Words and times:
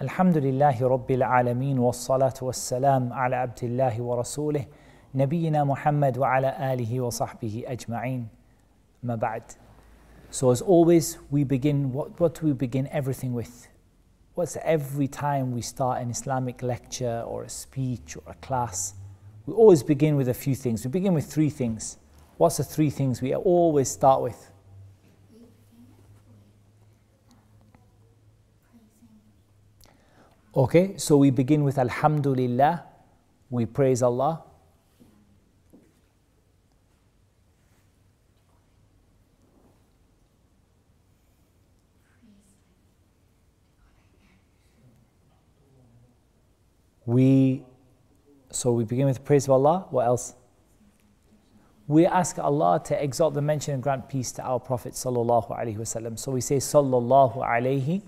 الحمد 0.00 0.36
لله 0.36 0.88
رب 0.88 1.10
العالمين 1.10 1.78
والصلاة 1.78 2.34
والسلام 2.42 3.12
على 3.12 3.36
عبد 3.36 3.64
الله 3.64 4.00
ورسوله 4.00 4.66
نبينا 5.14 5.64
محمد 5.64 6.18
وعلى 6.18 6.72
آله 6.72 7.00
وصحبه 7.00 7.64
أجمعين 7.66 8.28
ما 9.02 9.14
بعد 9.14 9.42
So 10.30 10.50
as 10.50 10.62
always 10.62 11.18
we 11.30 11.44
begin 11.44 11.92
what, 11.92 12.20
what 12.20 12.34
do 12.40 12.46
we 12.46 12.52
begin 12.52 12.88
everything 12.92 13.32
with? 13.34 13.68
What's 14.34 14.56
every 14.62 15.08
time 15.08 15.52
we 15.52 15.60
start 15.60 16.00
an 16.02 16.10
Islamic 16.10 16.62
lecture 16.62 17.24
or 17.26 17.42
a 17.44 17.48
speech 17.48 18.16
or 18.16 18.22
a 18.32 18.34
class 18.34 18.94
we 19.50 19.56
always 19.56 19.82
begin 19.82 20.14
with 20.16 20.28
a 20.28 20.34
few 20.34 20.54
things. 20.54 20.84
We 20.84 20.92
begin 20.92 21.12
with 21.12 21.26
three 21.26 21.50
things. 21.50 21.98
What's 22.36 22.58
the 22.58 22.64
three 22.64 22.88
things 22.88 23.20
we 23.20 23.34
always 23.34 23.88
start 23.88 24.22
with? 24.22 24.50
Okay, 30.57 30.95
so 30.95 31.17
we 31.17 31.31
begin 31.31 31.65
with 31.65 31.77
Alhamdulillah, 31.77 32.83
we 33.49 33.65
praise 33.65 34.01
Allah. 34.01 34.41
We 47.05 47.63
so 48.49 48.71
we 48.71 48.85
begin 48.85 49.07
with 49.07 49.25
praise 49.25 49.45
of 49.45 49.51
Allah. 49.51 49.85
What 49.89 50.07
else? 50.07 50.35
We 51.85 52.05
ask 52.05 52.39
Allah 52.39 52.81
to 52.85 53.03
exalt 53.03 53.33
the 53.33 53.41
mention 53.41 53.73
and 53.73 53.83
grant 53.83 54.07
peace 54.07 54.31
to 54.33 54.41
our 54.41 54.61
Prophet 54.61 54.93
sallallahu 54.93 55.51
alaihi 55.51 55.77
wasallam. 55.77 56.17
So 56.17 56.31
we 56.31 56.39
say 56.39 56.57
sallallahu 56.57 57.45
alaihi 57.45 58.01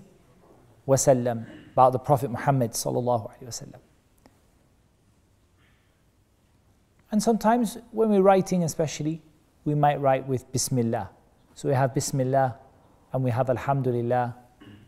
wasallam 0.88 1.44
about 1.78 1.92
the 1.92 1.98
Prophet 2.00 2.28
Muhammad 2.28 2.72
sallallahu 2.72 3.30
alaihi 3.30 3.44
wasallam. 3.44 3.78
And 7.12 7.22
sometimes 7.22 7.78
when 7.92 8.10
we're 8.10 8.20
writing, 8.20 8.64
especially, 8.64 9.22
we 9.64 9.76
might 9.76 10.00
write 10.00 10.26
with 10.26 10.50
Bismillah. 10.50 11.08
So 11.54 11.68
we 11.68 11.76
have 11.76 11.94
Bismillah, 11.94 12.56
and 13.12 13.22
we 13.22 13.30
have 13.30 13.48
Alhamdulillah, 13.48 14.34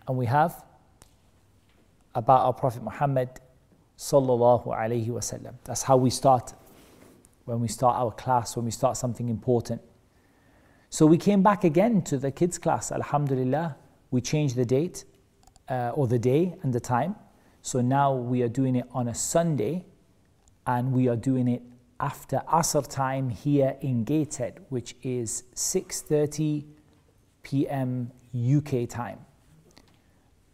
and 0.09 0.17
we 0.19 0.27
have 0.27 0.65
about 2.17 2.41
our 2.41 2.53
Prophet 2.53 2.83
Muhammad 2.83 3.29
sallallahu 3.97 4.67
alaihi 4.67 5.07
wasallam. 5.07 5.55
That's 5.63 5.85
how 5.85 5.97
we 5.97 6.11
start 6.11 6.55
when 7.45 7.61
we 7.61 7.69
start 7.69 7.99
our 7.99 8.11
class, 8.11 8.57
when 8.57 8.65
we 8.65 8.73
start 8.73 8.97
something 8.97 9.29
important. 9.29 9.81
So 10.89 11.07
we 11.07 11.19
came 11.19 11.41
back 11.45 11.63
again 11.63 12.03
to 12.03 12.19
the 12.19 12.33
kids' 12.33 12.59
class, 12.59 12.91
Alhamdulillah. 12.91 13.77
We 14.11 14.21
changed 14.21 14.57
the 14.57 14.65
date 14.65 15.05
uh, 15.71 15.93
or 15.95 16.07
the 16.07 16.19
day 16.19 16.55
and 16.63 16.73
the 16.73 16.81
time. 16.81 17.15
So 17.63 17.81
now 17.81 18.13
we 18.15 18.43
are 18.43 18.49
doing 18.49 18.77
it 18.77 18.87
on 18.93 19.09
a 19.09 19.15
Sunday 19.15 19.87
and 20.67 20.93
we 20.93 21.09
are 21.09 21.17
doing 21.17 21.49
it 21.49 21.63
after 22.01 22.43
Asr 22.49 22.89
time 22.89 23.31
here 23.31 23.77
in 23.81 24.05
Gateshead, 24.05 24.65
which 24.69 24.97
is 25.03 25.45
6:30 25.55 26.65
p.m. 27.43 28.11
UK 28.35 28.89
time. 28.89 29.19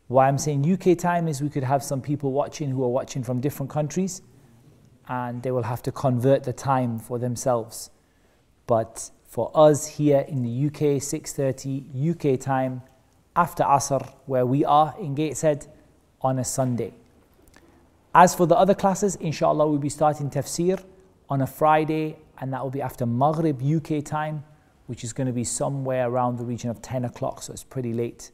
Why 0.09 0.29
I'm 0.29 0.39
saying 0.39 0.71
UK 0.71 0.97
time 0.97 1.27
is 1.29 1.43
we 1.43 1.49
could 1.49 1.65
have 1.65 1.83
some 1.83 2.01
people 2.01 2.33
watching 2.33 2.71
who 2.71 2.85
are 2.85 2.89
watching 2.89 3.25
from 3.25 3.41
different 3.41 3.71
countries 3.71 4.23
and 5.09 5.43
they 5.43 5.51
will 5.51 5.65
have 5.65 5.83
to 5.83 5.93
convert 5.93 6.45
the 6.45 6.53
time 6.53 6.99
for 6.99 7.19
themselves. 7.19 7.91
But 8.67 9.11
for 9.25 9.51
us 9.55 9.87
here 9.87 10.21
in 10.29 10.43
the 10.43 10.67
UK, 10.67 11.01
6:30 11.01 12.11
UK 12.11 12.41
time, 12.41 12.83
after 13.37 13.63
Asr, 13.65 14.15
where 14.25 14.47
we 14.47 14.65
are 14.65 14.95
in 14.99 15.15
Gateshead 15.15 15.67
on 16.23 16.39
a 16.39 16.45
Sunday. 16.45 16.95
As 18.15 18.35
for 18.35 18.47
the 18.47 18.57
other 18.57 18.75
classes, 18.75 19.17
inshallah, 19.17 19.69
we'll 19.69 19.79
be 19.79 19.91
starting 19.91 20.31
tafsir 20.31 20.83
on 21.29 21.43
a 21.43 21.47
Friday, 21.47 22.17
and 22.39 22.51
that 22.53 22.63
will 22.63 22.71
be 22.71 22.81
after 22.81 23.05
Maghrib 23.05 23.63
UK 23.63 24.03
time, 24.03 24.43
which 24.87 25.05
is 25.05 25.13
going 25.13 25.27
to 25.27 25.35
be 25.35 25.45
somewhere 25.45 26.09
around 26.09 26.39
the 26.39 26.45
region 26.45 26.71
of 26.71 26.81
10 26.81 27.05
o'clock, 27.05 27.43
so 27.43 27.53
it's 27.53 27.63
pretty 27.63 27.93
late. 27.93 28.31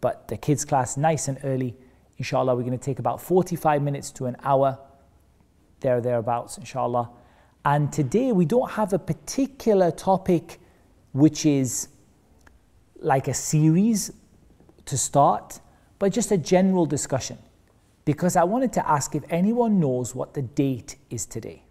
But 0.00 0.26
the 0.26 0.36
kids' 0.36 0.64
class, 0.64 0.96
nice 0.96 1.28
and 1.28 1.38
early. 1.44 1.76
Inshallah, 2.18 2.56
we're 2.56 2.62
going 2.62 2.76
to 2.76 2.84
take 2.84 2.98
about 2.98 3.20
45 3.20 3.82
minutes 3.82 4.10
to 4.12 4.26
an 4.26 4.36
hour, 4.42 4.78
there, 5.78 6.00
thereabouts, 6.00 6.58
inshallah. 6.58 7.10
And 7.64 7.92
today 7.92 8.32
we 8.32 8.46
don't 8.46 8.70
have 8.72 8.92
a 8.92 8.98
particular 8.98 9.90
topic 9.90 10.58
which 11.12 11.46
is 11.46 11.88
like 13.00 13.28
a 13.28 13.34
series 13.34 14.12
to 14.90 14.98
start, 14.98 15.60
but 15.98 16.12
just 16.12 16.30
a 16.30 16.36
general 16.36 16.84
discussion. 16.84 17.38
Because 18.04 18.36
I 18.36 18.44
wanted 18.44 18.72
to 18.74 18.88
ask 18.88 19.14
if 19.14 19.22
anyone 19.30 19.78
knows 19.78 20.14
what 20.14 20.34
the 20.34 20.42
date 20.42 20.96
is 21.10 21.26
today. 21.26 21.62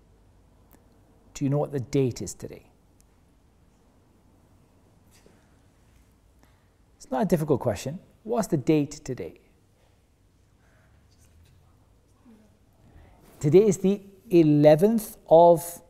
Do 1.33 1.43
you 1.43 1.49
know 1.49 1.57
what 1.57 1.71
the 1.71 1.81
date 1.81 2.21
is 2.21 2.33
today? 2.33 2.63
It's 6.97 7.11
not 7.11 7.23
a 7.23 7.25
difficult 7.25 7.59
question. 7.59 7.99
What's 8.23 8.47
the 8.47 8.57
date 8.57 8.91
today? 9.03 9.39
Today 13.39 13.67
is 13.67 13.77
the 13.77 14.01
11th 14.31 15.17
of 15.29 15.81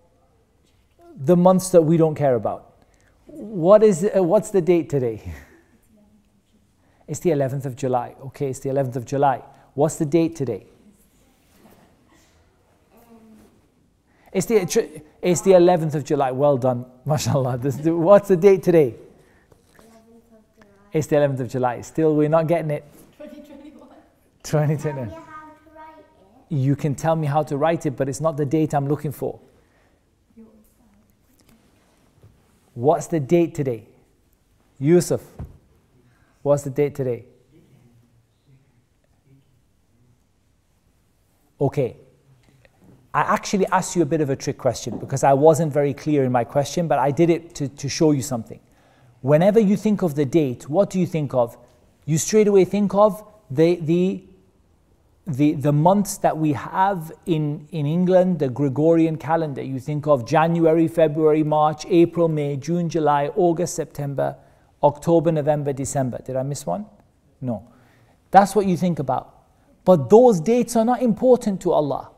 the 1.15 1.35
months 1.35 1.69
that 1.69 1.81
we 1.81 1.97
don't 1.97 2.15
care 2.15 2.35
about. 2.35 2.73
What 3.25 3.83
is, 3.83 4.03
uh, 4.03 4.23
what's 4.23 4.49
the 4.49 4.61
date 4.61 4.89
today? 4.89 5.21
It's 7.09 7.19
the 7.21 7.31
11th 7.31 7.65
of 7.65 7.75
July. 7.75 8.13
Okay, 8.27 8.51
it's 8.51 8.59
the 8.59 8.69
11th 8.69 8.95
of 8.97 9.03
July. 9.03 9.41
What's 9.73 9.95
the 9.95 10.05
date 10.05 10.35
today? 10.35 10.67
It's 14.31 14.45
the, 14.45 15.01
it's 15.19 15.41
the 15.41 15.51
11th 15.51 15.95
of 15.95 16.03
July. 16.03 16.29
Well 16.29 16.57
done, 16.57 16.85
mashallah. 17.05 17.57
What's 17.57 18.27
the 18.27 18.37
date 18.37 18.61
today? 18.61 18.93
It's 20.93 21.07
the 21.07 21.15
11th 21.15 21.39
of 21.39 21.49
July. 21.49 21.81
Still, 21.81 22.15
we're 22.15 22.29
not 22.29 22.45
getting 22.45 22.69
it. 22.69 22.85
2021. 23.17 23.89
2021. 24.43 25.11
You 26.49 26.75
can 26.75 26.93
tell 26.93 27.15
me 27.15 27.25
how 27.25 27.41
to 27.41 27.57
write 27.57 27.87
it, 27.87 27.97
but 27.97 28.07
it's 28.07 28.21
not 28.21 28.37
the 28.37 28.45
date 28.45 28.75
I'm 28.75 28.87
looking 28.87 29.11
for. 29.11 29.39
What's 32.75 33.07
the 33.07 33.19
date 33.19 33.55
today? 33.55 33.87
Yusuf. 34.77 35.23
What's 36.49 36.63
the 36.63 36.71
date 36.71 36.95
today? 36.95 37.25
Okay. 41.61 41.97
I 43.13 43.21
actually 43.21 43.67
asked 43.67 43.95
you 43.95 44.01
a 44.01 44.05
bit 44.07 44.19
of 44.19 44.31
a 44.31 44.35
trick 44.35 44.57
question 44.57 44.97
because 44.97 45.23
I 45.23 45.33
wasn't 45.33 45.71
very 45.71 45.93
clear 45.93 46.23
in 46.23 46.31
my 46.31 46.43
question, 46.43 46.87
but 46.87 46.97
I 46.97 47.11
did 47.11 47.29
it 47.29 47.53
to, 47.53 47.67
to 47.67 47.87
show 47.87 48.13
you 48.13 48.23
something. 48.23 48.59
Whenever 49.21 49.59
you 49.59 49.77
think 49.77 50.01
of 50.01 50.15
the 50.15 50.25
date, 50.25 50.67
what 50.67 50.89
do 50.89 50.99
you 50.99 51.05
think 51.05 51.35
of? 51.35 51.55
You 52.07 52.17
straight 52.17 52.47
away 52.47 52.65
think 52.65 52.95
of 52.95 53.23
the, 53.51 53.75
the, 53.75 54.23
the, 55.27 55.53
the 55.53 55.71
months 55.71 56.17
that 56.17 56.35
we 56.35 56.53
have 56.53 57.11
in, 57.27 57.67
in 57.71 57.85
England, 57.85 58.39
the 58.39 58.49
Gregorian 58.49 59.17
calendar. 59.17 59.61
You 59.61 59.79
think 59.79 60.07
of 60.07 60.25
January, 60.25 60.87
February, 60.87 61.43
March, 61.43 61.85
April, 61.87 62.27
May, 62.27 62.57
June, 62.57 62.89
July, 62.89 63.27
August, 63.35 63.75
September, 63.75 64.35
October, 64.82 65.32
November, 65.32 65.72
December. 65.72 66.18
Did 66.24 66.36
I 66.36 66.42
miss 66.42 66.66
one? 66.66 66.86
No. 67.40 67.68
That's 68.30 68.54
what 68.54 68.66
you 68.66 68.76
think 68.76 68.98
about. 68.98 69.34
But 69.84 70.10
those 70.10 70.40
dates 70.40 70.76
are 70.76 70.84
not 70.84 71.02
important 71.02 71.60
to 71.62 71.72
Allah. 71.72 72.10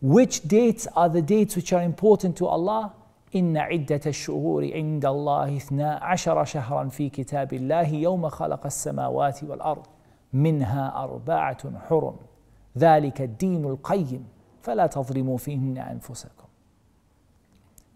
Which 0.00 0.42
dates 0.42 0.86
are 0.96 1.08
the 1.08 1.22
dates 1.22 1.56
which 1.56 1.72
are 1.72 1.82
important 1.82 2.36
to 2.38 2.46
Allah? 2.46 2.94
إن 3.34 3.56
عدة 3.56 4.00
الشهور 4.06 4.72
عند 4.74 5.06
الله 5.06 5.56
اثنا 5.56 5.94
عشر 6.02 6.44
شهرا 6.44 6.88
في 6.88 7.08
كتاب 7.08 7.52
الله 7.52 7.88
يوم 7.88 8.28
خلق 8.28 8.66
السماوات 8.66 9.44
والأرض 9.44 9.86
منها 10.32 11.04
أربعة 11.04 11.78
حرم 11.88 12.16
ذلك 12.78 13.20
الدين 13.20 13.64
القيم 13.64 14.26
فلا 14.62 14.86
تظلموا 14.86 15.36
فيهن 15.38 15.78
أنفسكم 15.78 16.44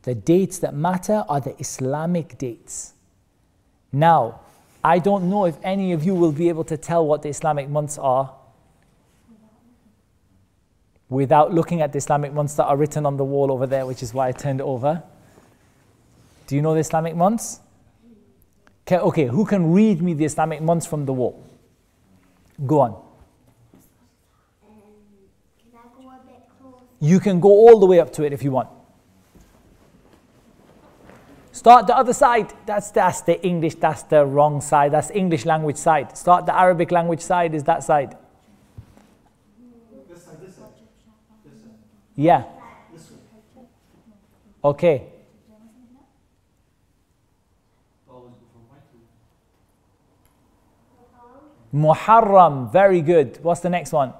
The 0.02 0.14
dates 0.14 0.58
that 0.58 0.74
matter 0.74 1.24
are 1.28 1.40
the 1.40 1.58
Islamic 1.58 2.36
dates. 2.36 2.92
Now, 3.91 4.41
I 4.83 4.99
don't 4.99 5.29
know 5.29 5.45
if 5.45 5.57
any 5.63 5.91
of 5.93 6.03
you 6.03 6.15
will 6.15 6.31
be 6.31 6.49
able 6.49 6.63
to 6.65 6.77
tell 6.77 7.05
what 7.05 7.21
the 7.21 7.29
Islamic 7.29 7.69
months 7.69 7.97
are 7.97 8.33
without 11.09 11.53
looking 11.53 11.81
at 11.81 11.91
the 11.91 11.97
Islamic 11.97 12.33
months 12.33 12.53
that 12.55 12.65
are 12.65 12.77
written 12.77 13.05
on 13.05 13.17
the 13.17 13.25
wall 13.25 13.51
over 13.51 13.65
there, 13.65 13.85
which 13.85 14.03
is 14.03 14.13
why 14.13 14.27
I 14.27 14.31
turned 14.31 14.59
it 14.59 14.63
over. 14.63 15.03
Do 16.47 16.55
you 16.55 16.61
know 16.61 16.73
the 16.73 16.79
Islamic 16.79 17.15
months? 17.15 17.59
Okay, 18.87 18.97
okay, 18.97 19.25
who 19.25 19.45
can 19.45 19.71
read 19.71 20.01
me 20.01 20.13
the 20.13 20.25
Islamic 20.25 20.61
months 20.61 20.85
from 20.85 21.05
the 21.05 21.13
wall? 21.13 21.43
Go 22.65 22.79
on. 22.79 23.03
You 26.99 27.19
can 27.19 27.39
go 27.39 27.49
all 27.49 27.79
the 27.79 27.85
way 27.85 27.99
up 27.99 28.11
to 28.13 28.23
it 28.23 28.33
if 28.33 28.43
you 28.43 28.51
want. 28.51 28.69
Start 31.59 31.87
the 31.87 31.97
other 31.97 32.13
side. 32.13 32.53
That's, 32.65 32.89
that's 32.91 33.19
the 33.19 33.45
English, 33.45 33.75
that's 33.75 34.03
the 34.03 34.25
wrong 34.25 34.61
side. 34.61 34.93
That's 34.93 35.11
English 35.11 35.45
language 35.45 35.75
side. 35.75 36.17
Start 36.17 36.45
the 36.45 36.57
Arabic 36.57 36.89
language 36.89 37.19
side 37.19 37.53
is 37.53 37.65
that 37.65 37.83
side. 37.83 38.15
Yeah. 42.15 42.45
Okay. 44.63 45.03
Muharram, 51.73 52.71
very 52.71 53.01
good. 53.01 53.37
What's 53.43 53.59
the 53.59 53.69
next 53.69 53.91
one? 53.91 54.13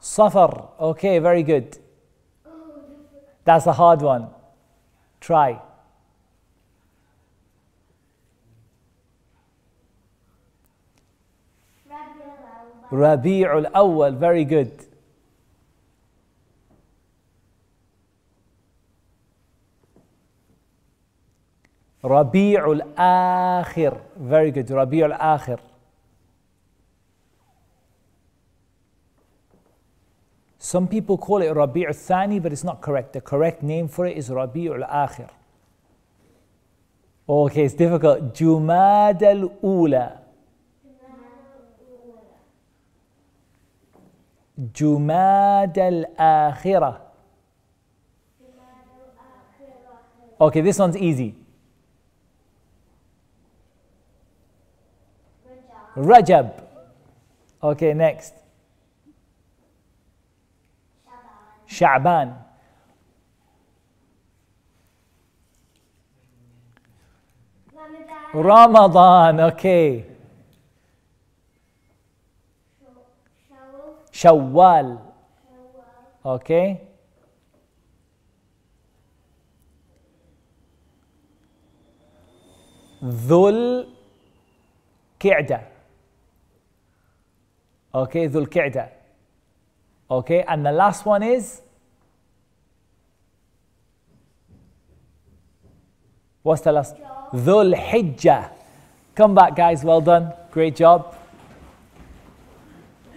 Safar. 0.00 0.68
Okay, 0.78 1.18
very 1.18 1.42
good. 1.42 1.78
That's 3.48 3.64
a 3.66 3.72
hard 3.72 4.02
one. 4.02 4.28
Try. 5.22 5.58
Rabi'ul 12.92 13.72
Awwal, 13.72 14.18
very 14.18 14.44
good. 14.44 14.84
Rabi'ul 22.04 22.82
Akhir, 22.96 23.98
very 24.18 24.50
good. 24.50 24.66
Rabi'ul 24.66 25.18
Akhir. 25.18 25.58
Some 30.68 30.86
people 30.86 31.16
call 31.16 31.40
it 31.40 31.48
Rabi' 31.48 31.86
al-Thani, 31.86 32.40
but 32.40 32.52
it's 32.52 32.62
not 32.62 32.82
correct. 32.82 33.14
The 33.14 33.22
correct 33.22 33.62
name 33.62 33.88
for 33.88 34.04
it 34.04 34.18
is 34.18 34.28
Rabi' 34.28 34.68
al-Akhir. 34.68 35.30
Okay, 37.26 37.64
it's 37.64 37.72
difficult. 37.72 38.34
Jumad 38.34 39.22
al-Ula. 39.22 40.20
Jumad 44.74 45.78
al-Akhirah. 45.78 47.00
Okay, 50.38 50.60
this 50.60 50.78
one's 50.78 50.98
easy. 50.98 51.34
Rajab. 55.96 56.62
Okay, 57.62 57.94
next. 57.94 58.37
Sha'ban. 61.68 62.34
Ramadan. 68.34 69.40
Okay. 69.40 70.04
Shawwal. 74.12 75.00
Okay. 76.24 76.80
Dhul 83.00 83.86
Qa'da. 85.20 85.60
Okay, 87.94 88.26
Dhul 88.26 88.46
Qa'da. 88.48 88.97
Okay, 90.10 90.42
and 90.42 90.64
the 90.64 90.72
last 90.72 91.04
one 91.04 91.22
is 91.22 91.60
What's 96.48 96.62
the 96.62 96.72
last? 96.72 96.96
Dhul 97.34 97.74
Hijjah. 97.76 98.50
Come 99.14 99.34
back, 99.34 99.54
guys. 99.54 99.84
Well 99.84 100.00
done. 100.00 100.32
Great 100.50 100.76
job. 100.76 101.14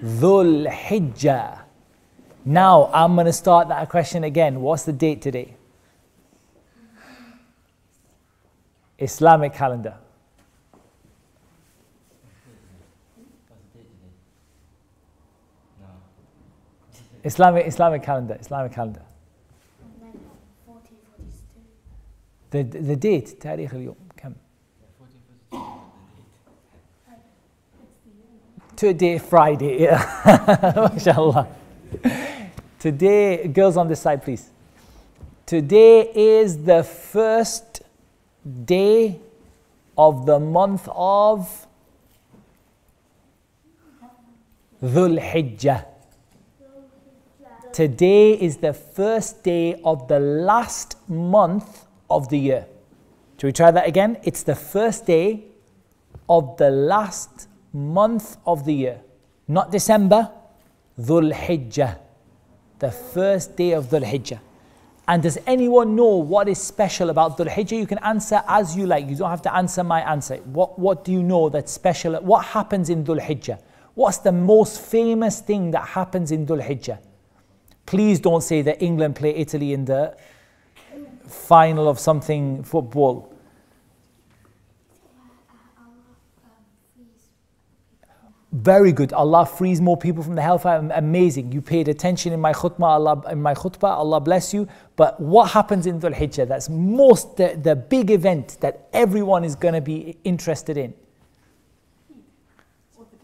Dhul 0.03 0.67
Hijjah. 0.67 1.59
Now 2.43 2.89
I'm 2.93 3.13
going 3.13 3.27
to 3.27 3.33
start 3.33 3.69
that 3.69 3.87
question 3.87 4.25
again. 4.25 4.59
What's 4.59 4.83
the 4.83 4.91
date 4.91 5.21
today? 5.21 5.55
Islamic 8.97 9.53
calendar. 9.53 9.95
Islamic 17.24 17.66
Islamic 17.66 18.02
calendar. 18.02 18.36
Islamic 18.40 18.72
calendar. 18.72 19.02
The, 22.50 22.62
the 22.62 22.96
date 22.96 23.40
تاريخ 23.40 23.74
اليوم 23.74 23.96
كم؟ 24.16 24.32
Today 28.76 29.18
Friday. 29.18 29.80
Yeah. 29.82 29.98
MashaAllah. 30.94 31.46
Today, 32.78 33.48
girls 33.48 33.76
on 33.76 33.88
this 33.88 34.00
side, 34.00 34.22
please. 34.22 34.50
Today 35.46 36.10
is 36.14 36.58
the 36.64 36.82
first 36.82 37.82
day 38.64 39.18
of 39.96 40.26
the 40.26 40.38
month 40.38 40.88
of 40.94 41.66
Dhul 44.82 45.18
Hijjah. 45.18 45.86
Today 47.73 48.33
is 48.33 48.57
the 48.57 48.73
first 48.73 49.43
day 49.43 49.79
of 49.85 50.09
the 50.09 50.19
last 50.19 50.97
month 51.09 51.85
of 52.09 52.27
the 52.27 52.37
year. 52.37 52.65
Shall 53.39 53.47
we 53.47 53.53
try 53.53 53.71
that 53.71 53.87
again? 53.87 54.17
It's 54.23 54.43
the 54.43 54.55
first 54.55 55.05
day 55.05 55.45
of 56.27 56.57
the 56.57 56.69
last 56.69 57.47
month 57.71 58.35
of 58.45 58.65
the 58.65 58.73
year. 58.73 58.99
Not 59.47 59.71
December, 59.71 60.29
Dhul 60.99 61.31
Hijjah. 61.31 61.97
The 62.79 62.91
first 62.91 63.55
day 63.55 63.71
of 63.71 63.85
Dhul 63.85 64.03
Hijjah. 64.03 64.39
And 65.07 65.23
does 65.23 65.37
anyone 65.47 65.95
know 65.95 66.17
what 66.17 66.49
is 66.49 66.59
special 66.59 67.09
about 67.09 67.37
Dhul 67.37 67.47
Hijjah? 67.47 67.77
You 67.77 67.87
can 67.87 67.99
answer 67.99 68.43
as 68.49 68.75
you 68.75 68.85
like. 68.85 69.07
You 69.07 69.15
don't 69.15 69.29
have 69.29 69.41
to 69.43 69.55
answer 69.55 69.81
my 69.83 70.01
answer. 70.01 70.35
What, 70.37 70.77
what 70.77 71.05
do 71.05 71.13
you 71.13 71.23
know 71.23 71.47
that's 71.47 71.71
special? 71.71 72.15
What 72.15 72.43
happens 72.47 72.89
in 72.89 73.05
Dhul 73.05 73.21
Hijjah? 73.21 73.61
What's 73.93 74.17
the 74.17 74.33
most 74.33 74.81
famous 74.81 75.39
thing 75.39 75.71
that 75.71 75.87
happens 75.87 76.33
in 76.33 76.45
Dhul 76.45 76.61
Hijjah? 76.61 76.99
Please 77.85 78.19
don't 78.19 78.41
say 78.41 78.61
that 78.61 78.81
England 78.81 79.15
play 79.15 79.35
Italy 79.35 79.73
in 79.73 79.85
the 79.85 80.15
final 81.27 81.87
of 81.87 81.99
something 81.99 82.63
football. 82.63 83.31
Very 88.51 88.91
good. 88.91 89.13
Allah 89.13 89.45
frees 89.45 89.79
more 89.79 89.95
people 89.95 90.23
from 90.23 90.35
the 90.35 90.41
hellfire. 90.41 90.85
Amazing. 90.93 91.53
You 91.53 91.61
paid 91.61 91.87
attention 91.87 92.33
in 92.33 92.41
my 92.41 92.51
khutbah. 92.51 92.83
Allah 92.83 93.23
in 93.31 93.41
my 93.41 93.53
khutbah. 93.53 93.91
Allah 93.91 94.19
bless 94.19 94.53
you. 94.53 94.67
But 94.97 95.21
what 95.21 95.51
happens 95.51 95.85
in 95.85 96.01
Dhul 96.01 96.13
Hijjah? 96.13 96.49
That's 96.49 96.67
most 96.67 97.37
the, 97.37 97.57
the 97.61 97.77
big 97.77 98.11
event 98.11 98.57
that 98.59 98.89
everyone 98.91 99.45
is 99.45 99.55
going 99.55 99.73
to 99.73 99.81
be 99.81 100.17
interested 100.25 100.77
in. 100.77 100.93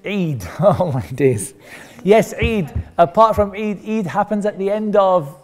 Eid. 0.06 0.48
Oh 0.62 0.94
my 0.94 1.06
days. 1.08 1.54
Yes, 2.04 2.34
Eid. 2.34 2.72
Apart 2.98 3.36
from 3.36 3.52
Eid, 3.52 3.88
Eid 3.88 4.08
happens 4.08 4.46
at 4.46 4.58
the 4.58 4.70
end 4.70 4.96
of 4.96 5.44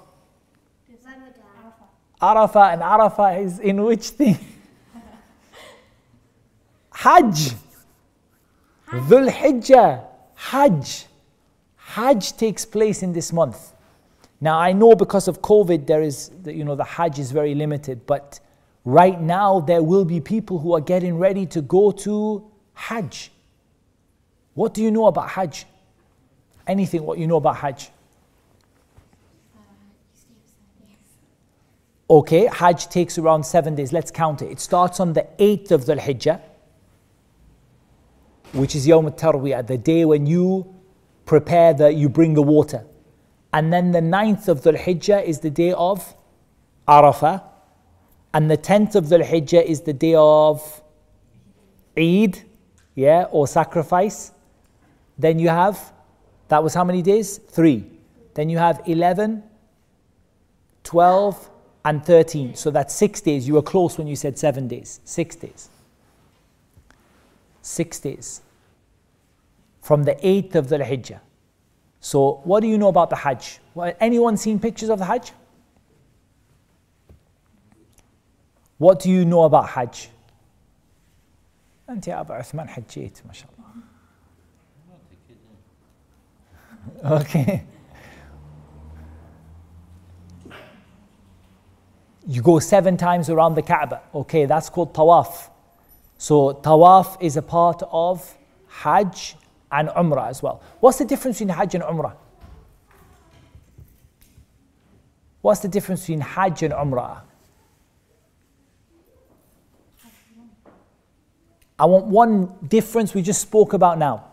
Arafah, 2.21 2.71
and 2.71 2.81
Arafah 2.81 3.43
is 3.43 3.59
in 3.59 3.83
which 3.83 4.09
thing? 4.09 4.37
Hajj. 6.93 7.53
Dhul 8.87 9.29
Hijjah. 9.29 10.05
Hajj. 10.35 11.05
Hajj 11.75 12.37
takes 12.37 12.65
place 12.65 13.03
in 13.03 13.11
this 13.11 13.33
month. 13.33 13.73
Now 14.39 14.57
I 14.57 14.71
know 14.71 14.95
because 14.95 15.27
of 15.27 15.41
COVID 15.41 15.85
there 15.85 16.01
is 16.01 16.31
you 16.45 16.63
know 16.63 16.75
the 16.75 16.83
Hajj 16.83 17.19
is 17.19 17.31
very 17.31 17.55
limited, 17.55 18.05
but 18.05 18.39
right 18.85 19.19
now 19.19 19.59
there 19.59 19.83
will 19.83 20.05
be 20.05 20.21
people 20.21 20.59
who 20.59 20.73
are 20.73 20.81
getting 20.81 21.17
ready 21.17 21.45
to 21.47 21.61
go 21.61 21.91
to 21.91 22.49
Hajj. 22.73 23.31
What 24.53 24.73
do 24.73 24.81
you 24.81 24.91
know 24.91 25.07
about 25.07 25.29
Hajj? 25.29 25.65
Anything 26.67 27.03
what 27.03 27.17
you 27.17 27.27
know 27.27 27.37
about 27.37 27.57
Hajj? 27.57 27.89
Okay, 32.09 32.45
Hajj 32.45 32.87
takes 32.89 33.17
around 33.17 33.43
seven 33.43 33.75
days. 33.75 33.91
Let's 33.91 34.11
count 34.11 34.41
it. 34.41 34.51
It 34.51 34.59
starts 34.59 34.99
on 34.99 35.13
the 35.13 35.27
8th 35.39 35.71
of 35.71 35.85
Dhul 35.85 35.99
Hijjah, 35.99 36.41
which 38.53 38.75
is 38.75 38.85
Yawm 38.87 39.05
al-Tarwiyah, 39.05 39.65
the 39.65 39.77
day 39.77 40.05
when 40.05 40.25
you 40.25 40.73
prepare 41.25 41.73
the, 41.73 41.91
you 41.91 42.09
bring 42.09 42.33
the 42.33 42.43
water. 42.43 42.85
And 43.51 43.71
then 43.71 43.91
the 43.91 44.01
9th 44.01 44.47
of 44.47 44.61
Dhul 44.61 44.77
Hijjah 44.77 45.23
is 45.23 45.39
the 45.39 45.49
day 45.49 45.71
of 45.73 46.15
Arafah. 46.87 47.43
And 48.33 48.49
the 48.49 48.57
10th 48.57 48.95
of 48.95 49.05
Dhul 49.05 49.23
Hijjah 49.23 49.63
is 49.63 49.81
the 49.81 49.93
day 49.93 50.15
of 50.15 50.81
Eid, 51.97 52.43
yeah, 52.95 53.25
or 53.31 53.47
sacrifice. 53.47 54.31
Then 55.17 55.39
you 55.39 55.49
have, 55.49 55.93
that 56.47 56.63
was 56.63 56.73
how 56.73 56.83
many 56.83 57.01
days? 57.01 57.37
Three. 57.37 57.85
Then 58.33 58.49
you 58.49 58.57
have 58.57 58.81
11, 58.85 59.43
12, 60.83 61.49
and 61.85 62.03
13. 62.05 62.55
So 62.55 62.71
that's 62.71 62.93
six 62.93 63.21
days. 63.21 63.47
You 63.47 63.55
were 63.55 63.61
close 63.61 63.97
when 63.97 64.07
you 64.07 64.15
said 64.15 64.37
seven 64.37 64.67
days. 64.67 64.99
Six 65.03 65.35
days. 65.35 65.69
Six 67.61 67.99
days. 67.99 68.41
From 69.81 70.03
the 70.03 70.15
8th 70.15 70.55
of 70.55 70.67
Dhul 70.67 70.85
Hijjah. 70.85 71.19
So, 71.99 72.41
what 72.43 72.59
do 72.59 72.67
you 72.67 72.77
know 72.77 72.89
about 72.89 73.09
the 73.09 73.15
Hajj? 73.15 73.59
Anyone 74.01 74.35
seen 74.35 74.59
pictures 74.59 74.89
of 74.89 74.99
the 74.99 75.05
Hajj? 75.05 75.31
What 78.77 78.99
do 78.99 79.09
you 79.09 79.23
know 79.23 79.43
about 79.43 79.69
Hajj? 79.69 80.09
أنت 81.89 82.07
يا 82.07 82.21
أبا 82.21 82.33
عثمان 82.33 82.69
حجيت 82.69 83.21
ما 83.25 83.33
شاء 83.33 83.49
Okay. 87.03 87.63
You 92.25 92.41
go 92.41 92.59
seven 92.59 92.95
times 92.95 93.29
around 93.29 93.55
the 93.55 93.61
Kaaba. 93.61 94.01
Okay, 94.15 94.45
that's 94.45 94.69
called 94.69 94.93
tawaf. 94.93 95.49
So 96.17 96.53
tawaf 96.53 97.21
is 97.21 97.35
a 97.35 97.41
part 97.41 97.83
of 97.91 98.33
Hajj 98.67 99.35
and 99.71 99.89
Umrah 99.89 100.29
as 100.29 100.41
well. 100.41 100.61
What's 100.79 100.99
the 100.99 101.05
difference 101.05 101.39
between 101.39 101.55
Hajj 101.55 101.75
and 101.75 101.83
Umrah? 101.83 102.15
What's 105.41 105.59
the 105.59 105.67
difference 105.67 106.01
between 106.01 106.21
Hajj 106.21 106.63
and 106.63 106.73
Umrah? 106.73 107.21
I 111.77 111.85
want 111.85 112.05
one 112.05 112.55
difference 112.69 113.13
we 113.13 113.21
just 113.21 113.41
spoke 113.41 113.73
about 113.73 113.97
now. 113.97 114.31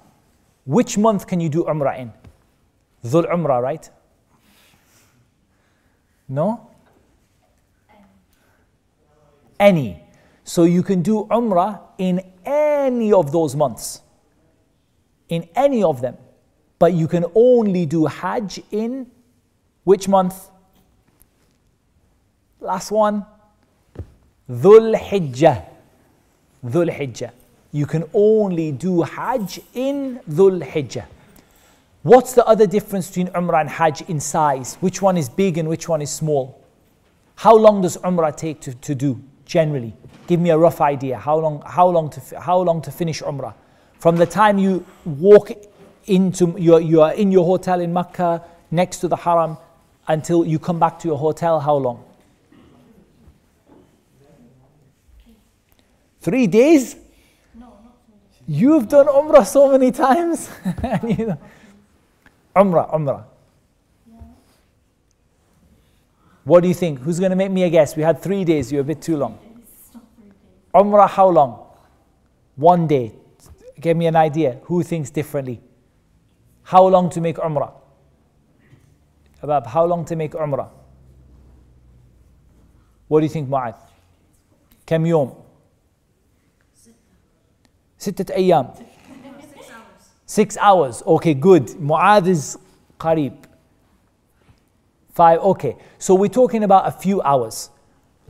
Which 0.65 0.97
month 0.97 1.27
can 1.27 1.41
you 1.41 1.49
do 1.49 1.65
Umrah 1.65 1.99
in? 1.99 2.13
Dhul 3.05 3.31
Umrah, 3.31 3.63
right? 3.63 3.91
No? 6.29 6.71
Any. 9.59 10.03
So 10.45 10.65
you 10.65 10.83
can 10.83 11.03
do 11.03 11.27
Umrah 11.31 11.81
in 11.99 12.23
any 12.45 13.13
of 13.13 13.33
those 13.33 13.57
months. 13.57 14.03
In 15.29 15.49
any 15.55 15.83
of 15.83 16.01
them. 16.01 16.17
But 16.79 16.95
you 16.95 17.09
can 17.09 17.27
only 17.35 17.87
do 17.87 18.07
Hajj 18.07 18.63
in 18.71 19.07
which 19.85 20.09
month? 20.09 20.49
Last 22.61 22.91
one. 22.91 23.27
Dhul 24.49 24.97
Hijjah. 24.97 25.65
Dhul 26.65 26.91
Hijjah. 26.91 27.33
You 27.73 27.87
can 27.87 28.05
only 28.13 28.73
do 28.73 29.03
Hajj 29.03 29.61
in 29.75 30.21
Dhul 30.29 30.63
Hijjah. 30.63 31.07
What's 32.03 32.33
the 32.33 32.47
other 32.47 32.67
difference 32.67 33.09
between 33.09 33.29
Umrah 33.29 33.61
and 33.61 33.69
Hajj 33.69 34.03
in 34.03 34.21
size? 34.21 34.77
Which 34.77 35.03
one 35.03 35.19
is 35.19 35.29
big 35.29 35.59
and 35.59 35.69
which 35.69 35.87
one 35.87 36.01
is 36.01 36.11
small? 36.11 36.65
How 37.37 37.55
long 37.55 37.83
does 37.83 37.99
Umrah 37.99 38.35
take 38.35 38.61
to, 38.63 38.75
to 38.75 38.95
do 38.95 39.23
generally? 39.45 39.95
Give 40.27 40.41
me 40.41 40.51
a 40.51 40.57
rough 40.57 40.81
idea. 40.81 41.19
How 41.19 41.39
long, 41.39 41.63
how, 41.67 41.89
long 41.89 42.09
to, 42.11 42.41
how 42.41 42.59
long 42.61 42.81
to 42.83 42.91
finish 42.91 43.21
Umrah? 43.21 43.55
From 43.99 44.17
the 44.17 44.25
time 44.25 44.59
you 44.59 44.87
walk 45.05 45.51
into, 46.07 46.55
your, 46.59 46.81
you 46.81 47.03
are 47.03 47.13
in 47.13 47.31
your 47.31 47.45
hotel 47.45 47.81
in 47.81 47.93
Mecca 47.93 48.45
next 48.71 48.99
to 48.99 49.09
the 49.09 49.17
Haram 49.17 49.59
until 50.09 50.47
you 50.47 50.59
come 50.59 50.79
back 50.79 50.99
to 51.01 51.09
your 51.09 51.19
hotel, 51.19 51.61
how 51.61 51.75
long? 51.75 52.03
Three 56.21 56.47
days? 56.47 56.97
No, 57.55 57.67
not 57.67 57.97
so 58.07 58.13
many. 58.47 58.59
You've 58.59 58.89
done 58.89 59.07
Umrah 59.07 59.47
so 59.47 59.71
many 59.71 59.93
times. 59.93 60.51
Umrah, 62.56 62.94
Umrah. 62.94 63.24
What 66.44 66.62
do 66.62 66.68
you 66.68 66.74
think? 66.74 67.00
Who's 67.00 67.20
going 67.20 67.32
to 67.32 67.36
make 67.36 67.52
me 67.52 67.64
a 67.64 67.70
guess? 67.70 67.96
We 67.96 68.04
had 68.04 68.22
three 68.22 68.44
days. 68.44 68.72
You're 68.72 68.82
a 68.82 68.86
bit 68.86 69.02
too 69.02 69.18
long. 69.18 69.40
Umrah, 70.74 71.10
how 71.10 71.30
long? 71.30 71.66
One 72.56 72.88
day. 72.88 73.14
Give 73.80 73.98
me 73.98 74.06
an 74.06 74.16
idea. 74.16 74.60
Who 74.64 74.84
thinks 74.84 75.10
differently? 75.10 75.60
How 76.64 76.88
long 76.88 77.10
to 77.12 77.22
make 77.22 77.38
Umrah? 77.38 77.74
Abab, 79.42 79.68
how 79.68 79.86
long 79.86 80.06
to 80.06 80.16
make 80.16 80.32
Umrah? 80.32 80.70
What 83.08 83.20
do 83.20 83.26
you 83.26 83.30
think, 83.30 83.50
Mu'adh? 83.50 83.78
كم 84.88 85.06
يوم؟ 85.06 85.34
ستة 87.98 88.34
أيام 88.36 88.74
Six 90.31 90.57
hours. 90.59 91.03
Okay, 91.05 91.35
good. 91.35 91.67
Mu'adh 91.71 92.29
is 92.29 92.57
qarib. 93.01 93.37
Five. 95.13 95.41
Okay. 95.41 95.75
So 95.99 96.15
we're 96.15 96.29
talking 96.29 96.63
about 96.63 96.87
a 96.87 96.93
few 96.93 97.21
hours. 97.23 97.71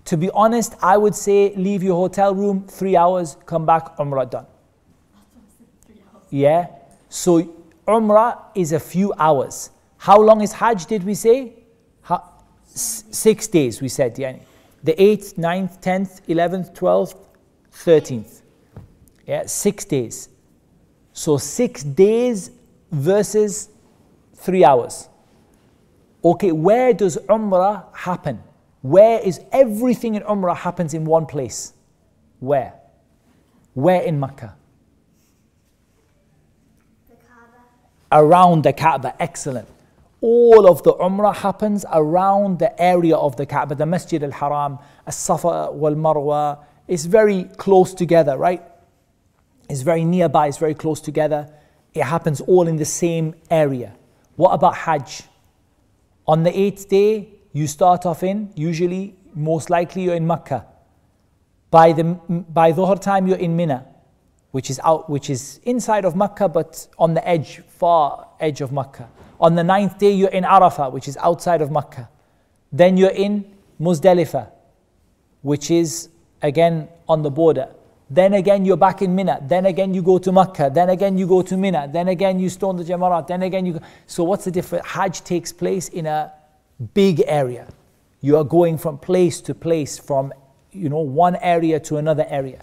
To 0.06 0.16
be 0.16 0.30
honest, 0.30 0.76
I 0.80 0.96
would 0.96 1.14
say 1.14 1.54
leave 1.56 1.82
your 1.82 1.96
hotel 1.96 2.34
room 2.34 2.66
three 2.66 2.96
hours, 2.96 3.36
come 3.44 3.66
back, 3.66 3.98
Umrah 3.98 4.30
done. 4.30 4.46
Yeah. 6.30 6.68
So 7.10 7.54
Umrah 7.86 8.44
is 8.54 8.72
a 8.72 8.80
few 8.80 9.12
hours. 9.18 9.68
How 9.98 10.18
long 10.18 10.40
is 10.40 10.54
Hajj, 10.54 10.86
did 10.86 11.04
we 11.04 11.12
say? 11.12 11.52
How, 12.00 12.32
six 12.64 13.46
days, 13.46 13.82
we 13.82 13.90
said. 13.90 14.18
Yeah. 14.18 14.36
The 14.82 14.94
8th, 14.94 15.34
9th, 15.34 15.82
10th, 15.82 16.22
11th, 16.28 16.74
12th, 16.74 17.18
13th. 17.74 18.40
Yeah, 19.26 19.44
six 19.44 19.84
days. 19.84 20.30
So 21.20 21.36
six 21.36 21.82
days 21.82 22.50
versus 22.90 23.68
three 24.36 24.64
hours. 24.64 25.10
Okay, 26.24 26.50
where 26.50 26.94
does 26.94 27.18
Umrah 27.28 27.84
happen? 27.94 28.42
Where 28.80 29.20
is 29.20 29.38
everything 29.52 30.14
in 30.14 30.22
Umrah 30.22 30.56
happens 30.56 30.94
in 30.94 31.04
one 31.04 31.26
place? 31.26 31.74
Where? 32.38 32.72
Where 33.74 34.00
in 34.00 34.18
Mecca? 34.18 34.56
The 37.10 37.16
Around 38.12 38.64
the 38.64 38.72
Kaaba, 38.72 39.14
excellent. 39.20 39.68
All 40.22 40.66
of 40.70 40.82
the 40.84 40.94
Umrah 40.94 41.36
happens 41.36 41.84
around 41.92 42.60
the 42.60 42.72
area 42.80 43.16
of 43.16 43.36
the 43.36 43.44
Kaaba, 43.44 43.74
the 43.74 43.84
Masjid 43.84 44.24
al 44.24 44.30
Haram, 44.30 44.78
As 45.06 45.16
Safa 45.16 45.70
wal 45.70 45.96
Marwa. 45.96 46.60
It's 46.88 47.04
very 47.04 47.44
close 47.58 47.92
together, 47.92 48.38
right? 48.38 48.62
It's 49.70 49.82
very 49.82 50.04
nearby, 50.04 50.48
it's 50.48 50.58
very 50.58 50.74
close 50.74 51.00
together. 51.00 51.48
It 51.94 52.02
happens 52.02 52.40
all 52.40 52.66
in 52.66 52.76
the 52.76 52.84
same 52.84 53.36
area. 53.50 53.94
What 54.34 54.50
about 54.50 54.74
Hajj? 54.74 55.22
On 56.26 56.42
the 56.42 56.58
eighth 56.58 56.88
day, 56.88 57.28
you 57.52 57.68
start 57.68 58.04
off 58.04 58.24
in, 58.24 58.52
usually, 58.56 59.14
most 59.32 59.70
likely, 59.70 60.02
you're 60.02 60.16
in 60.16 60.26
Mecca. 60.26 60.66
By 61.70 61.92
the 61.92 62.02
by 62.04 62.72
Dhuhr 62.72 63.00
time, 63.00 63.28
you're 63.28 63.38
in 63.38 63.54
Mina, 63.54 63.86
which 64.50 64.70
is 64.70 64.80
out, 64.82 65.08
which 65.08 65.30
is 65.30 65.60
inside 65.62 66.04
of 66.04 66.16
Mecca, 66.16 66.48
but 66.48 66.88
on 66.98 67.14
the 67.14 67.26
edge, 67.26 67.60
far 67.68 68.26
edge 68.40 68.60
of 68.60 68.72
Mecca. 68.72 69.08
On 69.40 69.54
the 69.54 69.62
ninth 69.62 69.98
day, 69.98 70.10
you're 70.10 70.30
in 70.30 70.42
Arafah, 70.42 70.90
which 70.90 71.06
is 71.06 71.16
outside 71.18 71.62
of 71.62 71.70
Mecca. 71.70 72.08
Then 72.72 72.96
you're 72.96 73.10
in 73.26 73.44
Muzdalifah, 73.80 74.50
which 75.42 75.70
is 75.70 76.08
again 76.42 76.88
on 77.08 77.22
the 77.22 77.30
border. 77.30 77.68
Then 78.10 78.34
again, 78.34 78.64
you're 78.64 78.76
back 78.76 79.02
in 79.02 79.14
Mina. 79.14 79.38
Then 79.40 79.66
again, 79.66 79.94
you 79.94 80.02
go 80.02 80.18
to 80.18 80.32
Mecca. 80.32 80.68
Then 80.74 80.90
again, 80.90 81.16
you 81.16 81.28
go 81.28 81.42
to 81.42 81.56
Mina. 81.56 81.88
Then 81.90 82.08
again, 82.08 82.40
you 82.40 82.48
stone 82.48 82.76
the 82.76 82.82
Jamarat. 82.82 83.28
Then 83.28 83.42
again, 83.42 83.64
you 83.64 83.74
go. 83.74 83.80
So, 84.08 84.24
what's 84.24 84.44
the 84.44 84.50
difference? 84.50 84.84
Hajj 84.84 85.22
takes 85.22 85.52
place 85.52 85.88
in 85.88 86.06
a 86.06 86.32
big 86.92 87.22
area. 87.26 87.68
You 88.20 88.36
are 88.36 88.44
going 88.44 88.78
from 88.78 88.98
place 88.98 89.40
to 89.42 89.54
place, 89.54 89.96
from 89.96 90.32
you 90.72 90.88
know 90.88 90.98
one 90.98 91.36
area 91.36 91.78
to 91.80 91.98
another 91.98 92.26
area. 92.28 92.60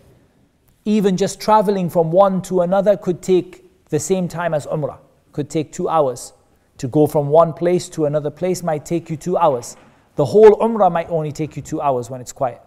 Even 0.84 1.16
just 1.16 1.40
traveling 1.40 1.90
from 1.90 2.12
one 2.12 2.42
to 2.44 2.62
another 2.62 2.98
could 2.98 3.22
take 3.22 3.64
the 3.90 4.00
same 4.00 4.28
time 4.28 4.54
as 4.54 4.66
Umrah. 4.68 4.98
Could 5.32 5.50
take 5.50 5.72
two 5.72 5.88
hours. 5.88 6.34
To 6.80 6.90
go 6.90 7.08
from 7.08 7.30
one 7.30 7.54
place 7.54 7.88
to 7.90 8.06
another 8.06 8.30
place 8.30 8.64
might 8.64 8.86
take 8.86 9.10
you 9.10 9.16
two 9.16 9.38
hours. 9.38 9.78
The 10.16 10.26
whole 10.26 10.58
Umrah 10.58 10.92
might 10.92 11.10
only 11.10 11.32
take 11.32 11.56
you 11.56 11.62
two 11.62 11.82
hours 11.82 12.10
when 12.10 12.20
it's 12.20 12.34
quiet. 12.34 12.62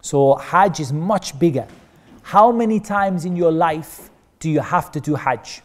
So 0.00 0.36
Hajj 0.36 0.80
is 0.80 0.92
much 0.92 1.38
bigger. 1.38 1.66
How 2.22 2.52
many 2.52 2.80
times 2.80 3.24
in 3.24 3.36
your 3.36 3.50
life 3.50 4.10
do 4.38 4.50
you 4.50 4.60
have 4.60 4.92
to 4.92 5.00
do 5.00 5.14
Hajj? 5.14 5.62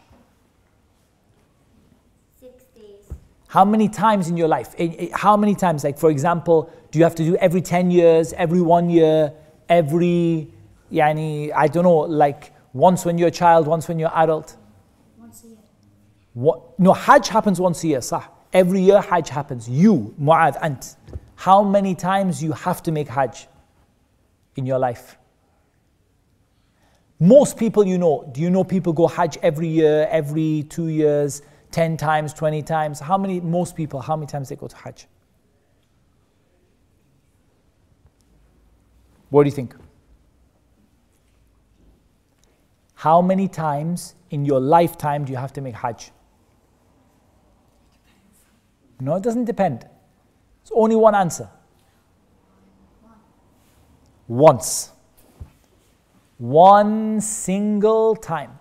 Six 2.39 2.63
days. 2.75 3.11
How 3.47 3.65
many 3.65 3.89
times 3.89 4.29
in 4.29 4.37
your 4.37 4.47
life? 4.47 4.73
Eh, 4.77 4.95
eh, 4.97 5.07
How 5.13 5.37
many 5.37 5.55
times? 5.55 5.83
Like, 5.83 5.97
for 5.99 6.09
example, 6.09 6.71
do 6.91 6.99
you 6.99 7.03
have 7.05 7.15
to 7.15 7.23
do 7.23 7.35
every 7.37 7.61
10 7.61 7.91
years, 7.91 8.33
every 8.33 8.61
one 8.61 8.89
year, 8.89 9.33
every, 9.69 10.47
yani, 10.91 11.51
I 11.55 11.67
don't 11.67 11.83
know, 11.83 11.97
like 11.99 12.51
once 12.73 13.05
when 13.05 13.17
you're 13.17 13.27
a 13.27 13.31
child, 13.31 13.67
once 13.67 13.87
when 13.87 13.99
you're 13.99 14.15
adult? 14.15 14.55
Once 15.19 15.43
a 15.43 15.47
year. 15.47 15.57
What? 16.33 16.79
No, 16.79 16.93
Hajj 16.93 17.27
happens 17.27 17.59
once 17.59 17.83
a 17.83 17.87
year, 17.87 18.01
sah. 18.01 18.23
Every 18.51 18.81
year 18.81 19.01
Hajj 19.01 19.29
happens. 19.29 19.69
You, 19.69 20.15
Mu'adh, 20.19 20.57
Ant. 20.61 20.95
How 21.35 21.63
many 21.63 21.93
times 21.93 22.41
you 22.41 22.51
have 22.53 22.81
to 22.83 22.91
make 22.91 23.07
Hajj? 23.07 23.47
In 24.55 24.65
your 24.65 24.79
life? 24.79 25.17
Most 27.19 27.57
people 27.57 27.85
you 27.85 27.97
know, 27.97 28.29
do 28.33 28.41
you 28.41 28.49
know 28.49 28.63
people 28.63 28.91
go 28.91 29.07
Hajj 29.07 29.37
every 29.41 29.67
year, 29.67 30.07
every 30.11 30.65
two 30.69 30.87
years, 30.87 31.41
10 31.71 31.97
times, 31.97 32.33
20 32.33 32.61
times? 32.63 32.99
How 32.99 33.17
many, 33.17 33.39
most 33.39 33.75
people, 33.75 34.01
how 34.01 34.15
many 34.15 34.27
times 34.27 34.49
they 34.49 34.55
go 34.55 34.67
to 34.67 34.75
Hajj? 34.75 35.07
What 39.29 39.43
do 39.43 39.47
you 39.47 39.55
think? 39.55 39.75
How 42.93 43.21
many 43.21 43.47
times 43.47 44.15
in 44.29 44.45
your 44.45 44.59
lifetime 44.59 45.25
do 45.25 45.31
you 45.31 45.37
have 45.37 45.53
to 45.53 45.61
make 45.61 45.75
Hajj? 45.75 46.11
No, 48.99 49.15
it 49.15 49.23
doesn't 49.23 49.45
depend. 49.45 49.85
It's 50.61 50.71
only 50.73 50.95
one 50.95 51.15
answer 51.15 51.49
Once. 54.28 54.92
One 56.38 57.20
single 57.20 58.14
time. 58.16 58.58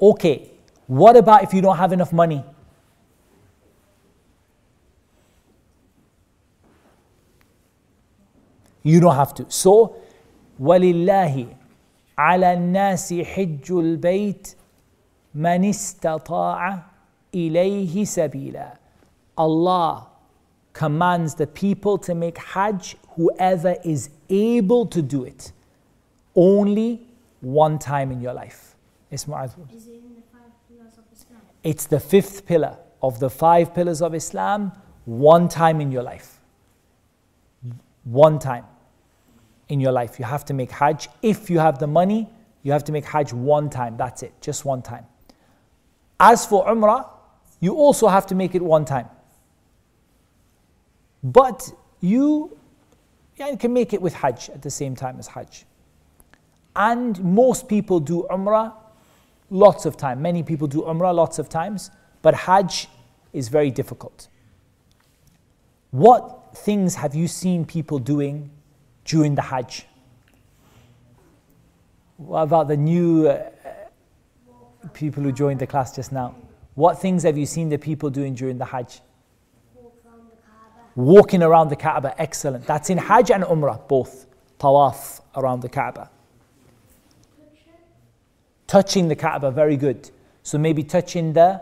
Okay, 0.00 0.50
what 0.86 1.16
about 1.16 1.42
if 1.42 1.52
you 1.52 1.60
don't 1.60 1.76
have 1.76 1.92
enough 1.92 2.12
money? 2.12 2.44
You 8.82 9.00
don't 9.00 9.16
have 9.16 9.34
to. 9.34 9.46
So, 9.48 9.96
ولله 10.60 11.46
على 12.18 12.52
الناس 12.52 13.14
حج 13.14 13.72
البيت 13.72 14.56
من 15.34 15.64
استطاع 15.64 16.82
إليه 17.34 18.04
سبيلا. 18.04 18.78
Allah 19.36 20.06
commands 20.73 21.35
the 21.35 21.47
people 21.47 21.97
to 21.99 22.15
make 22.15 22.37
Hajj, 22.37 22.95
whoever 23.15 23.75
is 23.83 24.09
able 24.29 24.85
to 24.87 25.01
do 25.01 25.23
it, 25.23 25.51
only 26.35 27.07
one 27.41 27.77
time 27.77 28.11
in 28.11 28.19
your 28.19 28.33
life. 28.33 28.75
It's 29.11 29.23
Is 29.23 29.29
it 29.29 29.31
in 29.31 30.15
the 30.15 30.23
five 30.31 30.51
pillars 30.67 30.97
of 30.97 31.03
Islam? 31.13 31.41
It's 31.63 31.85
the 31.85 31.99
fifth 31.99 32.47
pillar 32.47 32.77
of 33.01 33.19
the 33.19 33.29
five 33.29 33.75
pillars 33.75 34.01
of 34.01 34.15
Islam, 34.15 34.71
one 35.05 35.47
time 35.47 35.79
in 35.79 35.91
your 35.91 36.03
life. 36.03 36.39
One 38.05 38.39
time 38.39 38.65
in 39.69 39.79
your 39.79 39.91
life. 39.91 40.19
You 40.19 40.25
have 40.25 40.43
to 40.45 40.53
make 40.53 40.71
Hajj. 40.71 41.09
If 41.21 41.49
you 41.49 41.59
have 41.59 41.79
the 41.79 41.87
money, 41.87 42.29
you 42.63 42.71
have 42.71 42.83
to 42.85 42.91
make 42.91 43.05
Hajj 43.05 43.33
one 43.33 43.69
time. 43.69 43.97
That's 43.97 44.23
it, 44.23 44.33
just 44.41 44.65
one 44.65 44.81
time. 44.81 45.05
As 46.19 46.45
for 46.45 46.65
Umrah, 46.65 47.07
you 47.59 47.75
also 47.75 48.07
have 48.07 48.25
to 48.27 48.35
make 48.35 48.55
it 48.55 48.61
one 48.61 48.85
time. 48.85 49.07
But 51.23 51.71
you, 52.01 52.57
yeah, 53.37 53.55
can 53.55 53.73
make 53.73 53.93
it 53.93 54.01
with 54.01 54.13
Hajj 54.13 54.49
at 54.49 54.61
the 54.61 54.69
same 54.69 54.95
time 54.95 55.17
as 55.19 55.27
Hajj. 55.27 55.65
And 56.75 57.23
most 57.23 57.67
people 57.67 57.99
do 57.99 58.27
Umrah 58.29 58.73
lots 59.49 59.85
of 59.85 59.95
time. 59.95 60.21
Many 60.21 60.43
people 60.43 60.67
do 60.67 60.81
Umrah 60.81 61.13
lots 61.13 61.39
of 61.39 61.47
times, 61.47 61.91
but 62.21 62.33
Hajj 62.33 62.89
is 63.31 63.47
very 63.49 63.71
difficult. 63.71 64.27
What 65.91 66.57
things 66.57 66.95
have 66.95 67.13
you 67.13 67.27
seen 67.27 67.65
people 67.65 67.99
doing 67.99 68.49
during 69.05 69.35
the 69.35 69.43
Hajj? 69.43 69.85
What 72.17 72.41
about 72.41 72.67
the 72.67 72.77
new 72.77 73.27
uh, 73.27 73.49
people 74.93 75.23
who 75.23 75.31
joined 75.31 75.59
the 75.59 75.67
class 75.67 75.95
just 75.95 76.11
now? 76.11 76.35
What 76.75 76.99
things 76.99 77.23
have 77.23 77.37
you 77.37 77.45
seen 77.45 77.69
the 77.69 77.77
people 77.77 78.09
doing 78.09 78.33
during 78.33 78.57
the 78.57 78.65
Hajj? 78.65 79.01
Walk 79.75 79.93
around 80.05 80.29
the 80.29 80.37
Kaaba. 80.37 80.82
Walking 80.95 81.41
around 81.41 81.69
the 81.69 81.75
Kaaba, 81.75 82.13
excellent. 82.21 82.65
That's 82.65 82.89
in 82.89 82.97
Hajj 82.97 83.31
and 83.31 83.43
Umrah, 83.43 83.87
both. 83.87 84.27
Tawaf 84.59 85.19
around 85.35 85.61
the 85.61 85.69
Kaaba. 85.69 86.09
Touching 88.67 89.07
the 89.07 89.15
Kaaba, 89.15 89.51
very 89.51 89.75
good. 89.75 90.09
So 90.43 90.57
maybe 90.57 90.83
touching 90.83 91.33
the 91.33 91.61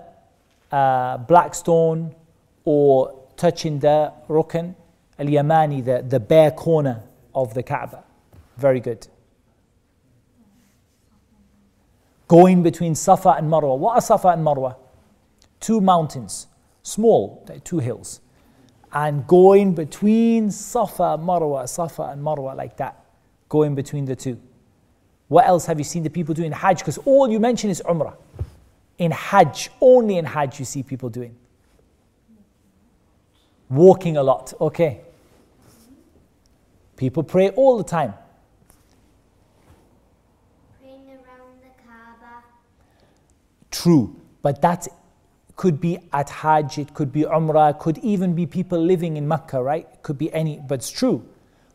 uh, 0.71 1.17
black 1.17 1.55
stone 1.55 2.15
or 2.63 3.25
touching 3.37 3.79
the 3.79 4.13
Rukn 4.29 4.75
al 5.17 5.25
Yamani, 5.25 5.83
the, 5.83 6.03
the 6.07 6.19
bare 6.19 6.51
corner 6.51 7.03
of 7.33 7.53
the 7.53 7.63
Kaaba. 7.63 8.03
Very 8.57 8.79
good. 8.79 9.07
Going 12.27 12.63
between 12.63 12.95
Safa 12.95 13.29
and 13.31 13.49
Marwa. 13.49 13.77
What 13.77 13.95
are 13.95 14.01
Safa 14.01 14.29
and 14.29 14.45
Marwa? 14.45 14.75
Two 15.59 15.81
mountains, 15.81 16.47
small, 16.83 17.47
two 17.63 17.79
hills. 17.79 18.21
And 18.93 19.25
going 19.25 19.73
between 19.73 20.51
Safa, 20.51 21.15
and 21.17 21.23
Marwa, 21.23 21.67
Safa 21.67 22.03
and 22.03 22.21
Marwa 22.21 22.55
like 22.55 22.77
that. 22.77 23.05
Going 23.47 23.75
between 23.75 24.05
the 24.05 24.15
two. 24.15 24.39
What 25.27 25.47
else 25.47 25.65
have 25.67 25.79
you 25.79 25.85
seen 25.85 26.03
the 26.03 26.09
people 26.09 26.35
doing 26.35 26.47
in 26.47 26.51
Hajj? 26.51 26.79
Because 26.79 26.97
all 26.99 27.29
you 27.29 27.39
mention 27.39 27.69
is 27.69 27.81
Umrah. 27.85 28.15
In 28.97 29.11
Hajj, 29.11 29.69
only 29.79 30.17
in 30.17 30.25
Hajj 30.25 30.59
you 30.59 30.65
see 30.65 30.83
people 30.83 31.09
doing. 31.09 31.35
Walking 33.69 34.17
a 34.17 34.23
lot, 34.23 34.53
okay. 34.59 34.99
People 36.97 37.23
pray 37.23 37.49
all 37.51 37.77
the 37.77 37.83
time. 37.85 38.13
Praying 40.79 41.07
around 41.07 41.61
the 41.61 41.81
Kaaba. 41.81 42.43
True, 43.71 44.15
but 44.41 44.61
that 44.61 44.89
could 45.55 45.79
be 45.79 45.99
at 46.13 46.29
Hajj, 46.29 46.77
it 46.77 46.93
could 46.93 47.11
be 47.11 47.23
Umrah, 47.23 47.77
could 47.79 47.97
even 47.99 48.33
be 48.35 48.45
people 48.45 48.79
living 48.79 49.17
in 49.17 49.27
Mecca, 49.27 49.61
right? 49.61 49.87
It 49.93 50.03
could 50.03 50.17
be 50.17 50.31
any, 50.33 50.61
but 50.67 50.75
it's 50.75 50.89
true. 50.89 51.25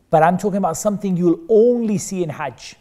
But 0.09 0.23
I'm 0.23 0.37
talking 0.37 0.57
about 0.57 0.77
something 0.77 1.17
you'll 1.17 1.39
only 1.49 1.97
see 1.97 2.23
in 2.23 2.29
Hajj. 2.29 2.75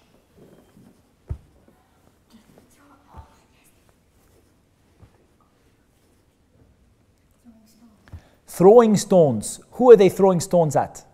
Throwing 8.47 8.97
stones. 8.97 9.61
Who 9.73 9.91
are 9.91 9.97
they 9.97 10.09
throwing 10.09 10.41
stones 10.41 10.77
at? 10.77 11.05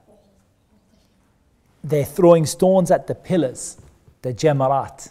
They're 1.83 2.05
throwing 2.05 2.47
stones 2.47 2.93
at 2.93 3.09
the 3.09 3.15
pillars, 3.15 3.79
the 4.21 4.33
Jamarat. 4.33 5.11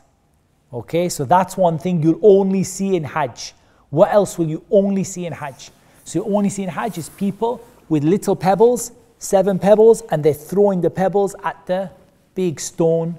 Okay, 0.72 1.10
so 1.10 1.26
that's 1.26 1.58
one 1.58 1.78
thing 1.78 2.02
you'll 2.02 2.20
only 2.24 2.64
see 2.64 2.96
in 2.96 3.04
Hajj. 3.04 3.54
What 3.92 4.12
else 4.12 4.38
will 4.38 4.48
you 4.48 4.64
only 4.72 5.04
see 5.04 5.26
in 5.26 5.34
Hajj? 5.34 5.70
So 6.06 6.20
you 6.20 6.36
only 6.36 6.50
see 6.50 6.64
in 6.64 6.70
Hajj 6.70 6.98
is 6.98 7.10
people 7.10 7.64
with 7.90 8.04
little 8.04 8.36
pebbles, 8.36 8.92
seven 9.20 9.60
pebbles, 9.60 10.02
and 10.10 10.24
they're 10.24 10.34
throwing 10.34 10.82
the 10.82 10.90
pebbles 10.90 11.36
at 11.44 11.64
the 11.68 11.92
big 12.34 12.60
stone 12.60 13.18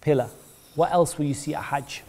pillar. 0.00 0.28
What 0.74 0.92
else 0.92 1.16
will 1.16 1.26
you 1.26 1.34
see 1.34 1.54
at 1.54 1.62
Hajj? 1.62 2.02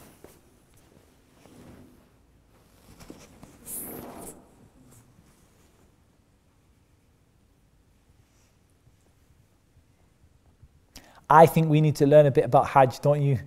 I 11.29 11.45
think 11.45 11.69
we 11.69 11.79
need 11.79 11.95
to 11.97 12.07
learn 12.07 12.25
a 12.25 12.31
bit 12.31 12.43
about 12.43 12.67
Hajj, 12.69 13.01
don't 13.01 13.21
you? 13.21 13.37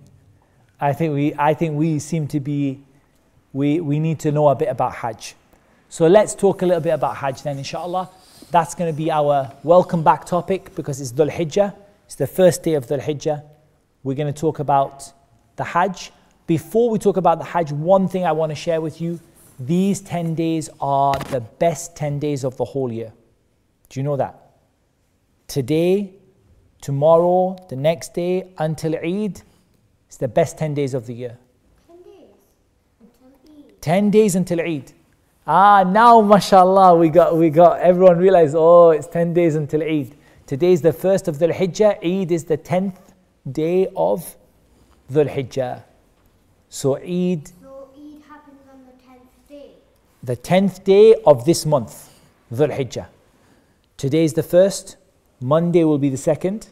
I 0.79 0.93
think 0.93 1.13
we, 1.13 1.33
I 1.37 1.53
think 1.53 1.77
we 1.77 1.99
seem 1.99 2.27
to 2.29 2.39
be, 2.39 2.79
we, 3.53 3.79
we 3.79 3.99
need 3.99 4.19
to 4.19 4.31
know 4.31 4.49
a 4.49 4.55
bit 4.55 4.67
about 4.67 4.93
Hajj. 4.93 5.35
So 5.89 6.07
let's 6.07 6.35
talk 6.35 6.61
a 6.63 6.65
little 6.65 6.81
bit 6.81 6.93
about 6.93 7.17
Hajj 7.17 7.43
then, 7.43 7.57
inshallah. 7.57 8.09
That's 8.51 8.75
going 8.75 8.91
to 8.91 8.97
be 8.97 9.09
our 9.11 9.51
welcome 9.63 10.03
back 10.03 10.25
topic 10.25 10.75
because 10.75 10.99
it's 10.99 11.11
Dhul 11.11 11.31
Hijjah. 11.31 11.75
It's 12.05 12.15
the 12.15 12.27
first 12.27 12.63
day 12.63 12.73
of 12.73 12.87
Dhul 12.87 13.01
Hijjah. 13.01 13.43
We're 14.03 14.15
going 14.15 14.33
to 14.33 14.39
talk 14.39 14.59
about 14.59 15.11
the 15.55 15.63
Hajj. 15.63 16.11
Before 16.45 16.89
we 16.89 16.99
talk 16.99 17.17
about 17.17 17.39
the 17.39 17.45
Hajj, 17.45 17.71
one 17.71 18.07
thing 18.07 18.25
I 18.25 18.31
want 18.31 18.49
to 18.49 18.55
share 18.55 18.81
with 18.81 18.99
you 18.99 19.19
these 19.59 20.01
10 20.01 20.35
days 20.35 20.69
are 20.81 21.17
the 21.29 21.39
best 21.39 21.95
10 21.95 22.19
days 22.19 22.43
of 22.43 22.57
the 22.57 22.65
whole 22.65 22.91
year. 22.91 23.13
Do 23.89 23.99
you 23.99 24.03
know 24.03 24.17
that? 24.17 24.39
Today, 25.47 26.13
tomorrow, 26.81 27.55
the 27.69 27.75
next 27.75 28.13
day, 28.13 28.51
until 28.57 28.95
Eid, 28.95 29.41
it's 30.07 30.17
the 30.17 30.27
best 30.27 30.57
10 30.57 30.73
days 30.73 30.93
of 30.93 31.05
the 31.05 31.13
year. 31.13 31.37
10 31.87 31.97
days 32.03 32.29
until 32.99 33.57
Eid. 33.57 33.72
10 33.83 34.11
days 34.11 34.33
until 34.33 34.61
Eid. 34.61 34.93
Ah, 35.45 35.83
now 35.83 36.21
mashallah, 36.21 36.95
we 36.95 37.09
got, 37.09 37.35
we 37.35 37.49
got, 37.49 37.81
everyone 37.81 38.17
realized, 38.17 38.55
oh, 38.57 38.91
it's 38.91 39.07
10 39.07 39.33
days 39.33 39.55
until 39.55 39.83
Eid. 39.83 40.15
Today 40.47 40.71
is 40.71 40.81
the 40.81 40.93
first 40.93 41.27
of 41.27 41.35
Dhul 41.35 41.51
Hijjah, 41.51 41.97
Eid 42.01 42.31
is 42.31 42.45
the 42.45 42.57
10th 42.57 42.95
day 43.51 43.89
of 43.93 44.37
Dhul 45.11 45.27
Hijjah. 45.27 45.83
So 46.69 46.95
Eid, 46.95 47.49
So 47.61 47.89
Eid 47.93 48.21
happens 48.29 48.61
on 48.71 48.85
the 48.85 48.93
10th 49.03 49.49
day. 49.49 49.71
the 50.23 50.37
10th 50.37 50.85
day 50.85 51.15
of 51.27 51.43
this 51.43 51.65
month, 51.65 52.09
Dhul 52.53 52.73
Hijjah. 52.73 53.07
Today 53.97 54.23
is 54.23 54.31
the 54.31 54.43
first, 54.43 54.95
Monday 55.41 55.83
will 55.83 55.99
be 55.99 56.09
the 56.09 56.23
second, 56.31 56.67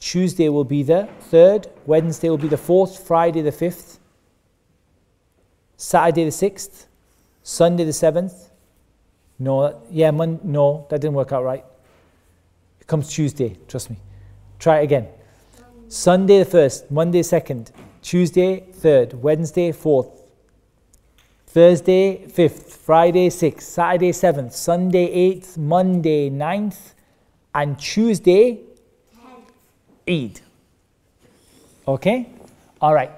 Tuesday 0.00 0.48
will 0.48 0.64
be 0.64 0.82
the 0.82 1.06
third, 1.20 1.66
Wednesday 1.84 2.30
will 2.30 2.38
be 2.38 2.48
the 2.48 2.56
fourth, 2.56 3.06
Friday 3.06 3.42
the 3.42 3.52
fifth, 3.52 3.95
Saturday 5.76 6.24
the 6.24 6.32
sixth, 6.32 6.86
Sunday 7.42 7.84
the 7.84 7.92
seventh. 7.92 8.50
No, 9.38 9.82
yeah, 9.90 10.10
Mon- 10.10 10.40
no, 10.42 10.86
that 10.88 11.00
didn't 11.00 11.14
work 11.14 11.32
out 11.32 11.44
right. 11.44 11.64
It 12.80 12.86
comes 12.86 13.08
Tuesday, 13.08 13.56
trust 13.68 13.90
me. 13.90 13.96
Try 14.58 14.80
it 14.80 14.84
again. 14.84 15.08
Sunday 15.88 16.38
the 16.38 16.44
first, 16.44 16.90
Monday 16.90 17.22
second, 17.22 17.70
Tuesday 18.02 18.60
third, 18.60 19.12
Wednesday 19.22 19.72
fourth, 19.72 20.08
Thursday 21.46 22.26
fifth, 22.26 22.76
Friday 22.76 23.30
sixth, 23.30 23.68
Saturday 23.68 24.12
seventh, 24.12 24.54
Sunday 24.54 25.06
eighth, 25.06 25.56
Monday 25.56 26.30
ninth, 26.30 26.94
and 27.54 27.78
Tuesday 27.78 28.60
10th. 30.06 30.30
Eid. 30.30 30.40
Okay? 31.88 32.28
All 32.80 32.92
right. 32.94 33.10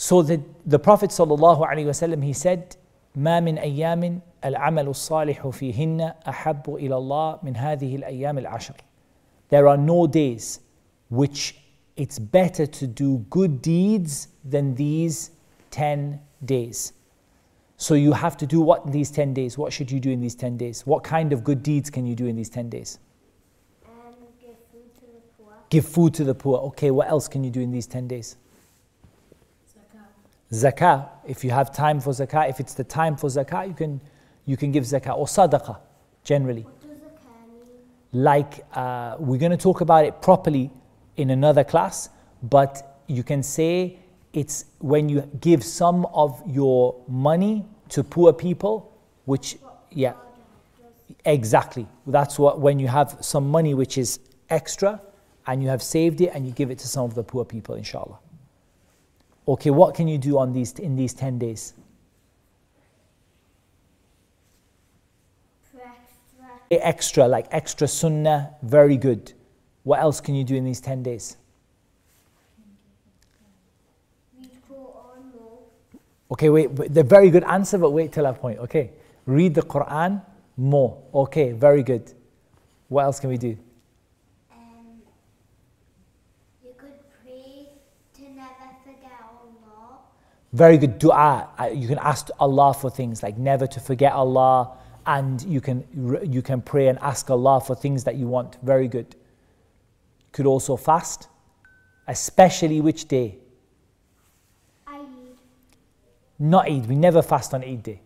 So 0.00 0.22
the, 0.22 0.42
the 0.66 0.78
Prophet 0.78 1.10
sallallahu 1.10 1.66
alaihi 1.66 1.86
wasallam 1.86 2.22
he 2.22 2.32
said, 2.32 2.76
"ما 3.16 3.40
من 3.40 3.58
أيام 3.58 4.20
العمل 4.44 4.88
الصالح 4.88 5.48
فيهن 5.48 6.12
أحب 6.28 6.74
إلى 6.74 6.96
الله 6.96 7.38
من 7.42 7.56
هذه 7.56 7.96
الأيام 7.96 8.38
العشر. 8.38 8.74
There 9.48 9.68
are 9.68 9.76
no 9.76 10.06
days 10.06 10.60
which 11.10 11.56
it's 11.96 12.18
better 12.18 12.66
to 12.66 12.86
do 12.86 13.18
good 13.30 13.62
deeds 13.62 14.28
than 14.44 14.74
these 14.74 15.30
10 15.70 16.20
days. 16.44 16.92
So 17.76 17.94
you 17.94 18.12
have 18.12 18.36
to 18.38 18.46
do 18.46 18.60
what 18.60 18.84
in 18.86 18.92
these 18.92 19.10
10 19.10 19.34
days? 19.34 19.58
What 19.58 19.72
should 19.72 19.90
you 19.90 20.00
do 20.00 20.10
in 20.10 20.20
these 20.20 20.34
10 20.34 20.56
days? 20.56 20.86
What 20.86 21.04
kind 21.04 21.32
of 21.32 21.44
good 21.44 21.62
deeds 21.62 21.90
can 21.90 22.06
you 22.06 22.14
do 22.14 22.26
in 22.26 22.36
these 22.36 22.48
10 22.48 22.70
days? 22.70 22.98
Um, 23.86 24.14
give 24.40 24.56
food 24.72 24.94
to 24.94 25.06
the 25.06 25.20
poor. 25.36 25.52
Give 25.70 25.86
food 25.86 26.14
to 26.14 26.24
the 26.24 26.34
poor. 26.34 26.58
Okay, 26.68 26.90
what 26.90 27.08
else 27.08 27.28
can 27.28 27.44
you 27.44 27.50
do 27.50 27.60
in 27.60 27.70
these 27.70 27.86
10 27.86 28.08
days? 28.08 28.36
Zakah. 30.51 31.09
If 31.25 31.43
you 31.43 31.51
have 31.51 31.73
time 31.73 31.99
for 32.01 32.11
zakah, 32.11 32.49
if 32.49 32.59
it's 32.59 32.73
the 32.73 32.83
time 32.83 33.15
for 33.15 33.27
zakah, 33.27 33.67
you 33.67 33.73
can, 33.73 34.01
you 34.45 34.57
can 34.57 34.71
give 34.71 34.83
zakah 34.83 35.17
or 35.17 35.25
sadaqah 35.25 35.79
generally. 36.23 36.63
What 36.63 36.81
does 36.81 36.89
zakah 36.89 37.47
mean? 38.13 38.23
Like, 38.23 38.65
uh, 38.73 39.15
we're 39.19 39.39
going 39.39 39.51
to 39.51 39.57
talk 39.57 39.81
about 39.81 40.05
it 40.05 40.21
properly 40.21 40.69
in 41.15 41.29
another 41.29 41.63
class, 41.63 42.09
but 42.43 43.01
you 43.07 43.23
can 43.23 43.43
say 43.43 43.99
it's 44.33 44.65
when 44.79 45.09
you 45.09 45.21
give 45.39 45.63
some 45.63 46.05
of 46.07 46.41
your 46.45 47.01
money 47.07 47.65
to 47.89 48.03
poor 48.03 48.33
people, 48.33 48.97
which, 49.25 49.57
yeah, 49.89 50.13
exactly. 51.25 51.87
That's 52.07 52.39
what, 52.39 52.59
when 52.59 52.79
you 52.79 52.87
have 52.87 53.17
some 53.21 53.49
money 53.49 53.73
which 53.73 53.97
is 53.97 54.19
extra 54.49 55.01
and 55.47 55.61
you 55.63 55.69
have 55.69 55.81
saved 55.81 56.21
it 56.21 56.31
and 56.33 56.45
you 56.45 56.51
give 56.51 56.71
it 56.71 56.79
to 56.79 56.87
some 56.87 57.05
of 57.05 57.15
the 57.15 57.23
poor 57.23 57.45
people, 57.45 57.75
inshallah. 57.75 58.19
Okay, 59.47 59.69
what 59.69 59.95
can 59.95 60.07
you 60.07 60.17
do 60.17 60.37
on 60.37 60.53
these, 60.53 60.73
in 60.73 60.95
these 60.95 61.13
10 61.13 61.39
days? 61.39 61.73
Extra. 66.71 66.87
Extra, 66.87 67.27
like 67.27 67.47
extra 67.51 67.87
sunnah, 67.87 68.55
very 68.61 68.97
good. 68.97 69.33
What 69.83 69.99
else 69.99 70.21
can 70.21 70.35
you 70.35 70.43
do 70.43 70.55
in 70.55 70.63
these 70.63 70.79
10 70.79 71.03
days? 71.03 71.37
Read 74.39 74.51
Quran 74.69 75.33
more. 75.33 75.59
Okay, 76.31 76.49
wait, 76.49 76.93
the 76.93 77.03
very 77.03 77.29
good 77.29 77.43
answer, 77.43 77.77
but 77.77 77.91
wait 77.91 78.11
till 78.11 78.27
I 78.27 78.31
point. 78.31 78.59
Okay, 78.59 78.91
read 79.25 79.55
the 79.55 79.63
Quran 79.63 80.21
more. 80.55 81.01
Okay, 81.13 81.51
very 81.51 81.83
good. 81.83 82.13
What 82.89 83.03
else 83.05 83.19
can 83.19 83.29
we 83.29 83.37
do? 83.37 83.57
Um, 84.51 85.01
you 86.63 86.73
could 86.77 86.93
pray 87.23 87.69
to 88.15 88.21
never 88.21 88.69
forget 88.85 89.11
Allah. 89.31 89.99
Very 90.53 90.77
good 90.77 90.99
dua. 90.99 91.49
You 91.73 91.87
can 91.87 91.97
ask 91.99 92.29
Allah 92.39 92.73
for 92.73 92.89
things 92.89 93.23
like 93.23 93.37
never 93.37 93.67
to 93.67 93.79
forget 93.79 94.11
Allah, 94.13 94.77
and 95.05 95.41
you 95.43 95.61
can 95.61 95.85
you 96.29 96.41
can 96.41 96.61
pray 96.61 96.87
and 96.87 96.99
ask 96.99 97.29
Allah 97.29 97.61
for 97.61 97.75
things 97.75 98.03
that 98.03 98.15
you 98.15 98.27
want. 98.27 98.57
Very 98.61 98.87
good. 98.87 99.15
Could 100.33 100.45
also 100.45 100.75
fast, 100.75 101.27
especially 102.07 102.81
which 102.81 103.07
day? 103.07 103.37
Eat. 104.89 105.37
Not 106.39 106.69
Eid. 106.69 106.87
We 106.87 106.95
never 106.95 107.21
fast 107.21 107.53
on 107.53 107.63
Eid 107.63 107.83
day. 107.83 108.01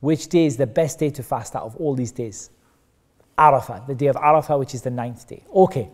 Which 0.00 0.28
day 0.28 0.46
is 0.46 0.56
the 0.56 0.66
best 0.66 0.98
day 0.98 1.10
to 1.10 1.22
fast 1.22 1.54
out 1.54 1.64
of 1.64 1.76
all 1.76 1.94
these 1.94 2.12
days? 2.12 2.50
Arafah, 3.38 3.86
the 3.86 3.94
day 3.94 4.06
of 4.06 4.16
Arafah, 4.16 4.58
which 4.58 4.74
is 4.74 4.82
the 4.82 4.90
ninth 4.90 5.26
day. 5.26 5.44
Okay, 5.54 5.88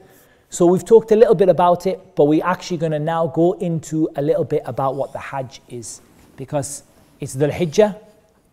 so 0.56 0.64
we've 0.64 0.86
talked 0.86 1.12
a 1.12 1.16
little 1.16 1.34
bit 1.34 1.50
about 1.50 1.86
it, 1.86 2.14
but 2.14 2.24
we're 2.24 2.42
actually 2.42 2.78
going 2.78 2.92
to 2.92 2.98
now 2.98 3.26
go 3.26 3.52
into 3.58 4.08
a 4.16 4.22
little 4.22 4.42
bit 4.42 4.62
about 4.64 4.94
what 4.94 5.12
the 5.12 5.18
Hajj 5.18 5.60
is. 5.68 6.00
Because 6.38 6.82
it's 7.20 7.36
Dhul 7.36 7.52
Hijjah, 7.52 7.94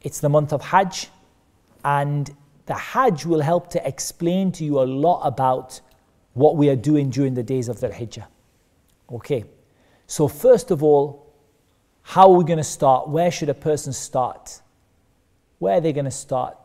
it's 0.01 0.19
the 0.19 0.27
month 0.27 0.51
of 0.51 0.61
Hajj, 0.61 1.07
and 1.85 2.29
the 2.65 2.73
Hajj 2.73 3.25
will 3.25 3.39
help 3.39 3.69
to 3.69 3.87
explain 3.87 4.51
to 4.51 4.65
you 4.65 4.81
a 4.81 4.83
lot 4.83 5.21
about 5.21 5.79
what 6.33 6.57
we 6.57 6.67
are 6.67 6.75
doing 6.75 7.09
during 7.09 7.35
the 7.35 7.43
days 7.43 7.69
of 7.69 7.77
Dhul 7.77 7.93
Hijjah. 7.93 8.25
Okay, 9.09 9.45
so 10.05 10.27
first 10.27 10.71
of 10.71 10.83
all, 10.83 11.33
how 12.01 12.29
are 12.29 12.35
we 12.35 12.43
going 12.43 12.57
to 12.57 12.65
start? 12.65 13.07
Where 13.07 13.31
should 13.31 13.47
a 13.47 13.53
person 13.53 13.93
start? 13.93 14.59
Where 15.59 15.77
are 15.77 15.81
they 15.81 15.93
going 15.93 16.03
to 16.03 16.11
start? 16.11 16.57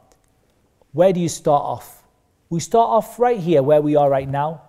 Where 0.90 1.12
do 1.12 1.20
you 1.20 1.28
start 1.28 1.62
off? 1.62 2.02
We 2.50 2.58
start 2.58 2.90
off 2.90 3.20
right 3.20 3.38
here 3.38 3.62
where 3.62 3.80
we 3.80 3.94
are 3.94 4.10
right 4.10 4.28
now, 4.28 4.62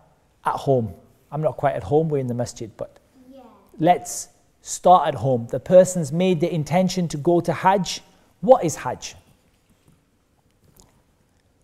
at 0.45 0.55
home. 0.55 0.93
I'm 1.31 1.41
not 1.41 1.57
quite 1.57 1.75
at 1.75 1.83
home, 1.83 2.09
we're 2.09 2.19
in 2.19 2.27
the 2.27 2.33
masjid, 2.33 2.71
but 2.77 2.99
Yeah. 3.31 3.41
let's 3.79 4.29
start 4.61 5.07
at 5.07 5.15
home. 5.15 5.47
The 5.47 5.59
person's 5.59 6.11
made 6.11 6.39
the 6.39 6.53
intention 6.53 7.07
to 7.09 7.17
go 7.17 7.39
to 7.41 7.53
Hajj. 7.53 8.01
What 8.41 8.63
is 8.63 8.75
Hajj? 8.77 9.15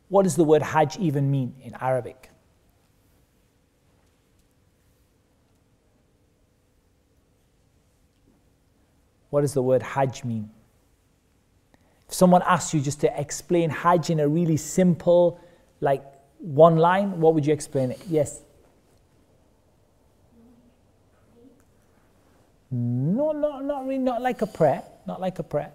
What 0.09 0.23
does 0.23 0.35
the 0.35 0.43
word 0.43 0.61
Hajj 0.61 0.97
even 0.97 1.31
mean 1.31 1.55
in 1.63 1.73
Arabic? 1.81 2.29
What 9.29 9.41
does 9.41 9.53
the 9.53 9.61
word 9.61 9.81
Hajj 9.81 10.23
mean? 10.23 10.49
If 12.07 12.13
someone 12.13 12.41
asks 12.45 12.73
you 12.73 12.79
just 12.79 13.01
to 13.01 13.19
explain 13.19 13.69
Hajj 13.69 14.09
in 14.09 14.19
a 14.19 14.27
really 14.27 14.57
simple, 14.57 15.39
like 15.81 16.03
one 16.39 16.77
line, 16.77 17.19
what 17.19 17.33
would 17.33 17.45
you 17.45 17.51
explain 17.51 17.91
it? 17.91 17.99
Yes. 18.07 18.44
No, 23.25 23.31
no, 23.31 23.59
not 23.59 23.87
really, 23.87 23.97
not 23.97 24.21
like 24.21 24.41
a 24.43 24.47
prayer, 24.47 24.83
not 25.07 25.19
like 25.19 25.39
a 25.39 25.43
prayer. 25.43 25.71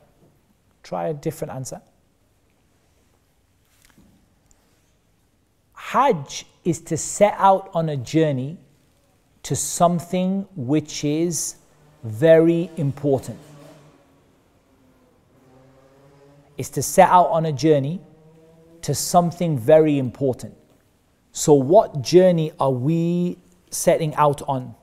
Try 0.84 1.08
a 1.08 1.14
different 1.14 1.52
answer. 1.52 1.80
Hajj 5.74 6.46
is 6.64 6.80
to 6.82 6.96
set 6.96 7.34
out 7.38 7.70
on 7.74 7.88
a 7.88 7.96
journey 7.96 8.56
to 9.42 9.56
something 9.56 10.46
which 10.54 11.04
is 11.04 11.56
very 12.04 12.70
important. 12.76 13.38
Is 16.56 16.70
to 16.70 16.82
set 16.82 17.08
out 17.08 17.30
on 17.30 17.46
a 17.46 17.52
journey 17.52 18.00
to 18.82 18.94
something 18.94 19.58
very 19.58 19.98
important. 19.98 20.54
So, 21.32 21.54
what 21.54 22.02
journey 22.02 22.52
are 22.60 22.70
we 22.70 23.38
setting 23.70 24.14
out 24.14 24.42
on? 24.42 24.74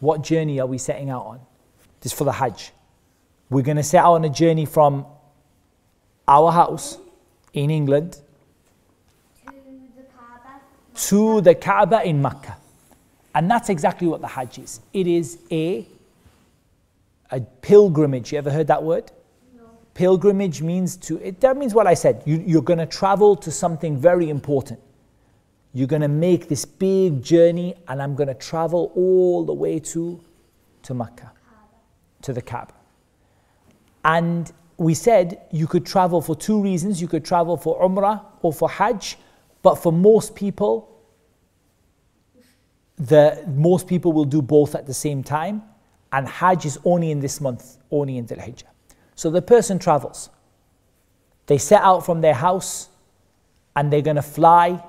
What 0.00 0.22
journey 0.22 0.60
are 0.60 0.66
we 0.66 0.78
setting 0.78 1.10
out 1.10 1.24
on? 1.26 1.40
This 2.00 2.12
for 2.12 2.24
the 2.24 2.32
Hajj. 2.32 2.72
We're 3.50 3.62
going 3.62 3.76
to 3.76 3.82
set 3.82 4.04
out 4.04 4.14
on 4.14 4.24
a 4.24 4.30
journey 4.30 4.66
from 4.66 5.06
our 6.28 6.50
house 6.52 6.98
in 7.52 7.70
England 7.70 8.18
To 10.96 11.40
the 11.40 11.54
Kaaba. 11.54 12.06
in 12.06 12.22
Mecca. 12.22 12.56
And 13.34 13.50
that's 13.50 13.68
exactly 13.68 14.06
what 14.08 14.22
the 14.22 14.26
Hajj 14.26 14.58
is. 14.58 14.80
It 14.94 15.06
is 15.06 15.38
a, 15.50 15.86
a 17.30 17.40
pilgrimage. 17.40 18.32
You 18.32 18.38
ever 18.38 18.50
heard 18.50 18.66
that 18.68 18.82
word? 18.82 19.12
No. 19.54 19.64
Pilgrimage 19.92 20.62
means 20.62 20.96
to, 20.96 21.18
it, 21.18 21.40
that 21.40 21.56
means 21.56 21.74
what 21.74 21.86
I 21.86 21.92
said. 21.92 22.22
You, 22.24 22.42
you're 22.46 22.62
going 22.62 22.78
to 22.78 22.86
travel 22.86 23.36
to 23.36 23.50
something 23.50 23.98
very 23.98 24.30
important. 24.30 24.80
You're 25.76 25.86
going 25.86 26.00
to 26.00 26.08
make 26.08 26.48
this 26.48 26.64
big 26.64 27.22
journey, 27.22 27.74
and 27.86 28.00
I'm 28.00 28.14
going 28.14 28.28
to 28.28 28.34
travel 28.34 28.92
all 28.94 29.44
the 29.44 29.52
way 29.52 29.78
to, 29.78 30.18
to 30.84 30.94
Mecca, 30.94 31.30
to 32.22 32.32
the 32.32 32.40
Kaaba. 32.40 32.72
And 34.02 34.50
we 34.78 34.94
said 34.94 35.38
you 35.52 35.66
could 35.66 35.84
travel 35.84 36.22
for 36.22 36.34
two 36.34 36.62
reasons. 36.62 37.02
You 37.02 37.08
could 37.08 37.26
travel 37.26 37.58
for 37.58 37.78
Umrah 37.86 38.24
or 38.40 38.54
for 38.54 38.70
Hajj, 38.70 39.18
but 39.60 39.74
for 39.74 39.92
most 39.92 40.34
people, 40.34 40.98
the 42.96 43.44
most 43.46 43.86
people 43.86 44.14
will 44.14 44.24
do 44.24 44.40
both 44.40 44.74
at 44.74 44.86
the 44.86 44.94
same 44.94 45.22
time, 45.22 45.62
and 46.10 46.26
Hajj 46.26 46.64
is 46.64 46.78
only 46.86 47.10
in 47.10 47.20
this 47.20 47.38
month, 47.38 47.76
only 47.90 48.16
in 48.16 48.26
Dhul 48.26 48.42
Hijjah. 48.42 48.70
So 49.14 49.28
the 49.28 49.42
person 49.42 49.78
travels. 49.78 50.30
They 51.44 51.58
set 51.58 51.82
out 51.82 52.06
from 52.06 52.22
their 52.22 52.32
house 52.32 52.88
and 53.76 53.92
they're 53.92 54.00
going 54.00 54.16
to 54.16 54.22
fly. 54.22 54.82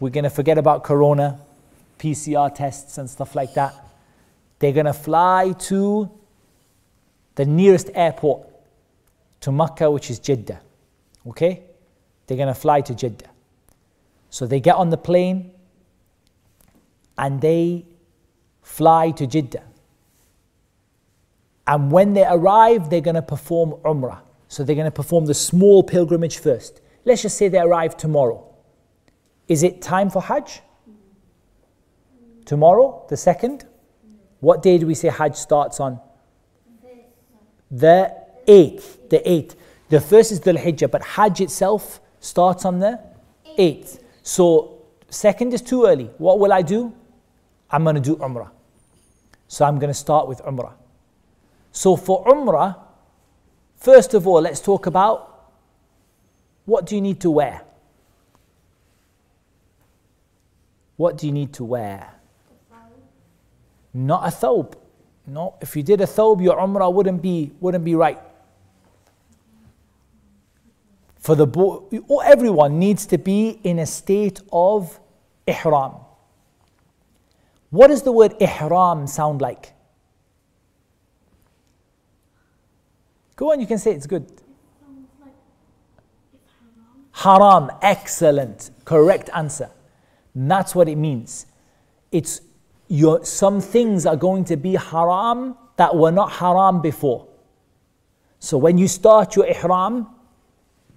We're 0.00 0.10
going 0.10 0.24
to 0.24 0.30
forget 0.30 0.58
about 0.58 0.84
Corona, 0.84 1.38
PCR 1.98 2.54
tests, 2.54 2.98
and 2.98 3.08
stuff 3.08 3.34
like 3.34 3.54
that. 3.54 3.74
They're 4.58 4.72
going 4.72 4.86
to 4.86 4.92
fly 4.92 5.54
to 5.60 6.10
the 7.34 7.44
nearest 7.44 7.90
airport 7.94 8.48
to 9.40 9.52
Mecca, 9.52 9.90
which 9.90 10.10
is 10.10 10.18
Jeddah. 10.18 10.60
Okay? 11.26 11.62
They're 12.26 12.36
going 12.36 12.48
to 12.48 12.54
fly 12.54 12.80
to 12.82 12.94
Jeddah. 12.94 13.30
So 14.30 14.46
they 14.46 14.60
get 14.60 14.76
on 14.76 14.90
the 14.90 14.96
plane 14.96 15.52
and 17.16 17.40
they 17.40 17.84
fly 18.62 19.10
to 19.12 19.26
Jeddah. 19.26 19.62
And 21.66 21.90
when 21.90 22.14
they 22.14 22.24
arrive, 22.24 22.90
they're 22.90 23.00
going 23.00 23.14
to 23.14 23.22
perform 23.22 23.72
Umrah. 23.84 24.20
So 24.48 24.64
they're 24.64 24.76
going 24.76 24.86
to 24.86 24.90
perform 24.90 25.26
the 25.26 25.34
small 25.34 25.82
pilgrimage 25.82 26.38
first. 26.38 26.80
Let's 27.04 27.22
just 27.22 27.36
say 27.36 27.48
they 27.48 27.58
arrive 27.58 27.96
tomorrow. 27.96 28.53
Is 29.48 29.62
it 29.62 29.82
time 29.82 30.10
for 30.10 30.22
Hajj? 30.22 30.60
Tomorrow, 32.44 33.06
the 33.08 33.16
second? 33.16 33.66
What 34.40 34.62
day 34.62 34.78
do 34.78 34.86
we 34.86 34.94
say 34.94 35.08
Hajj 35.08 35.36
starts 35.36 35.80
on? 35.80 36.00
The 37.70 38.14
eighth. 38.46 39.08
The 39.08 39.28
eighth. 39.28 39.56
The 39.88 40.00
first 40.00 40.32
is 40.32 40.40
Dhul 40.40 40.58
Hijjah, 40.58 40.90
but 40.90 41.02
Hajj 41.02 41.40
itself 41.40 42.00
starts 42.20 42.64
on 42.64 42.78
the 42.78 43.00
eighth. 43.58 44.02
So 44.22 44.82
second 45.08 45.52
is 45.54 45.62
too 45.62 45.86
early. 45.86 46.10
What 46.18 46.38
will 46.38 46.52
I 46.52 46.62
do? 46.62 46.94
I'm 47.70 47.82
going 47.84 47.96
to 47.96 48.00
do 48.00 48.16
Umrah. 48.16 48.50
So 49.48 49.64
I'm 49.64 49.78
going 49.78 49.88
to 49.90 49.94
start 49.94 50.28
with 50.28 50.40
Umrah. 50.42 50.72
So 51.72 51.96
for 51.96 52.24
Umrah, 52.24 52.78
first 53.76 54.14
of 54.14 54.26
all, 54.26 54.40
let's 54.40 54.60
talk 54.60 54.86
about 54.86 55.52
what 56.64 56.86
do 56.86 56.94
you 56.94 57.00
need 57.00 57.20
to 57.20 57.30
wear? 57.30 57.62
What 60.96 61.18
do 61.18 61.26
you 61.26 61.32
need 61.32 61.52
to 61.54 61.64
wear? 61.64 62.10
Not 63.92 64.24
a 64.24 64.30
thobe. 64.30 64.74
No, 65.26 65.56
if 65.60 65.74
you 65.76 65.82
did 65.82 66.00
a 66.00 66.06
thobe, 66.06 66.42
your 66.42 66.56
umrah 66.56 66.92
wouldn't 66.92 67.22
be 67.22 67.52
wouldn't 67.60 67.84
be 67.84 67.94
right. 67.94 68.18
For 71.18 71.34
the 71.34 71.46
boy, 71.46 71.80
everyone 72.24 72.78
needs 72.78 73.06
to 73.06 73.16
be 73.16 73.60
in 73.64 73.78
a 73.78 73.86
state 73.86 74.40
of 74.52 75.00
ihram. 75.46 75.94
What 77.70 77.88
does 77.88 78.02
the 78.02 78.12
word 78.12 78.34
ihram 78.40 79.06
sound 79.06 79.40
like? 79.40 79.72
Go 83.36 83.52
on, 83.52 83.60
you 83.60 83.66
can 83.66 83.78
say 83.78 83.92
it's 83.92 84.06
good. 84.06 84.30
Haram, 87.12 87.70
excellent, 87.80 88.70
correct 88.84 89.30
answer. 89.34 89.70
That's 90.34 90.74
what 90.74 90.88
it 90.88 90.96
means. 90.96 91.46
It's 92.10 92.40
your, 92.88 93.24
some 93.24 93.60
things 93.60 94.06
are 94.06 94.16
going 94.16 94.44
to 94.46 94.56
be 94.56 94.74
haram 94.74 95.56
that 95.76 95.94
were 95.94 96.10
not 96.10 96.32
haram 96.32 96.80
before. 96.80 97.28
So 98.38 98.58
when 98.58 98.78
you 98.78 98.88
start 98.88 99.36
your 99.36 99.46
ihram, 99.46 100.06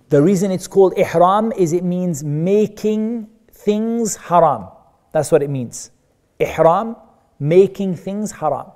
the 0.09 0.21
reason 0.21 0.51
it's 0.51 0.67
called 0.67 0.97
ihram 0.97 1.51
is 1.53 1.73
it 1.73 1.83
means 1.83 2.23
making 2.23 3.27
things 3.51 4.15
haram. 4.15 4.67
That's 5.11 5.31
what 5.31 5.41
it 5.41 5.49
means. 5.49 5.91
Ihram, 6.39 6.95
making 7.39 7.95
things 7.95 8.31
haram. 8.31 8.71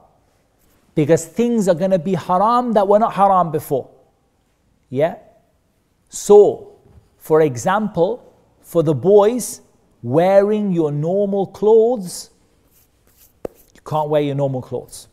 Because 0.96 1.26
things 1.26 1.68
are 1.68 1.76
going 1.76 1.92
to 1.92 2.00
be 2.00 2.16
haram 2.16 2.74
that 2.74 2.88
were 2.88 3.00
not 3.00 3.14
haram 3.14 3.52
before. 3.52 3.90
Yeah? 4.90 5.16
So, 6.10 6.76
for 7.18 7.42
example, 7.42 8.34
for 8.62 8.84
the 8.84 8.94
boys, 8.94 9.62
wearing 10.04 10.72
your 10.72 10.92
normal 10.92 11.48
clothes 11.48 12.32
you 13.82 13.90
can't 13.90 14.10
wear 14.10 14.22
your 14.22 14.36
normal 14.36 14.62
clothes. 14.62 15.08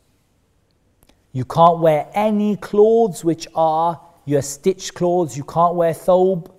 You 1.33 1.45
can't 1.45 1.79
wear 1.79 2.07
any 2.13 2.57
clothes 2.57 3.25
which 3.25 3.49
are 3.55 3.99
your 4.27 4.43
stitched 4.43 4.95
clothes. 4.95 5.37
You 5.37 5.45
can't 5.45 5.75
wear 5.75 5.93
thobe. 5.93 6.51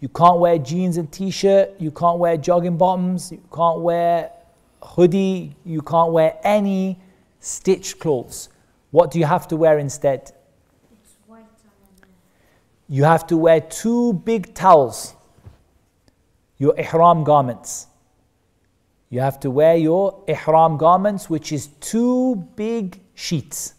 You 0.00 0.08
can't 0.08 0.38
wear 0.38 0.58
jeans 0.58 0.96
and 0.96 1.10
t-shirt. 1.12 1.74
You 1.78 1.90
can't 1.90 2.18
wear 2.18 2.38
jogging 2.38 2.78
bottoms. 2.78 3.32
You 3.32 3.42
can't 3.54 3.80
wear 3.80 4.30
hoodie. 4.82 5.56
You 5.64 5.82
can't 5.82 6.12
wear 6.12 6.38
any 6.42 6.98
stitched 7.40 7.98
clothes. 7.98 8.48
What 8.90 9.10
do 9.10 9.18
you 9.18 9.26
have 9.26 9.46
to 9.48 9.56
wear 9.56 9.78
instead? 9.78 10.32
You 12.88 13.04
have 13.04 13.26
to 13.26 13.36
wear 13.36 13.60
two 13.60 14.14
big 14.14 14.54
towels, 14.54 15.14
your 16.58 16.78
ihram 16.78 17.24
garments. 17.24 17.86
You 19.10 19.20
have 19.20 19.40
to 19.40 19.50
wear 19.50 19.76
your 19.76 20.22
ihram 20.28 20.76
garments, 20.76 21.30
which 21.30 21.52
is 21.52 21.68
two 21.80 22.36
big 22.56 23.00
sheets. 23.14 23.74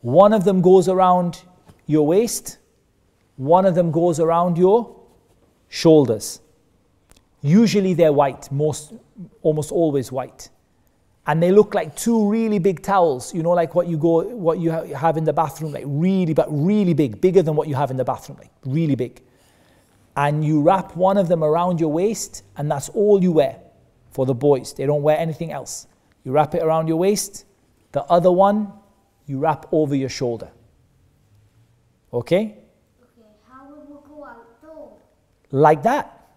One 0.00 0.32
of 0.32 0.44
them 0.44 0.62
goes 0.62 0.88
around 0.88 1.42
your 1.86 2.06
waist, 2.06 2.58
one 3.36 3.66
of 3.66 3.74
them 3.74 3.90
goes 3.90 4.18
around 4.18 4.58
your 4.58 4.96
shoulders. 5.68 6.40
Usually 7.42 7.94
they're 7.94 8.12
white, 8.12 8.50
most, 8.50 8.92
almost 9.42 9.72
always 9.72 10.10
white. 10.10 10.48
And 11.26 11.42
they 11.42 11.52
look 11.52 11.74
like 11.74 11.94
two 11.94 12.28
really 12.28 12.58
big 12.58 12.82
towels, 12.82 13.34
you 13.34 13.42
know, 13.42 13.50
like 13.50 13.74
what 13.74 13.86
you 13.86 13.96
go, 13.96 14.22
what 14.22 14.58
you 14.58 14.70
have 14.70 15.16
in 15.16 15.24
the 15.24 15.32
bathroom, 15.32 15.72
like 15.72 15.84
really, 15.86 16.34
but 16.34 16.48
really 16.50 16.94
big, 16.94 17.20
bigger 17.20 17.42
than 17.42 17.54
what 17.54 17.68
you 17.68 17.74
have 17.74 17.90
in 17.90 17.96
the 17.96 18.04
bathroom, 18.04 18.38
like 18.38 18.50
really 18.64 18.94
big. 18.94 19.22
And 20.16 20.44
you 20.44 20.60
wrap 20.60 20.96
one 20.96 21.16
of 21.16 21.28
them 21.28 21.42
around 21.44 21.80
your 21.80 21.92
waist, 21.92 22.42
and 22.56 22.70
that's 22.70 22.88
all 22.90 23.22
you 23.22 23.32
wear 23.32 23.60
for 24.10 24.26
the 24.26 24.34
boys. 24.34 24.74
They 24.74 24.86
don't 24.86 25.02
wear 25.02 25.18
anything 25.18 25.52
else. 25.52 25.86
You 26.24 26.32
wrap 26.32 26.54
it 26.54 26.62
around 26.62 26.88
your 26.88 26.96
waist. 26.96 27.44
The 27.92 28.02
other 28.04 28.30
one, 28.30 28.72
you 29.26 29.38
wrap 29.38 29.66
over 29.72 29.94
your 29.94 30.08
shoulder. 30.08 30.50
Okay? 32.12 32.56
Okay, 33.02 33.28
how 33.48 33.68
we 33.68 33.94
go 34.08 34.24
out 34.24 34.60
though? 34.62 34.92
Like 35.50 35.82
that. 35.84 36.28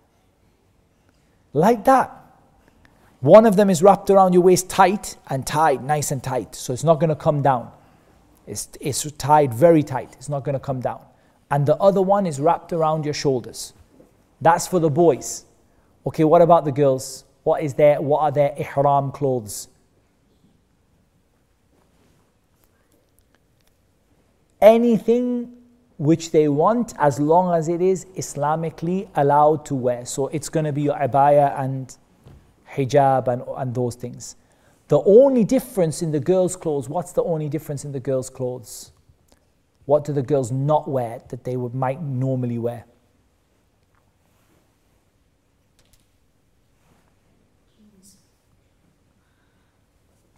Like 1.53 1.85
that. 1.85 2.19
One 3.21 3.45
of 3.45 3.55
them 3.55 3.69
is 3.69 3.81
wrapped 3.81 4.09
around 4.09 4.33
your 4.33 4.43
waist 4.43 4.69
tight 4.69 5.17
and 5.27 5.47
tied, 5.47 5.83
nice 5.83 6.11
and 6.11 6.21
tight. 6.21 6.55
So 6.55 6.73
it's 6.73 6.83
not 6.83 6.99
going 6.99 7.09
to 7.09 7.15
come 7.15 7.41
down. 7.41 7.71
It's, 8.45 8.67
it's 8.81 9.09
tied 9.13 9.53
very 9.53 9.81
tight. 9.81 10.13
It's 10.17 10.29
not 10.29 10.43
going 10.43 10.53
to 10.53 10.59
come 10.59 10.81
down. 10.81 10.99
And 11.53 11.67
the 11.67 11.75
other 11.75 12.01
one 12.01 12.25
is 12.25 12.39
wrapped 12.39 12.73
around 12.73 13.05
your 13.05 13.13
shoulders. 13.13 13.73
That's 14.41 14.65
for 14.67 14.79
the 14.79 14.89
boys. 14.89 15.45
Okay, 16.07 16.23
what 16.23 16.41
about 16.41 16.65
the 16.65 16.71
girls? 16.71 17.25
What 17.43 17.61
is 17.61 17.75
their 17.75 18.01
what 18.01 18.21
are 18.21 18.31
their 18.31 18.55
ihram 18.57 19.11
clothes? 19.11 19.67
Anything 24.59 25.53
which 25.99 26.31
they 26.31 26.47
want 26.47 26.95
as 26.97 27.19
long 27.19 27.53
as 27.53 27.69
it 27.69 27.83
is 27.83 28.05
Islamically 28.17 29.07
allowed 29.15 29.63
to 29.65 29.75
wear. 29.75 30.07
So 30.07 30.29
it's 30.29 30.49
going 30.49 30.65
to 30.65 30.73
be 30.73 30.81
your 30.81 30.95
abaya 30.95 31.53
and 31.59 31.95
hijab 32.67 33.27
and, 33.27 33.43
and 33.57 33.75
those 33.75 33.93
things. 33.93 34.37
The 34.87 35.03
only 35.03 35.43
difference 35.43 36.01
in 36.01 36.11
the 36.11 36.19
girls' 36.19 36.55
clothes, 36.55 36.89
what's 36.89 37.11
the 37.11 37.21
only 37.21 37.47
difference 37.47 37.85
in 37.85 37.91
the 37.91 37.99
girls' 37.99 38.31
clothes? 38.31 38.92
What 39.85 40.05
do 40.05 40.13
the 40.13 40.21
girls 40.21 40.51
not 40.51 40.87
wear 40.87 41.21
that 41.29 41.43
they 41.43 41.57
would 41.57 41.75
might 41.75 42.01
normally 42.01 42.57
wear? 42.57 42.85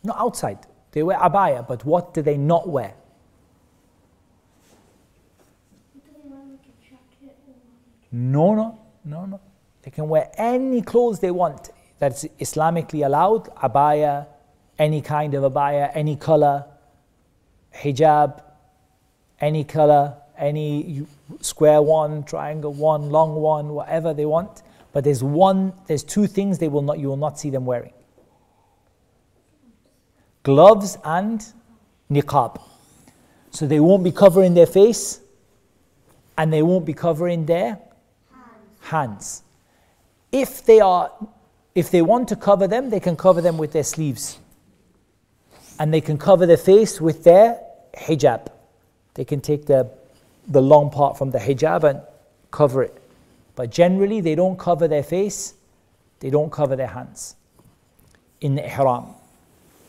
Not 0.03 0.17
outside. 0.19 0.59
They 0.91 1.03
wear 1.03 1.17
abaya, 1.17 1.67
but 1.67 1.83
what 1.83 2.13
do 2.13 2.21
they 2.21 2.37
not 2.37 2.69
wear? 2.69 2.93
No, 8.11 8.55
no, 8.55 8.79
no, 9.03 9.25
no. 9.25 9.41
They 9.81 9.91
can 9.91 10.07
wear 10.07 10.31
any 10.37 10.81
clothes 10.81 11.19
they 11.19 11.31
want 11.31 11.69
that's 11.99 12.23
Islamically 12.39 13.05
allowed 13.05 13.53
abaya, 13.55 14.27
any 14.79 15.01
kind 15.01 15.33
of 15.33 15.51
abaya, 15.51 15.91
any 15.93 16.15
color, 16.15 16.65
hijab, 17.75 18.41
any 19.39 19.63
color, 19.63 20.15
any 20.37 21.05
square 21.41 21.81
one, 21.81 22.23
triangle 22.23 22.73
one, 22.73 23.09
long 23.09 23.35
one, 23.35 23.69
whatever 23.69 24.13
they 24.13 24.25
want. 24.25 24.63
But 24.93 25.03
there's 25.03 25.23
one, 25.23 25.73
there's 25.87 26.03
two 26.03 26.27
things 26.27 26.59
they 26.59 26.67
will 26.67 26.81
not, 26.81 26.99
you 26.99 27.09
will 27.09 27.17
not 27.17 27.39
see 27.39 27.49
them 27.49 27.65
wearing 27.65 27.93
gloves 30.45 30.97
and 31.03 31.43
niqab. 32.09 32.61
So 33.49 33.67
they 33.67 33.79
won't 33.79 34.03
be 34.03 34.11
covering 34.11 34.53
their 34.53 34.67
face 34.67 35.19
and 36.37 36.53
they 36.53 36.61
won't 36.61 36.85
be 36.85 36.93
covering 36.93 37.45
their 37.45 37.79
hands. 38.79 39.43
If 40.31 40.65
they 40.65 40.79
are 40.79 41.11
if 41.73 41.91
they 41.91 42.01
want 42.01 42.29
to 42.29 42.37
cover 42.37 42.67
them, 42.67 42.89
they 42.89 43.01
can 43.01 43.17
cover 43.17 43.41
them 43.41 43.57
with 43.57 43.73
their 43.73 43.83
sleeves. 43.83 44.39
And 45.77 45.93
they 45.93 45.99
can 45.99 46.17
cover 46.17 46.45
their 46.45 46.55
face 46.55 47.01
with 47.01 47.25
their 47.25 47.59
hijab. 47.97 48.47
They 49.15 49.25
can 49.25 49.41
take 49.41 49.65
the, 49.65 49.89
the 50.47 50.61
long 50.61 50.89
part 50.89 51.17
from 51.17 51.31
the 51.31 51.39
hijab 51.39 51.83
and 51.83 52.01
cover 52.51 52.83
it. 52.83 53.01
But 53.55 53.71
generally, 53.71 54.21
they 54.21 54.35
don't 54.35 54.57
cover 54.57 54.87
their 54.87 55.03
face, 55.03 55.55
they 56.19 56.29
don't 56.29 56.51
cover 56.51 56.75
their 56.75 56.87
hands 56.87 57.35
in 58.41 58.55
the 58.55 58.65
ihram 58.65 59.15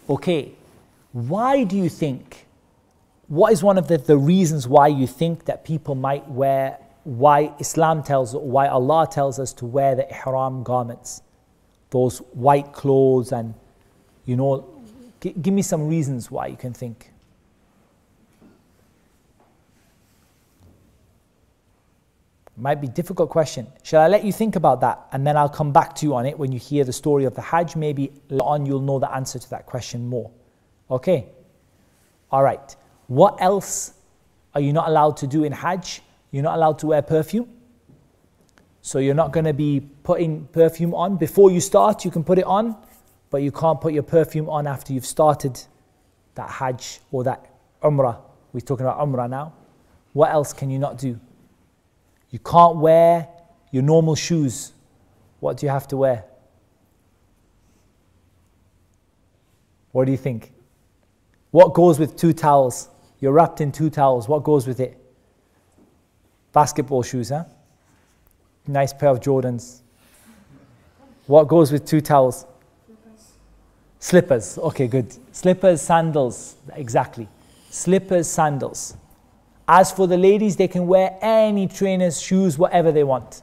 okay, 0.09 0.53
why 1.13 1.65
do 1.65 1.77
you 1.77 1.89
think, 1.89 2.47
what 3.29 3.53
is 3.53 3.63
one 3.63 3.79
of 3.79 3.89
the, 3.89 3.99
the 3.99 4.17
reasons 4.17 4.69
why 4.69 4.89
you 4.89 5.07
think 5.07 5.47
that 5.47 5.65
people 5.65 5.95
might 5.95 6.29
wear, 6.29 6.79
why 7.05 7.53
Islam 7.59 8.03
tells, 8.03 8.35
why 8.35 8.69
Allah 8.69 9.09
tells 9.11 9.39
us 9.39 9.53
to 9.55 9.67
wear 9.67 9.95
the 9.95 10.09
ihram 10.11 10.63
garments, 10.63 11.23
those 11.91 12.19
white 12.19 12.73
clothes, 12.73 13.33
and 13.33 13.55
you 14.25 14.37
know, 14.37 14.69
g- 15.21 15.35
give 15.41 15.55
me 15.55 15.63
some 15.63 15.89
reasons 15.89 16.31
why 16.31 16.47
you 16.47 16.57
can 16.57 16.73
think. 16.73 17.11
Might 22.59 22.81
be 22.81 22.89
difficult 22.89 23.29
question. 23.29 23.67
Shall 23.83 24.01
I 24.01 24.09
let 24.09 24.25
you 24.25 24.33
think 24.33 24.57
about 24.57 24.81
that 24.81 25.09
and 25.13 25.27
then 25.27 25.37
I'll 25.37 25.49
come 25.49 25.73
back 25.73 25.95
to 25.97 26.07
you 26.07 26.15
on 26.15 26.25
it 26.25 26.39
when 26.39 26.53
you 26.53 26.59
hear 26.59 26.85
the 26.85 26.93
story 26.93 27.25
of 27.27 27.35
the 27.35 27.43
Hajj? 27.43 27.77
Maybe 27.77 28.11
on 28.41 28.65
you'll 28.65 28.81
know 28.81 28.99
the 28.99 29.15
answer 29.15 29.39
to 29.39 29.51
that 29.51 29.67
question 29.67 30.09
more. 30.09 30.31
Okay? 30.91 31.27
All 32.31 32.43
right. 32.43 32.75
What 33.09 33.37
else 33.41 33.93
are 34.55 34.61
you 34.63 34.73
not 34.73 34.89
allowed 34.89 35.19
to 35.19 35.27
do 35.27 35.45
in 35.45 35.53
Hajj? 35.53 36.01
You're 36.31 36.43
not 36.43 36.57
allowed 36.57 36.79
to 36.79 36.87
wear 36.87 37.03
perfume. 37.03 37.49
So 38.81 39.01
you're 39.01 39.15
not 39.15 39.33
going 39.33 39.45
to 39.45 39.53
be 39.53 39.81
putting 40.03 40.47
perfume 40.47 40.95
on. 40.95 41.17
Before 41.17 41.51
you 41.51 41.61
start, 41.61 42.05
you 42.07 42.11
can 42.11 42.25
put 42.25 42.39
it 42.39 42.47
on, 42.47 42.77
but 43.31 43.43
you 43.43 43.53
can't 43.53 43.81
put 43.81 43.93
your 43.93 44.03
perfume 44.03 44.49
on 44.49 44.67
after 44.67 44.95
you've 44.95 45.05
started 45.05 45.61
that 46.37 46.49
Hajj 46.49 47.01
or 47.11 47.25
that 47.25 47.51
Umrah. 47.83 48.19
We're 48.53 48.61
talking 48.61 48.87
about 48.87 49.01
Umrah 49.01 49.29
now. 49.29 49.53
What 50.15 50.31
else 50.31 50.55
can 50.55 50.71
you 50.71 50.79
not 50.79 50.97
do? 50.97 51.21
You 52.37 52.41
can't 52.41 52.77
wear 52.77 53.29
your 53.71 53.83
normal 53.83 54.15
shoes. 54.15 54.75
What 55.41 55.57
do 55.57 55.65
you 55.65 55.71
have 55.73 55.89
to 55.89 55.97
wear? 55.97 56.27
What 59.93 60.05
do 60.05 60.11
you 60.13 60.19
think? 60.19 60.53
What 61.51 61.73
goes 61.73 61.99
with 61.99 62.15
two 62.15 62.35
towels? 62.35 62.91
You're 63.21 63.33
wrapped 63.33 63.63
in 63.63 63.73
two 63.73 63.89
towels. 63.89 64.29
What 64.29 64.45
goes 64.45 64.67
with 64.67 64.81
it? 64.81 64.99
Basketball 66.53 67.03
shoes, 67.03 67.31
huh? 67.31 67.45
Nice 68.67 68.93
pair 68.93 69.09
of 69.09 69.21
Jordans. 69.21 69.81
What 71.27 71.49
goes 71.49 71.73
with 71.73 71.87
two 71.87 72.03
towels? 72.03 72.45
Slippers. 73.99 74.59
Okay, 74.59 74.89
good. 74.89 75.17
Slippers, 75.35 75.81
sandals. 75.81 76.57
Exactly. 76.75 77.29
Slippers, 77.71 78.29
sandals. 78.29 78.95
As 79.69 79.91
for 79.91 80.07
the 80.07 80.17
ladies, 80.17 80.57
they 80.57 80.69
can 80.69 80.87
wear 80.87 81.19
any 81.21 81.67
trainers, 81.67 82.21
shoes, 82.21 82.57
whatever 82.57 82.93
they 82.93 83.05
want. 83.05 83.43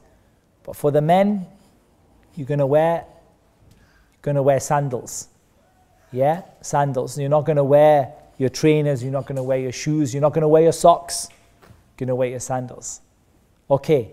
But 0.63 0.75
for 0.75 0.91
the 0.91 1.01
men, 1.01 1.45
you're 2.35 2.47
gonna 2.47 2.65
wear 2.65 3.05
gonna 4.23 4.41
wear 4.41 4.59
sandals. 4.59 5.27
Yeah? 6.11 6.43
Sandals. 6.61 7.19
You're 7.19 7.29
not 7.29 7.45
gonna 7.45 7.63
wear 7.63 8.13
your 8.37 8.49
trainers, 8.49 9.03
you're 9.03 9.11
not 9.11 9.27
gonna 9.27 9.43
wear 9.43 9.59
your 9.59 9.71
shoes, 9.71 10.13
you're 10.13 10.21
not 10.21 10.33
gonna 10.33 10.47
wear 10.47 10.63
your 10.63 10.71
socks. 10.71 11.27
You're 11.61 12.07
gonna 12.07 12.15
wear 12.15 12.29
your 12.29 12.39
sandals. 12.39 13.01
Okay. 13.69 14.11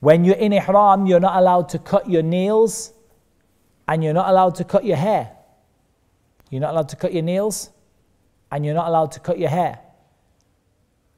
When 0.00 0.24
you're 0.24 0.36
in 0.36 0.52
ihram, 0.52 1.06
you're 1.06 1.20
not 1.20 1.36
allowed 1.36 1.70
to 1.70 1.78
cut 1.78 2.08
your 2.08 2.22
nails 2.22 2.92
and 3.88 4.04
you're 4.04 4.12
not 4.12 4.28
allowed 4.28 4.54
to 4.56 4.64
cut 4.64 4.84
your 4.84 4.98
hair. 4.98 5.30
You're 6.50 6.60
not 6.60 6.72
allowed 6.72 6.90
to 6.90 6.96
cut 6.96 7.12
your 7.12 7.22
nails 7.22 7.70
and 8.52 8.64
you're 8.64 8.74
not 8.74 8.88
allowed 8.88 9.12
to 9.12 9.20
cut 9.20 9.38
your 9.38 9.48
hair. 9.48 9.78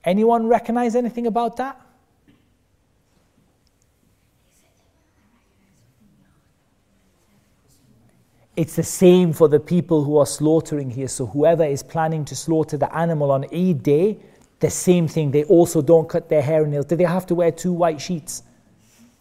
Anyone 0.06 0.46
recognize 0.46 0.94
anything 0.94 1.26
about 1.26 1.56
that? 1.56 1.80
It's 8.54 8.76
the 8.76 8.84
same 8.84 9.34
for 9.34 9.48
the 9.48 9.60
people 9.60 10.04
who 10.04 10.16
are 10.16 10.24
slaughtering 10.24 10.90
here. 10.90 11.08
So, 11.08 11.26
whoever 11.26 11.64
is 11.64 11.82
planning 11.82 12.24
to 12.24 12.36
slaughter 12.36 12.78
the 12.78 12.94
animal 12.96 13.30
on 13.30 13.44
Eid 13.52 13.82
day, 13.82 14.18
the 14.60 14.70
same 14.70 15.08
thing. 15.08 15.30
They 15.30 15.44
also 15.44 15.82
don't 15.82 16.08
cut 16.08 16.30
their 16.30 16.40
hair 16.40 16.62
and 16.62 16.72
nails. 16.72 16.86
Do 16.86 16.96
they 16.96 17.04
have 17.04 17.26
to 17.26 17.34
wear 17.34 17.52
two 17.52 17.72
white 17.72 18.00
sheets 18.00 18.44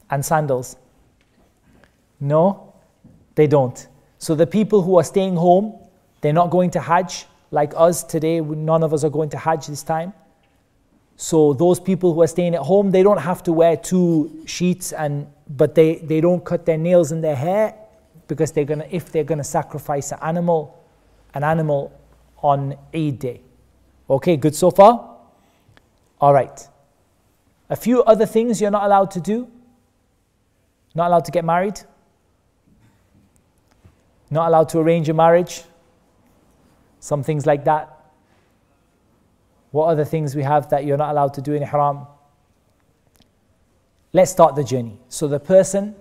and 0.09 0.23
sandals? 0.23 0.77
No, 2.21 2.73
they 3.33 3.47
don't. 3.47 3.87
So, 4.19 4.35
the 4.35 4.47
people 4.47 4.81
who 4.83 4.97
are 4.97 5.03
staying 5.03 5.35
home, 5.35 5.79
they're 6.21 6.31
not 6.31 6.49
going 6.49 6.69
to 6.71 6.79
Hajj 6.79 7.25
like 7.51 7.73
us 7.75 8.03
today. 8.03 8.39
None 8.39 8.83
of 8.83 8.93
us 8.93 9.03
are 9.03 9.09
going 9.09 9.29
to 9.31 9.37
Hajj 9.37 9.67
this 9.67 9.83
time. 9.83 10.13
So 11.17 11.53
those 11.53 11.79
people 11.79 12.13
who 12.13 12.21
are 12.21 12.27
staying 12.27 12.55
at 12.55 12.61
home, 12.61 12.91
they 12.91 13.03
don't 13.03 13.19
have 13.19 13.41
to 13.43 13.53
wear 13.53 13.77
two 13.77 14.43
sheets 14.45 14.91
and 14.91 15.27
but 15.47 15.75
they, 15.75 15.97
they 15.97 16.21
don't 16.21 16.43
cut 16.43 16.65
their 16.65 16.77
nails 16.77 17.11
and 17.11 17.23
their 17.23 17.35
hair 17.35 17.75
because 18.27 18.51
they're 18.51 18.65
gonna 18.65 18.87
if 18.89 19.11
they're 19.11 19.23
gonna 19.23 19.43
sacrifice 19.43 20.11
an 20.11 20.19
animal, 20.21 20.83
an 21.33 21.43
animal 21.43 21.91
on 22.41 22.75
Eid 22.93 23.19
day. 23.19 23.41
Okay, 24.09 24.37
good 24.37 24.55
so 24.55 24.71
far? 24.71 25.17
Alright. 26.21 26.67
A 27.69 27.75
few 27.75 28.03
other 28.03 28.25
things 28.25 28.61
you're 28.61 28.71
not 28.71 28.83
allowed 28.83 29.11
to 29.11 29.19
do. 29.19 29.47
Not 30.93 31.07
allowed 31.07 31.25
to 31.25 31.31
get 31.31 31.43
married. 31.43 31.79
Not 34.29 34.47
allowed 34.47 34.69
to 34.69 34.79
arrange 34.79 35.09
a 35.09 35.13
marriage. 35.13 35.63
Some 36.99 37.23
things 37.23 37.45
like 37.45 37.65
that. 37.65 37.94
What 39.75 39.87
are 39.87 39.95
the 39.95 40.05
things 40.05 40.37
we 40.37 40.43
have 40.43 40.69
that 40.69 40.85
you're 40.85 40.95
not 40.95 41.09
allowed 41.09 41.33
to 41.33 41.41
do 41.41 41.51
in 41.51 41.61
ihram? 41.61 42.07
Let's 44.13 44.31
start 44.31 44.55
the 44.55 44.63
journey. 44.63 44.97
So 45.09 45.27
the 45.27 45.37
person, 45.37 45.95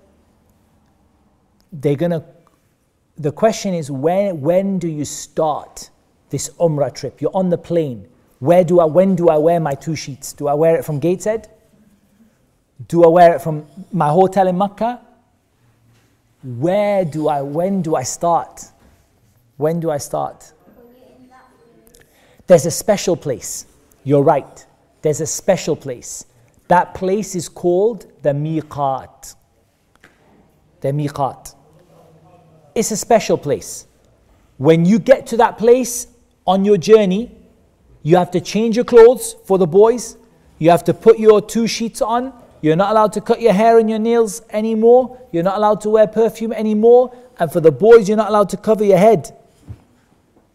they're 1.73 1.97
gonna. 1.97 2.25
The 3.17 3.33
question 3.33 3.75
is 3.75 3.91
when 3.91 4.41
when 4.41 4.79
do 4.79 4.87
you 4.87 5.05
start 5.05 5.91
this 6.31 6.51
umrah 6.61 6.95
trip? 6.95 7.21
You're 7.21 7.35
on 7.35 7.51
the 7.51 7.59
plane. 7.59 8.07
Where 8.39 8.63
do 8.63 8.79
I 8.79 8.85
when 8.85 9.17
do 9.17 9.29
I 9.29 9.39
wear 9.39 9.59
my 9.59 9.75
two 9.75 9.97
sheets? 9.97 10.33
Do 10.33 10.47
I 10.47 10.55
wear 10.55 10.77
it 10.77 10.85
from 10.85 11.01
Gateshead? 11.01 11.51
Do 12.87 13.03
I 13.03 13.09
wear 13.09 13.35
it 13.35 13.43
from 13.43 13.67
my 13.91 14.09
hotel 14.09 14.47
in 14.47 14.57
Makkah? 14.57 15.01
Where 16.45 17.05
do 17.05 17.27
I 17.27 17.43
when 17.43 17.83
do 17.83 17.97
I 17.97 18.05
start? 18.05 18.71
When 19.57 19.81
do 19.81 19.91
I 19.91 19.99
start? 19.99 20.53
There's 22.47 22.67
a 22.67 22.71
special 22.71 23.17
place. 23.17 23.67
You're 24.05 24.23
right. 24.23 24.67
There's 25.03 25.21
a 25.21 25.27
special 25.27 25.77
place. 25.77 26.27
That 26.69 26.95
place 26.95 27.35
is 27.35 27.49
called 27.49 28.07
the 28.23 28.31
miqat. 28.31 29.35
The 30.81 30.89
miqat. 30.89 31.55
It's 32.75 32.91
a 32.91 32.97
special 32.97 33.39
place. 33.39 33.87
When 34.59 34.85
you 34.85 34.99
get 34.99 35.27
to 35.29 35.37
that 35.39 35.59
place 35.59 36.07
on 36.47 36.65
your 36.65 36.77
journey, 36.77 37.31
you 38.03 38.17
have 38.17 38.31
to 38.33 38.41
change 38.41 38.77
your 38.77 38.85
clothes 38.85 39.37
for 39.47 39.59
the 39.59 39.67
boys. 39.67 40.17
You 40.59 40.71
have 40.71 40.85
to 40.85 40.95
put 40.95 41.19
your 41.19 41.41
two 41.41 41.67
sheets 41.67 42.03
on. 42.03 42.33
You're 42.61 42.77
not 42.77 42.93
allowed 42.93 43.13
to 43.15 43.21
cut 43.21 43.41
your 43.41 43.53
hair 43.53 43.79
and 43.79 43.89
your 43.89 43.99
nails 43.99 44.43
anymore. 44.51 45.19
You're 45.33 45.43
not 45.43 45.57
allowed 45.57 45.81
to 45.83 45.91
wear 45.91 46.07
perfume 46.07 46.53
anymore. 46.53 47.15
And 47.39 47.53
for 47.53 47.61
the 47.61 47.73
boys, 47.73 48.09
you're 48.09 48.17
not 48.17 48.29
allowed 48.29 48.49
to 48.51 48.57
cover 48.57 48.85
your 48.85 48.99
head. 48.99 49.37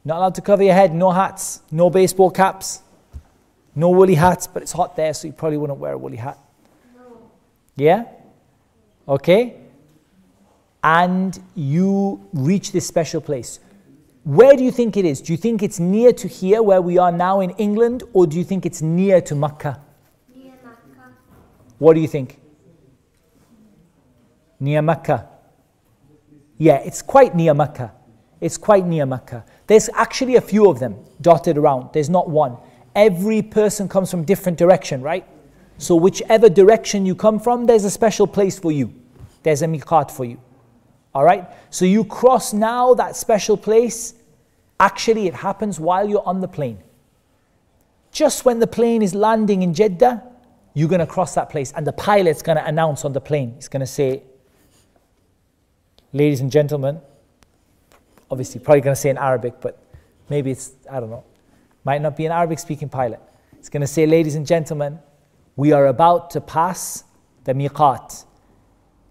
Not 0.05 0.17
allowed 0.17 0.35
to 0.35 0.41
cover 0.41 0.63
your 0.63 0.73
head, 0.73 0.93
no 0.93 1.11
hats, 1.11 1.61
no 1.71 1.89
baseball 1.89 2.31
caps, 2.31 2.81
no 3.75 3.89
woolly 3.89 4.15
hats, 4.15 4.47
but 4.47 4.61
it's 4.61 4.71
hot 4.71 4.95
there, 4.95 5.13
so 5.13 5.27
you 5.27 5.33
probably 5.33 5.57
wouldn't 5.57 5.79
wear 5.79 5.93
a 5.93 5.97
woolly 5.97 6.17
hat. 6.17 6.37
No. 6.95 7.29
Yeah? 7.75 8.05
Okay? 9.07 9.57
And 10.83 11.37
you 11.55 12.25
reach 12.33 12.71
this 12.71 12.87
special 12.87 13.21
place. 13.21 13.59
Where 14.23 14.55
do 14.55 14.63
you 14.63 14.71
think 14.71 14.95
it 14.97 15.05
is? 15.05 15.21
Do 15.21 15.33
you 15.33 15.37
think 15.37 15.63
it's 15.63 15.79
near 15.79 16.13
to 16.13 16.27
here 16.27 16.61
where 16.61 16.81
we 16.81 16.97
are 16.97 17.11
now 17.11 17.41
in 17.41 17.51
England, 17.51 18.03
or 18.13 18.27
do 18.27 18.37
you 18.37 18.43
think 18.43 18.65
it's 18.65 18.81
near 18.81 19.21
to 19.21 19.35
Makkah? 19.35 19.79
Near 20.35 20.53
Makkah. 20.63 21.13
What 21.77 21.93
do 21.93 21.99
you 21.99 22.07
think? 22.07 22.39
Near 24.59 24.81
Mecca. 24.81 25.27
Yeah, 26.57 26.75
it's 26.77 27.01
quite 27.01 27.33
near 27.33 27.53
Mecca. 27.53 27.93
It's 28.41 28.57
quite 28.57 28.85
near 28.85 29.05
Mecca. 29.05 29.45
There's 29.69 29.87
actually 29.93 30.35
a 30.35 30.41
few 30.41 30.67
of 30.67 30.79
them 30.79 30.95
dotted 31.21 31.55
around. 31.55 31.91
There's 31.93 32.09
not 32.09 32.27
one. 32.27 32.57
Every 32.95 33.43
person 33.43 33.87
comes 33.87 34.09
from 34.09 34.23
different 34.23 34.57
direction, 34.57 35.03
right? 35.03 35.27
So 35.77 35.95
whichever 35.95 36.49
direction 36.49 37.05
you 37.05 37.13
come 37.13 37.39
from, 37.39 37.65
there's 37.65 37.85
a 37.85 37.91
special 37.91 38.25
place 38.25 38.57
for 38.57 38.71
you. 38.71 38.91
There's 39.43 39.61
a 39.61 39.67
miqat 39.67 40.09
for 40.09 40.25
you. 40.25 40.41
All 41.13 41.23
right? 41.23 41.47
So 41.69 41.85
you 41.85 42.03
cross 42.03 42.51
now 42.51 42.95
that 42.95 43.15
special 43.15 43.55
place. 43.55 44.15
Actually, 44.79 45.27
it 45.27 45.35
happens 45.35 45.79
while 45.79 46.09
you're 46.09 46.27
on 46.27 46.41
the 46.41 46.47
plane. 46.47 46.79
Just 48.11 48.45
when 48.45 48.57
the 48.57 48.65
plane 48.65 49.03
is 49.03 49.13
landing 49.13 49.61
in 49.61 49.75
Jeddah, 49.75 50.23
you're 50.73 50.89
going 50.89 50.99
to 50.99 51.05
cross 51.05 51.35
that 51.35 51.51
place, 51.51 51.73
and 51.75 51.85
the 51.85 51.93
pilot's 51.93 52.41
going 52.41 52.57
to 52.57 52.65
announce 52.65 53.05
on 53.05 53.13
the 53.13 53.21
plane. 53.21 53.53
He's 53.53 53.67
going 53.67 53.81
to 53.81 53.85
say, 53.85 54.23
Ladies 56.11 56.41
and 56.41 56.51
gentlemen, 56.51 57.01
obviously, 58.29 58.59
probably 58.61 58.81
going 58.81 58.95
to 58.95 58.99
say 58.99 59.09
in 59.09 59.17
Arabic, 59.17 59.61
but 59.61 59.81
maybe 60.29 60.51
it's, 60.51 60.71
I 60.89 60.99
don't 60.99 61.09
know, 61.09 61.23
might 61.83 62.01
not 62.01 62.15
be 62.15 62.25
an 62.25 62.31
Arabic 62.31 62.59
speaking 62.59 62.89
pilot. 62.89 63.19
It's 63.57 63.69
going 63.69 63.81
to 63.81 63.87
say, 63.87 64.05
Ladies 64.05 64.35
and 64.35 64.45
gentlemen, 64.45 64.99
we 65.55 65.71
are 65.71 65.87
about 65.87 66.29
to 66.31 66.41
pass 66.41 67.03
the 67.43 67.53
miqat. 67.53 68.25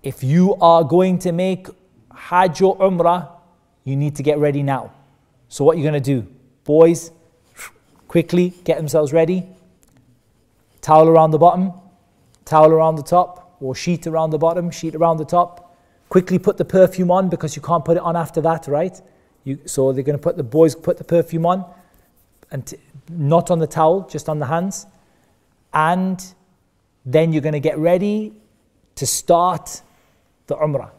If 0.03 0.23
you 0.23 0.55
are 0.57 0.85
going 0.85 1.19
to 1.21 1.33
make 1.33 1.67
Hajj 2.15 2.63
or 2.63 2.79
Umrah, 2.79 3.31
you 3.85 3.97
need 3.97 4.17
to 4.17 4.23
get 4.23 4.39
ready 4.39 4.63
now. 4.63 4.93
So, 5.49 5.65
what 5.65 5.77
are 5.77 5.81
you're 5.81 5.91
going 5.91 6.03
to 6.03 6.15
do, 6.15 6.27
boys, 6.65 7.11
quickly 8.07 8.55
get 8.65 8.77
themselves 8.77 9.13
ready. 9.13 9.47
Towel 10.81 11.09
around 11.09 11.33
the 11.33 11.39
bottom, 11.39 11.73
towel 12.45 12.71
around 12.71 12.97
the 12.97 13.03
top, 13.03 13.57
or 13.61 13.75
sheet 13.75 14.07
around 14.07 14.31
the 14.31 14.39
bottom, 14.39 14.71
sheet 14.71 14.95
around 14.95 15.19
the 15.19 15.25
top 15.25 15.68
quickly 16.09 16.39
put 16.39 16.57
the 16.57 16.65
perfume 16.65 17.11
on 17.11 17.29
because 17.29 17.57
you 17.57 17.63
can't 17.63 17.85
put 17.85 17.97
it 17.97 18.03
on 18.03 18.17
after 18.17 18.41
that, 18.41 18.67
right? 18.67 19.01
You, 19.45 19.59
so 19.67 19.93
they're 19.93 20.03
going 20.03 20.19
to 20.19 20.23
put 20.23 20.37
the 20.37 20.43
boys 20.43 20.75
put 20.75 20.99
the 20.99 21.05
perfume 21.05 21.47
on, 21.47 21.65
and 22.51 22.75
not 23.11 23.51
on 23.51 23.59
the 23.59 23.67
towel, 23.67 24.09
just 24.11 24.29
on 24.29 24.39
the 24.39 24.47
hands, 24.47 24.87
and 25.73 26.35
then 27.05 27.33
you're 27.33 27.43
going 27.43 27.53
to 27.55 27.61
get 27.61 27.79
ready 27.79 28.33
to 28.97 29.07
start 29.07 29.83
the 30.47 30.57
umrah. 30.57 30.91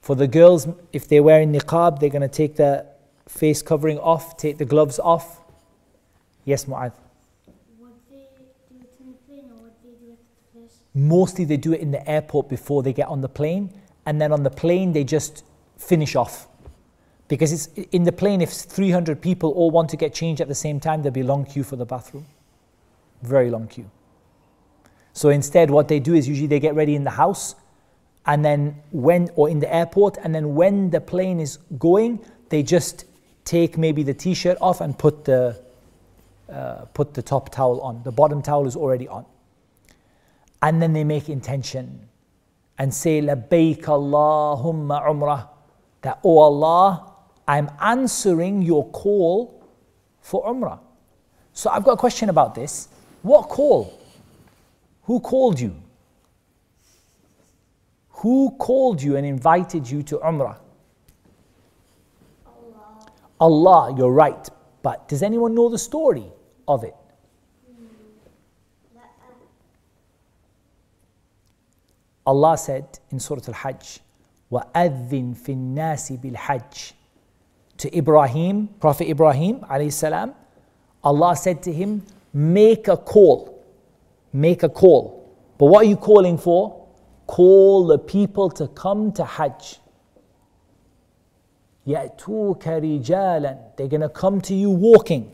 For 0.00 0.14
the 0.14 0.26
girls, 0.26 0.68
if 0.92 1.08
they're 1.08 1.22
wearing 1.22 1.52
niqab, 1.52 2.00
they're 2.00 2.08
going 2.08 2.22
to 2.22 2.28
take 2.28 2.56
the 2.56 2.86
face 3.28 3.60
covering 3.60 3.98
off, 3.98 4.36
take 4.36 4.58
the 4.58 4.64
gloves 4.64 4.98
off. 4.98 5.40
Yes, 6.44 6.64
Mu'adh. 6.64 6.92
Mostly 10.94 11.44
they 11.44 11.56
do 11.56 11.72
it 11.72 11.80
in 11.80 11.90
the 11.90 12.08
airport 12.08 12.48
before 12.48 12.82
they 12.82 12.92
get 12.92 13.08
on 13.08 13.20
the 13.20 13.28
plane 13.28 13.70
and 14.08 14.18
then 14.18 14.32
on 14.32 14.42
the 14.42 14.50
plane 14.50 14.94
they 14.94 15.04
just 15.04 15.44
finish 15.76 16.16
off. 16.16 16.48
Because 17.28 17.52
it's 17.52 17.66
in 17.92 18.04
the 18.04 18.12
plane, 18.12 18.40
if 18.40 18.50
300 18.50 19.20
people 19.20 19.50
all 19.50 19.70
want 19.70 19.90
to 19.90 19.98
get 19.98 20.14
changed 20.14 20.40
at 20.40 20.48
the 20.48 20.54
same 20.54 20.80
time, 20.80 21.02
there'll 21.02 21.12
be 21.12 21.20
a 21.20 21.24
long 21.24 21.44
queue 21.44 21.62
for 21.62 21.76
the 21.76 21.84
bathroom. 21.84 22.24
Very 23.22 23.50
long 23.50 23.68
queue. 23.68 23.90
So 25.12 25.28
instead, 25.28 25.70
what 25.70 25.88
they 25.88 26.00
do 26.00 26.14
is 26.14 26.26
usually 26.26 26.46
they 26.46 26.58
get 26.58 26.74
ready 26.74 26.94
in 26.94 27.04
the 27.04 27.10
house, 27.10 27.54
and 28.24 28.42
then 28.42 28.76
when, 28.92 29.28
or 29.36 29.50
in 29.50 29.60
the 29.60 29.72
airport, 29.72 30.16
and 30.24 30.34
then 30.34 30.54
when 30.54 30.88
the 30.88 31.02
plane 31.02 31.38
is 31.38 31.58
going, 31.78 32.24
they 32.48 32.62
just 32.62 33.04
take 33.44 33.76
maybe 33.76 34.02
the 34.02 34.14
t 34.14 34.32
shirt 34.32 34.56
off 34.62 34.80
and 34.80 34.98
put 34.98 35.26
the, 35.26 35.60
uh, 36.50 36.86
put 36.94 37.12
the 37.12 37.22
top 37.22 37.50
towel 37.50 37.82
on. 37.82 38.02
The 38.04 38.12
bottom 38.12 38.40
towel 38.40 38.66
is 38.66 38.74
already 38.74 39.06
on. 39.06 39.26
And 40.62 40.80
then 40.80 40.94
they 40.94 41.04
make 41.04 41.28
intention 41.28 42.08
and 42.78 42.94
say, 42.94 43.20
Labbaik 43.20 43.82
Allahumma 43.82 45.04
umrah. 45.04 45.48
That, 46.02 46.20
oh 46.22 46.38
Allah, 46.38 47.12
I'm 47.46 47.70
answering 47.80 48.62
your 48.62 48.88
call 48.90 49.64
for 50.20 50.44
umrah. 50.46 50.78
So 51.52 51.70
I've 51.70 51.82
got 51.82 51.92
a 51.92 51.96
question 51.96 52.28
about 52.28 52.54
this. 52.54 52.88
What 53.22 53.48
call? 53.48 53.98
Who 55.04 55.18
called 55.18 55.58
you? 55.58 55.74
Who 58.10 58.54
called 58.58 59.02
you 59.02 59.16
and 59.16 59.26
invited 59.26 59.90
you 59.90 60.02
to 60.04 60.18
umrah? 60.18 60.58
Allah. 62.46 63.06
Allah, 63.40 63.94
you're 63.96 64.12
right. 64.12 64.48
But 64.82 65.08
does 65.08 65.22
anyone 65.22 65.54
know 65.54 65.68
the 65.68 65.78
story 65.78 66.26
of 66.68 66.84
it? 66.84 66.94
لا. 68.94 69.02
Allah 72.27 72.57
said 72.57 72.99
in 73.11 73.19
Surah 73.19 73.41
Al 73.47 73.53
Hajj, 73.53 73.99
وَأَذِّن 74.51 75.35
فِي 75.35 75.53
النَّاسِ 75.55 76.19
بِالْحَجِّ 76.21 76.93
To 77.77 77.97
Ibrahim, 77.97 78.67
Prophet 78.79 79.09
Ibrahim 79.09 79.59
alayhi 79.61 79.91
salam, 79.91 80.33
Allah 81.03 81.35
said 81.35 81.63
to 81.63 81.73
him, 81.73 82.05
make 82.33 82.87
a 82.87 82.95
call. 82.97 83.63
Make 84.31 84.63
a 84.63 84.69
call. 84.69 85.29
But 85.57 85.65
what 85.65 85.85
are 85.85 85.89
you 85.89 85.97
calling 85.97 86.37
for? 86.37 86.87
Call 87.27 87.87
the 87.87 87.97
people 87.97 88.49
to 88.51 88.67
come 88.67 89.11
to 89.13 89.25
Hajj. 89.25 89.79
يَأْتُوكَ 91.87 92.63
رِجَالًا 92.63 93.75
They're 93.75 93.87
going 93.87 94.01
to 94.01 94.09
come 94.09 94.39
to 94.41 94.53
you 94.53 94.69
walking. 94.69 95.31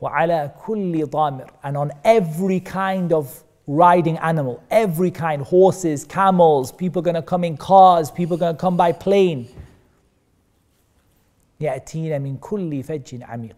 وَعَلَى 0.00 0.58
كُلِّ 0.60 1.04
ضَامِرٍ 1.06 1.48
And 1.62 1.76
on 1.76 1.92
every 2.04 2.60
kind 2.60 3.12
of 3.12 3.44
riding 3.66 4.18
animal, 4.18 4.62
every 4.70 5.10
kind, 5.10 5.42
horses, 5.42 6.04
camels, 6.04 6.72
people 6.72 7.02
going 7.02 7.14
to 7.14 7.22
come 7.22 7.44
in 7.44 7.56
cars, 7.56 8.10
people 8.10 8.36
going 8.36 8.54
to 8.54 8.60
come 8.60 8.76
by 8.76 8.92
plane. 8.92 9.48
يَأْتِينَ 11.60 12.10
مِن 12.20 12.38
كُلِّ 12.38 12.84
فَجٍّ 12.84 13.24
عَمِيقٍ 13.28 13.54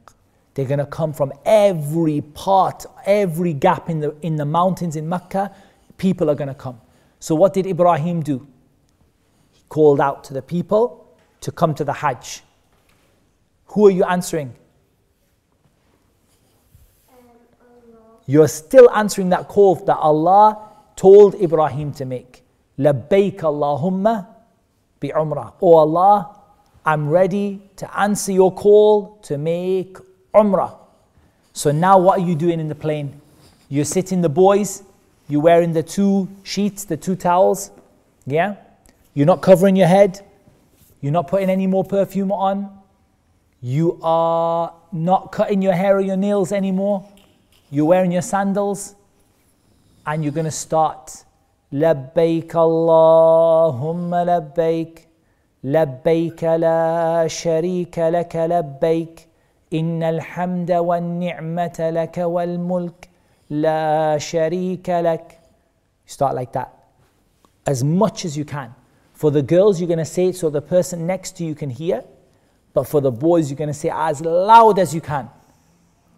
They're 0.53 0.67
going 0.67 0.79
to 0.79 0.87
come 0.87 1.13
from 1.13 1.33
every 1.45 2.21
part, 2.21 2.85
every 3.07 3.55
gap 3.55 3.89
in 3.89 4.01
the, 4.01 4.15
in 4.21 4.37
the 4.37 4.45
mountains 4.45 4.97
in 4.97 5.09
Mecca, 5.09 5.51
people 5.97 6.31
are 6.31 6.35
going 6.35 6.49
to 6.49 6.55
come. 6.55 6.81
So 7.19 7.35
what 7.35 7.55
did 7.55 7.67
Ibrahim 7.67 8.23
do? 8.23 8.47
He 9.53 9.63
called 9.71 10.01
out 10.01 10.25
to 10.25 10.35
the 10.35 10.43
people 10.43 11.17
to 11.41 11.51
come 11.51 11.75
to 11.75 11.85
the 11.85 11.93
Hajj. 11.95 12.43
Who 13.69 13.87
are 13.87 13.91
you 13.91 14.05
answering? 14.05 14.55
You're 18.30 18.48
still 18.48 18.92
answering 18.92 19.30
that 19.30 19.48
call 19.48 19.74
that 19.74 19.98
Allah 19.98 20.60
told 20.96 21.34
Ibrahim 21.42 21.92
to 21.94 22.06
make. 22.06 22.44
Labbaik 22.78 23.38
Allahumma 23.40 24.28
bi 25.00 25.08
umrah. 25.08 25.54
Oh 25.60 25.78
Allah, 25.78 26.36
I'm 26.86 27.10
ready 27.10 27.60
to 27.78 28.00
answer 28.00 28.32
your 28.32 28.54
call 28.54 29.18
to 29.24 29.40
make 29.40 29.98
umrah. 30.32 30.78
So 31.54 31.72
now 31.72 31.98
what 31.98 32.20
are 32.20 32.24
you 32.24 32.36
doing 32.36 32.60
in 32.60 32.68
the 32.70 32.76
plane? 32.76 33.20
You're 33.68 33.84
sitting 33.84 34.22
the 34.22 34.30
boys, 34.30 34.84
you're 35.28 35.42
wearing 35.42 35.74
the 35.74 35.82
two 35.82 36.30
sheets, 36.44 36.84
the 36.84 36.98
two 36.98 37.16
towels. 37.16 37.72
Yeah? 38.28 38.58
You're 39.16 39.26
not 39.26 39.42
covering 39.42 39.76
your 39.76 39.88
head. 39.88 40.24
You're 41.02 41.14
not 41.14 41.30
putting 41.30 41.50
any 41.50 41.66
more 41.66 41.84
perfume 41.84 42.32
on. 42.32 42.78
You 43.60 44.00
are 44.04 44.72
not 44.92 45.32
cutting 45.32 45.64
your 45.64 45.74
hair 45.74 45.98
or 45.98 46.02
your 46.02 46.18
nails 46.18 46.52
anymore. 46.52 47.10
You're 47.71 47.87
wearing 47.87 48.13
your 48.13 48.23
sandals 48.23 48.95
and 50.07 50.23
you're 50.23 50.33
going 50.33 50.45
to 50.45 50.51
start 50.51 51.25
لبيك 51.73 52.57
اللهم 52.57 54.15
لبيك 54.15 55.09
لبيك 55.65 56.45
لا 56.45 57.27
شريك 57.27 57.99
لك 57.99 58.37
لبيك 58.37 59.29
إن 59.73 60.03
الحمد 60.03 60.73
والنعمة 60.73 61.91
لك 61.91 62.19
والملك 62.19 63.09
لا 63.51 64.19
شريك 64.19 64.91
لك 64.91 65.39
You 66.07 66.13
start 66.13 66.35
like 66.35 66.53
that 66.53 66.85
as 67.67 67.83
much 67.83 68.25
as 68.25 68.37
you 68.37 68.45
can. 68.45 68.75
For 69.13 69.31
the 69.31 69.43
girls, 69.43 69.81
you're 69.81 69.89
going 69.89 69.99
to 69.99 70.05
say 70.05 70.29
it 70.29 70.37
so 70.37 70.51
the 70.51 70.61
person 70.61 71.07
next 71.07 71.37
to 71.39 71.45
you 71.45 71.55
can 71.55 71.71
hear. 71.71 72.05
But 72.73 72.87
for 72.87 73.01
the 73.01 73.11
boys, 73.11 73.49
you're 73.49 73.57
going 73.57 73.69
to 73.69 73.75
say 73.75 73.91
as 73.93 74.21
loud 74.21 74.79
as 74.79 74.95
you 74.95 75.01
can. 75.01 75.31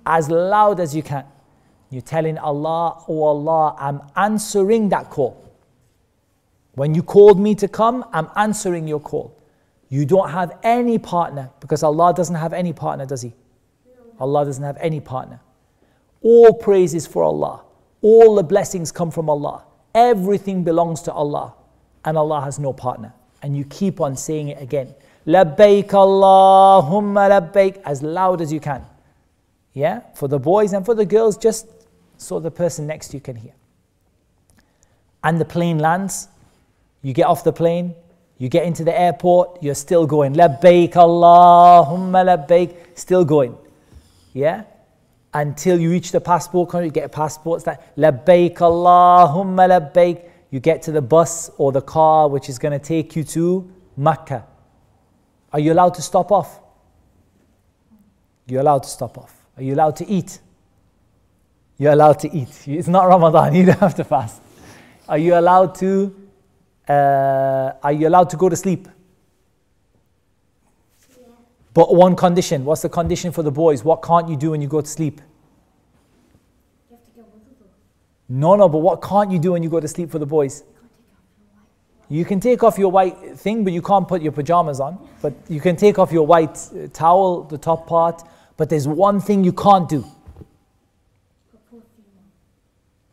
As 0.05 0.31
loud 0.31 0.81
as 0.81 0.95
you 0.97 1.03
can. 1.03 1.25
You're 1.92 2.02
telling 2.02 2.38
Allah, 2.38 3.04
Oh 3.08 3.24
Allah, 3.24 3.76
I'm 3.78 4.02
answering 4.16 4.90
that 4.90 5.10
call. 5.10 5.38
When 6.74 6.96
you 6.96 7.04
called 7.04 7.40
me 7.40 7.54
to 7.56 7.68
come, 7.68 8.06
I'm 8.14 8.30
answering 8.36 8.88
your 8.88 9.02
call. 9.02 9.38
You 9.90 10.06
don't 10.06 10.30
have 10.30 10.58
any 10.64 10.98
partner 10.98 11.52
because 11.60 11.84
Allah 11.84 12.14
doesn't 12.14 12.36
have 12.36 12.54
any 12.54 12.72
partner, 12.72 13.06
does 13.06 13.22
He? 13.22 13.34
Allah 14.22 14.46
doesn't 14.46 14.64
have 14.64 14.78
any 14.80 15.02
partner. 15.02 15.42
All 16.22 16.54
praise 16.54 16.94
is 16.94 17.06
for 17.06 17.24
Allah. 17.24 17.64
All 18.02 18.36
the 18.36 18.44
blessings 18.44 18.90
come 18.92 19.12
from 19.12 19.30
Allah. 19.30 19.64
Everything 19.94 20.64
belongs 20.64 21.02
to 21.04 21.12
Allah. 21.12 21.54
And 22.06 22.18
Allah 22.18 22.40
has 22.42 22.58
no 22.58 22.72
partner. 22.72 23.14
And 23.42 23.58
you 23.58 23.66
keep 23.66 24.00
on 24.00 24.16
saying 24.16 24.48
it 24.48 24.62
again. 24.62 24.96
Labbaik 25.28 25.90
Allahumma 25.90 27.30
labbaik 27.30 27.82
as 27.84 28.02
loud 28.02 28.40
as 28.42 28.54
you 28.54 28.62
can. 28.62 28.86
Yeah? 29.74 30.02
For 30.16 30.28
the 30.30 30.40
boys 30.40 30.72
and 30.74 30.86
for 30.86 30.96
the 30.96 31.06
girls, 31.06 31.38
just 31.38 31.68
so 32.22 32.40
the 32.40 32.52
person 32.52 32.86
next 32.86 33.10
to 33.10 33.18
you 33.18 33.22
can 33.22 33.36
hear. 33.36 33.54
And 35.24 35.42
the 35.42 35.46
plane 35.46 35.80
lands. 35.80 36.28
You 37.02 37.14
get 37.14 37.26
off 37.26 37.44
the 37.44 37.52
plane. 37.52 37.96
You 38.38 38.48
get 38.48 38.66
into 38.66 38.84
the 38.84 38.98
airport. 38.98 39.62
You're 39.64 39.76
still 39.76 40.06
going. 40.06 40.36
Labbaik 40.36 40.94
Allahumma 40.94 42.24
labbaik. 42.24 42.76
Still 42.96 43.26
going. 43.26 43.58
Yeah? 44.34 44.64
Until 45.34 45.80
you 45.80 45.90
reach 45.90 46.12
the 46.12 46.22
passport 46.22 46.70
country, 46.70 46.88
you 46.88 46.92
get 46.92 47.06
a 47.06 47.10
passport. 47.10 47.60
It's 47.60 47.68
like 47.68 47.96
Labbaik 47.96 48.58
Allahumma 48.58 49.68
labbaik. 49.70 50.24
You 50.52 50.60
get 50.60 50.84
to 50.84 50.92
the 50.92 51.02
bus 51.02 51.50
or 51.58 51.72
the 51.72 51.82
car 51.82 52.30
which 52.30 52.50
is 52.50 52.60
going 52.60 52.78
to 52.78 52.86
take 52.86 53.16
you 53.16 53.24
to 53.24 53.72
Mecca. 53.98 54.46
Are 55.54 55.60
you 55.60 55.74
allowed 55.74 55.96
to 55.96 56.02
stop 56.02 56.32
off? 56.32 56.60
You're 58.46 58.62
allowed 58.62 58.84
to 58.84 58.90
stop 58.90 59.18
off. 59.18 59.34
Are 59.58 59.64
you 59.64 59.74
allowed 59.74 59.96
to 59.98 60.08
eat? 60.08 60.40
You're 61.82 61.94
allowed 61.94 62.20
to 62.20 62.32
eat. 62.32 62.68
It's 62.68 62.88
not 62.88 63.08
Ramadan, 63.08 63.56
you 63.60 63.66
don't 63.66 63.80
have 63.80 63.96
to 63.96 64.04
fast. 64.04 64.40
Are 65.10 65.18
you 65.18 65.34
allowed 65.34 65.74
to 65.76 66.16
uh, 66.88 67.74
are 67.84 67.92
you 67.92 68.08
allowed 68.08 68.30
to 68.32 68.38
go 68.38 68.50
to 68.50 68.56
sleep? 68.56 68.88
Yeah. 71.10 71.26
But 71.74 71.96
one 71.96 72.16
condition. 72.16 72.66
What's 72.66 72.82
the 72.82 72.90
condition 72.90 73.32
for 73.32 73.44
the 73.44 73.52
boys? 73.52 73.84
What 73.84 74.02
can't 74.04 74.28
you 74.30 74.36
do 74.36 74.52
when 74.52 74.62
you 74.62 74.68
go 74.68 74.82
to 74.82 74.88
sleep? 74.88 75.22
You 76.90 76.98
have 76.98 77.16
to. 77.16 77.32
No, 78.30 78.56
no, 78.56 78.68
but 78.68 78.80
what 78.80 79.02
can't 79.02 79.32
you 79.32 79.40
do 79.40 79.54
when 79.54 79.64
you 79.64 79.70
go 79.70 79.80
to 79.80 79.88
sleep 79.88 80.12
for 80.12 80.20
the 80.20 80.26
boys? 80.26 80.64
You 82.10 82.26
can 82.26 82.40
take 82.42 82.62
off 82.62 82.78
your 82.78 82.92
white 82.92 83.40
thing, 83.40 83.64
but 83.64 83.72
you 83.72 83.82
can't 83.82 84.08
put 84.08 84.22
your 84.22 84.34
pajamas 84.34 84.80
on. 84.82 85.00
But 85.22 85.34
you 85.48 85.62
can 85.62 85.78
take 85.78 85.98
off 85.98 86.12
your 86.12 86.28
white 86.28 86.58
uh, 86.76 86.88
towel, 86.94 87.44
the 87.44 87.58
top 87.58 87.88
part. 87.88 88.22
But 88.58 88.70
there's 88.70 88.88
one 88.88 89.22
thing 89.22 89.44
you 89.46 89.54
can't 89.54 89.88
do. 89.88 90.02
Put 91.52 91.64
perfume 91.70 92.06
on. 92.18 92.24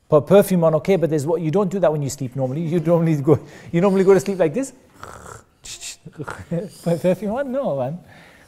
Put 0.09 0.26
perfume 0.26 0.64
on, 0.64 0.74
okay, 0.76 0.96
but 0.96 1.11
there's 1.11 1.26
what 1.26 1.42
you 1.42 1.50
don't 1.50 1.70
do 1.70 1.78
that 1.80 1.92
when 1.92 2.02
you 2.02 2.09
sleep 2.09 2.34
normally. 2.34 2.62
You 2.62 2.80
normally 2.80 3.20
go 3.20 3.38
you 3.70 3.80
normally 3.80 4.04
go 4.04 4.14
to 4.14 4.20
sleep 4.20 4.38
like 4.38 4.54
this. 4.54 4.72
Put 6.82 7.02
perfume 7.02 7.32
on? 7.32 7.52
No, 7.52 7.76
man. 7.76 7.98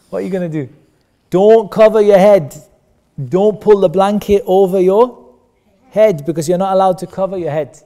What 0.08 0.20
are 0.20 0.22
you 0.22 0.30
gonna 0.30 0.48
do? 0.48 0.68
Don't 1.28 1.70
cover 1.70 2.00
your 2.00 2.18
head. 2.18 2.56
Don't 3.28 3.60
pull 3.60 3.80
the 3.80 3.88
blanket 3.88 4.42
over 4.46 4.80
your 4.80 5.34
head 5.90 6.24
because 6.24 6.48
you're 6.48 6.58
not 6.58 6.72
allowed 6.72 6.96
to 6.98 7.06
cover 7.06 7.36
your 7.36 7.50
head. 7.50 7.78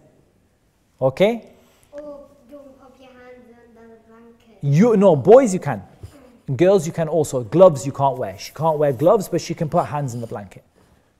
Okay? 1.00 1.50
Don't 1.96 2.20
your 2.50 3.08
hands 3.08 3.44
the 3.76 4.08
blanket. 4.08 4.58
You 4.62 4.96
no, 4.96 5.16
boys 5.16 5.52
you 5.52 5.60
can. 5.60 5.82
Girls 6.56 6.86
you 6.86 6.92
can 6.92 7.08
also. 7.08 7.42
Gloves 7.42 7.84
you 7.84 7.92
can't 7.92 8.18
wear. 8.18 8.38
She 8.38 8.52
can't 8.52 8.78
wear 8.78 8.92
gloves, 8.92 9.28
but 9.28 9.40
she 9.40 9.54
can 9.54 9.68
put 9.68 9.86
hands 9.86 10.14
in 10.14 10.20
the 10.20 10.26
blanket. 10.28 10.62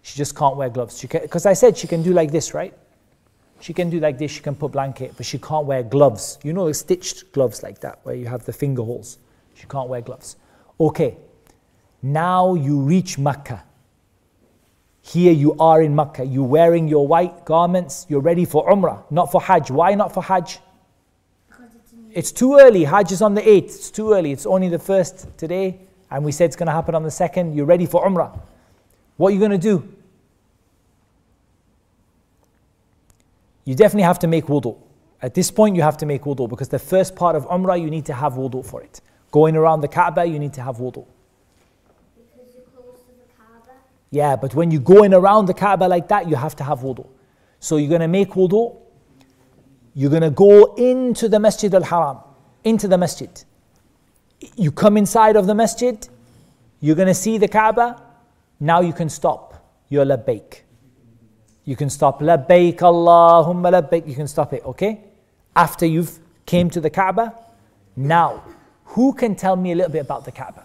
She 0.05 0.19
just 0.19 0.37
can't 0.37 0.55
wear 0.57 0.69
gloves. 0.69 1.01
Because 1.01 1.47
I 1.47 1.55
said 1.55 1.79
she 1.79 1.87
can 1.87 2.03
do 2.03 2.13
like 2.13 2.31
this, 2.31 2.53
right? 2.53 2.75
She 3.61 3.73
can 3.73 3.89
do 3.89 4.01
like 4.01 4.19
this, 4.19 4.31
she 4.31 4.43
can 4.43 4.55
put 4.55 4.73
blanket, 4.73 5.15
but 5.17 5.25
she 5.25 5.39
can't 5.39 5.65
wear 5.65 5.83
gloves. 5.83 6.39
You 6.43 6.53
know, 6.53 6.71
stitched 6.73 7.33
gloves 7.33 7.63
like 7.63 7.81
that, 7.81 8.01
where 8.03 8.15
you 8.15 8.27
have 8.27 8.45
the 8.45 8.53
finger 8.53 8.83
holes. 8.83 9.17
She 9.55 9.67
can't 9.67 9.89
wear 9.89 10.03
gloves. 10.03 10.37
Okay, 10.79 11.17
now 12.03 12.53
you 12.53 12.81
reach 12.81 13.17
Mecca. 13.17 13.65
Here 15.01 15.33
you 15.33 15.57
are 15.59 15.81
in 15.81 15.97
Mecca. 15.97 16.27
You're 16.27 16.45
wearing 16.45 16.87
your 16.87 17.07
white 17.07 17.47
garments. 17.47 18.05
You're 18.11 18.21
ready 18.21 18.45
for 18.45 18.69
Umrah, 18.69 19.11
not 19.11 19.33
for 19.33 19.41
Hajj. 19.41 19.71
Why 19.71 19.95
not 19.95 20.13
for 20.13 20.23
Hajj? 20.23 20.59
It's 22.11 22.31
too 22.31 22.59
early. 22.59 22.85
Hajj 22.85 23.13
is 23.13 23.23
on 23.23 23.35
the 23.35 23.41
8th. 23.41 23.65
It's 23.65 23.91
too 23.91 24.13
early. 24.13 24.33
It's 24.33 24.45
only 24.45 24.69
the 24.69 24.79
first 24.79 25.39
today, 25.39 25.81
and 26.11 26.23
we 26.23 26.31
said 26.31 26.45
it's 26.45 26.57
going 26.57 26.67
to 26.67 26.73
happen 26.73 26.95
on 26.95 27.03
the 27.03 27.09
2nd. 27.09 27.57
You're 27.57 27.65
ready 27.65 27.87
for 27.87 28.07
Umrah. 28.07 28.39
What 29.17 29.29
are 29.29 29.33
you 29.33 29.39
going 29.39 29.53
to 29.53 29.59
do? 29.59 29.94
You 33.65 33.75
definitely 33.75 34.03
have 34.03 34.19
to 34.21 34.27
make 34.27 34.47
wudu. 34.47 34.77
At 35.23 35.35
this 35.35 35.51
point, 35.51 35.75
you 35.77 35.83
have 35.83 35.97
to 35.99 36.07
make 36.07 36.23
wudu 36.23 36.49
because 36.49 36.69
the 36.69 36.79
first 36.79 37.17
part 37.17 37.35
of 37.35 37.47
Umrah, 37.47 37.81
you 37.81 37.91
need 37.91 38.05
to 38.07 38.15
have 38.15 38.35
wudu 38.35 38.65
for 38.65 38.83
it. 38.83 39.01
Going 39.31 39.57
around 39.57 39.81
the 39.81 39.89
Kaaba, 39.89 40.25
you 40.25 40.39
need 40.39 40.53
to 40.55 40.63
have 40.63 40.77
wudu. 40.77 41.07
because 42.17 42.55
you're 42.55 42.65
close 42.75 43.01
to 43.01 43.13
the 43.13 43.33
Kaaba. 43.37 43.73
Yeah, 44.11 44.37
but 44.37 44.55
when 44.55 44.71
you're 44.71 44.83
going 44.83 45.15
around 45.15 45.47
the 45.47 45.55
Kaaba 45.55 45.85
like 45.85 46.09
that, 46.09 46.29
you 46.29 46.37
have 46.37 46.55
to 46.57 46.65
have 46.65 46.81
wudu. 46.81 47.07
So 47.59 47.79
you're 47.79 47.89
going 47.89 48.03
to 48.03 48.09
make 48.09 48.31
wudu. 48.31 48.77
You're 49.95 50.11
going 50.11 50.23
to 50.23 50.31
go 50.31 50.75
into 50.75 51.29
the 51.29 51.39
Masjid 51.39 51.73
al 51.75 51.85
Haram, 51.85 52.19
into 52.65 52.89
the 52.89 52.99
Masjid. 52.99 53.31
You 54.57 54.73
come 54.73 54.97
inside 54.97 55.37
of 55.37 55.47
the 55.47 55.55
Masjid, 55.55 56.07
you're 56.81 56.97
going 56.97 57.09
to 57.09 57.15
see 57.15 57.39
the 57.39 57.49
Kaaba. 57.49 58.03
Now 58.61 58.81
you 58.81 58.93
can 58.93 59.09
stop. 59.09 59.65
You're 59.89 60.05
labbaik. 60.05 60.64
You 61.65 61.77
can 61.77 61.91
stop 61.91 62.21
labbaik 62.21 62.77
Allahumma 62.79 63.71
labbaik. 63.73 64.07
You 64.07 64.15
can 64.15 64.29
stop 64.29 64.53
it, 64.53 64.65
okay? 64.65 65.01
After 65.57 65.87
you've 65.87 66.19
came 66.47 66.69
to 66.71 66.81
the 66.81 66.91
Kaaba. 66.91 67.35
Now, 67.97 68.43
who 68.85 69.13
can 69.13 69.35
tell 69.35 69.57
me 69.57 69.73
a 69.73 69.75
little 69.75 69.93
bit 69.93 70.03
about 70.03 70.25
the 70.25 70.33
Kaaba? 70.33 70.65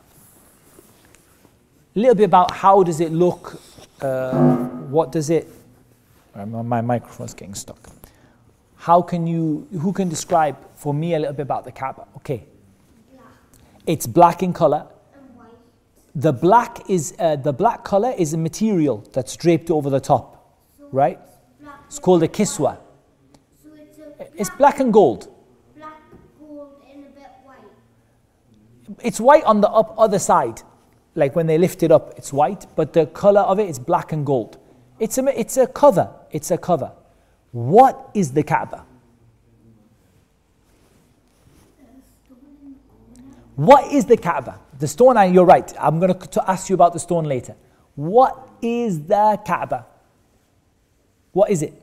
a 1.95 1.99
little 1.99 2.15
bit 2.15 2.25
about 2.25 2.51
how 2.51 2.83
does 2.83 2.99
it 2.99 3.11
look 3.11 3.59
uh, 4.01 4.55
what 4.95 5.11
does 5.11 5.29
it 5.29 5.47
uh, 6.35 6.45
my 6.45 6.81
microphone's 6.81 7.33
getting 7.33 7.55
stuck 7.55 7.89
how 8.77 9.01
can 9.01 9.27
you 9.27 9.67
who 9.81 9.91
can 9.91 10.07
describe 10.07 10.55
for 10.75 10.93
me 10.93 11.15
a 11.15 11.19
little 11.19 11.33
bit 11.33 11.41
about 11.41 11.65
the 11.65 11.71
kaaba 11.71 12.07
okay 12.15 12.43
Black 13.11 13.25
it's 13.87 14.07
black 14.07 14.43
in 14.43 14.53
color 14.53 14.85
and 15.13 15.35
white. 15.35 15.47
the 16.15 16.31
black 16.31 16.89
is 16.89 17.15
uh, 17.19 17.35
the 17.35 17.51
black 17.51 17.83
color 17.83 18.13
is 18.17 18.33
a 18.33 18.37
material 18.37 19.03
that's 19.11 19.35
draped 19.35 19.69
over 19.71 19.89
the 19.89 19.99
top 19.99 20.38
right? 20.91 21.19
It's 21.87 21.99
called 21.99 22.23
a 22.23 22.27
kiswa. 22.27 22.77
It's 24.35 24.49
black 24.51 24.79
and 24.79 24.93
gold. 24.93 25.27
It's 29.03 29.19
white 29.19 29.43
on 29.43 29.61
the 29.61 29.69
up 29.69 29.93
other 29.97 30.19
side. 30.19 30.61
Like 31.15 31.35
when 31.35 31.47
they 31.47 31.57
lift 31.57 31.83
it 31.83 31.91
up 31.91 32.13
it's 32.17 32.31
white 32.31 32.65
but 32.75 32.93
the 32.93 33.05
color 33.07 33.41
of 33.41 33.59
it 33.59 33.69
is 33.69 33.79
black 33.79 34.11
and 34.11 34.25
gold. 34.25 34.57
It's 34.99 35.17
a 35.17 35.39
it's 35.39 35.57
a 35.57 35.67
cover. 35.67 36.09
It's 36.31 36.51
a 36.51 36.57
cover. 36.57 36.91
What 37.51 38.11
is 38.13 38.31
the 38.31 38.43
kaaba? 38.43 38.85
What 43.55 43.91
is 43.91 44.05
the 44.05 44.17
kaaba? 44.17 44.59
The 44.77 44.87
stone 44.87 45.17
and 45.17 45.33
you're 45.33 45.45
right. 45.45 45.73
I'm 45.79 45.99
going 45.99 46.17
to 46.17 46.49
ask 46.49 46.69
you 46.69 46.75
about 46.75 46.93
the 46.93 46.99
stone 46.99 47.25
later. 47.25 47.55
What 47.95 48.49
is 48.61 49.01
the 49.01 49.39
kaaba 49.45 49.85
what 51.39 51.49
is 51.55 51.61
it 51.69 51.73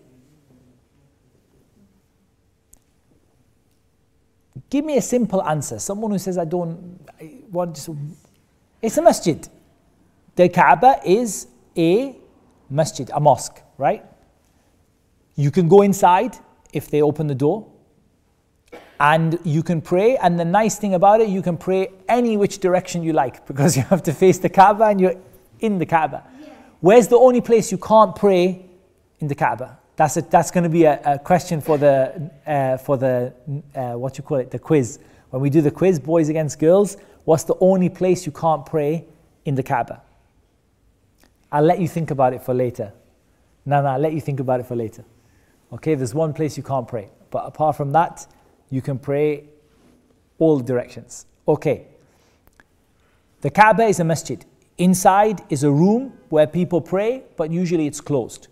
give 4.74 4.84
me 4.84 4.96
a 4.96 5.02
simple 5.14 5.42
answer 5.54 5.78
someone 5.88 6.11
who 6.11 6.20
says 6.26 6.38
i 6.46 6.48
don't 6.57 6.78
I 7.20 7.26
want 7.50 7.74
just 7.76 7.88
it's 8.82 8.98
a 8.98 9.02
masjid. 9.02 9.48
The 10.34 10.48
Kaaba 10.48 11.00
is 11.04 11.48
a 11.76 12.16
masjid, 12.68 13.11
a 13.12 13.20
mosque, 13.20 13.61
right? 13.78 14.04
You 15.34 15.50
can 15.50 15.68
go 15.68 15.82
inside 15.82 16.36
if 16.72 16.90
they 16.90 17.02
open 17.02 17.26
the 17.26 17.34
door 17.34 17.66
and 19.00 19.38
you 19.44 19.62
can 19.62 19.80
pray. 19.80 20.16
And 20.16 20.38
the 20.38 20.44
nice 20.44 20.78
thing 20.78 20.94
about 20.94 21.20
it, 21.20 21.28
you 21.28 21.42
can 21.42 21.57
pray 21.57 21.88
any 22.09 22.36
which 22.36 22.59
direction 22.59 23.02
you 23.02 23.12
like 23.12 23.46
because 23.46 23.76
you 23.78 23.82
have 23.84 24.02
to 24.04 24.12
face 24.12 24.38
the 24.38 24.48
Kaaba 24.48 24.84
and 24.84 25.00
you're 25.00 25.16
in 25.61 25.78
the 25.78 25.86
Kaaba. 25.86 26.22
Yeah. 26.40 26.48
Where's 26.80 27.09
the 27.09 27.18
only 27.18 27.40
place 27.40 27.72
you 27.72 27.78
can't 27.78 28.14
pray 28.14 28.65
in 29.20 29.28
the 29.28 29.34
Kaaba? 29.34 29.78
That's, 29.96 30.16
a, 30.16 30.22
that's 30.22 30.50
going 30.50 30.64
to 30.64 30.70
be 30.70 30.84
a, 30.84 31.00
a 31.04 31.18
question 31.18 31.60
for 31.60 31.78
the, 31.78 32.30
uh, 32.46 32.76
for 32.76 32.96
the 32.98 33.32
uh, 33.74 33.92
what 33.92 34.18
you 34.18 34.24
call 34.24 34.38
it, 34.38 34.50
the 34.50 34.58
quiz. 34.58 34.98
When 35.30 35.42
we 35.42 35.50
do 35.50 35.62
the 35.62 35.70
quiz, 35.70 35.98
boys 35.98 36.28
against 36.28 36.58
girls, 36.58 36.96
what's 37.24 37.44
the 37.44 37.56
only 37.60 37.88
place 37.88 38.26
you 38.26 38.32
can't 38.32 38.64
pray 38.66 39.06
in 39.44 39.54
the 39.54 39.62
Kaaba? 39.62 40.02
I'll 41.50 41.64
let 41.64 41.80
you 41.80 41.88
think 41.88 42.10
about 42.10 42.34
it 42.34 42.42
for 42.42 42.52
later. 42.52 42.92
No, 43.64 43.82
no, 43.82 43.88
I'll 43.88 44.00
let 44.00 44.12
you 44.12 44.20
think 44.20 44.40
about 44.40 44.60
it 44.60 44.66
for 44.66 44.76
later. 44.76 45.04
Okay, 45.72 45.94
there's 45.94 46.14
one 46.14 46.32
place 46.32 46.56
you 46.56 46.62
can't 46.62 46.86
pray. 46.86 47.08
But 47.30 47.46
apart 47.46 47.76
from 47.76 47.92
that, 47.92 48.26
you 48.70 48.82
can 48.82 48.98
pray 48.98 49.44
all 50.38 50.60
directions. 50.60 51.26
Okay. 51.48 51.86
The 53.40 53.50
Kaaba 53.50 53.84
is 53.84 54.00
a 54.00 54.04
masjid. 54.04 54.44
Inside 54.78 55.42
is 55.48 55.64
a 55.64 55.70
room 55.70 56.12
where 56.28 56.46
people 56.46 56.80
pray, 56.80 57.22
but 57.36 57.50
usually 57.50 57.86
it's 57.86 58.00
closed. 58.00 58.48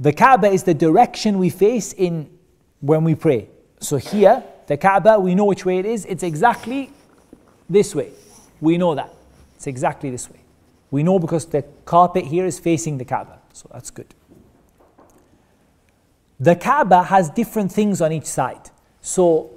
The 0.00 0.14
Kaaba 0.14 0.48
is 0.48 0.62
the 0.62 0.72
direction 0.72 1.38
we 1.38 1.50
face 1.50 1.92
in 1.92 2.30
when 2.80 3.04
we 3.04 3.14
pray. 3.14 3.50
So 3.80 3.98
here, 3.98 4.42
the 4.66 4.78
Kaaba, 4.78 5.20
we 5.20 5.34
know 5.34 5.44
which 5.44 5.66
way 5.66 5.78
it 5.78 5.84
is. 5.84 6.06
It's 6.06 6.22
exactly 6.22 6.90
this 7.68 7.94
way. 7.94 8.10
We 8.62 8.78
know 8.78 8.94
that. 8.94 9.12
It's 9.56 9.66
exactly 9.66 10.08
this 10.08 10.30
way. 10.30 10.40
We 10.90 11.02
know 11.02 11.18
because 11.18 11.44
the 11.44 11.64
carpet 11.84 12.24
here 12.24 12.46
is 12.46 12.58
facing 12.58 12.96
the 12.96 13.04
Kaaba. 13.04 13.40
So 13.52 13.68
that's 13.72 13.90
good. 13.90 14.14
The 16.40 16.56
Kaaba 16.56 17.02
has 17.02 17.28
different 17.28 17.70
things 17.70 18.00
on 18.00 18.10
each 18.10 18.24
side. 18.24 18.70
So 19.02 19.50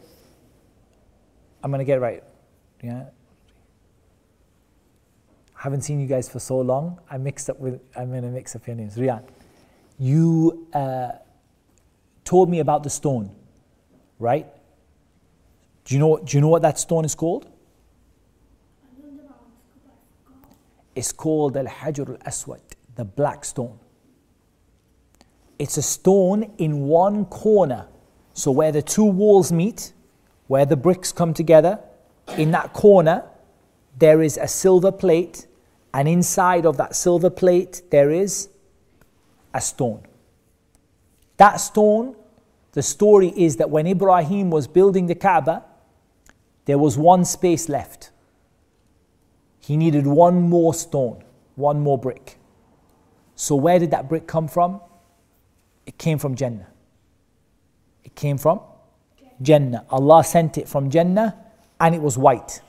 I'm 1.64 1.72
going 1.72 1.80
to 1.80 1.86
get 1.86 2.02
right. 2.02 2.22
Yeah. 2.84 3.06
I 5.58 5.62
haven't 5.64 5.84
seen 5.84 6.02
you 6.02 6.08
guys 6.08 6.28
for 6.28 6.40
so 6.40 6.60
long. 6.60 7.00
I 7.10 7.18
mixed 7.18 7.50
up 7.50 7.58
with, 7.62 7.80
I'm 7.96 8.10
going 8.10 8.24
to 8.24 8.28
mix 8.28 8.58
up 8.58 8.68
your 8.68 8.76
names. 8.76 8.98
Rian, 8.98 9.24
you 10.00 10.68
uh, 10.74 11.12
told 12.24 12.50
me 12.50 12.60
about 12.60 12.84
the 12.84 12.90
stone, 12.90 13.30
right? 14.20 14.48
Do 15.86 15.96
you 15.96 16.00
know, 16.00 16.18
do 16.18 16.38
you 16.38 16.42
know 16.42 16.48
what 16.48 16.62
that 16.62 16.80
stone 16.80 17.06
is 17.06 17.16
called? 17.16 17.48
It's 20.96 21.12
called 21.12 21.58
Al 21.58 21.66
Hajar 21.66 22.08
al 22.10 22.18
Aswad, 22.26 22.62
the 22.96 23.04
black 23.04 23.46
stone. 23.46 23.80
It's 25.58 25.78
a 25.78 25.82
stone 25.82 26.52
in 26.58 26.82
one 26.82 27.26
corner. 27.26 27.88
So, 28.34 28.52
where 28.52 28.72
the 28.72 28.82
two 28.82 29.06
walls 29.06 29.52
meet, 29.52 29.94
where 30.48 30.66
the 30.66 30.76
bricks 30.76 31.12
come 31.12 31.34
together, 31.34 31.80
in 32.38 32.52
that 32.52 32.74
corner, 32.74 33.24
there 33.98 34.22
is 34.22 34.38
a 34.38 34.48
silver 34.48 34.92
plate, 34.92 35.48
and 35.94 36.08
inside 36.08 36.66
of 36.66 36.78
that 36.78 36.96
silver 36.96 37.30
plate, 37.30 37.84
there 37.92 38.12
is 38.12 38.50
a 39.54 39.62
stone. 39.62 40.02
That 41.38 41.58
stone, 41.58 42.16
the 42.74 42.82
story 42.82 43.30
is 43.36 43.58
that 43.58 43.70
when 43.70 43.88
Ibrahim 43.88 44.50
was 44.50 44.68
building 44.68 45.08
the 45.08 45.16
Kaaba, 45.16 45.64
there 46.66 46.78
was 46.78 46.98
one 46.98 47.26
space 47.26 47.70
left. 47.70 48.12
He 49.60 49.78
needed 49.78 50.06
one 50.08 50.42
more 50.42 50.74
stone, 50.74 51.24
one 51.56 51.80
more 51.80 51.98
brick. 51.98 52.38
So, 53.36 53.56
where 53.56 53.80
did 53.80 53.92
that 53.92 54.10
brick 54.10 54.28
come 54.28 54.48
from? 54.48 54.82
It 55.86 55.98
came 55.98 56.18
from 56.18 56.36
Jannah. 56.36 56.68
It 58.04 58.16
came 58.16 58.38
from 58.38 58.60
Jannah. 59.42 59.86
Allah 59.90 60.24
sent 60.24 60.58
it 60.58 60.68
from 60.68 60.90
Jannah 60.90 61.36
and 61.80 61.96
it 61.96 62.02
was 62.02 62.18
white. 62.18 62.62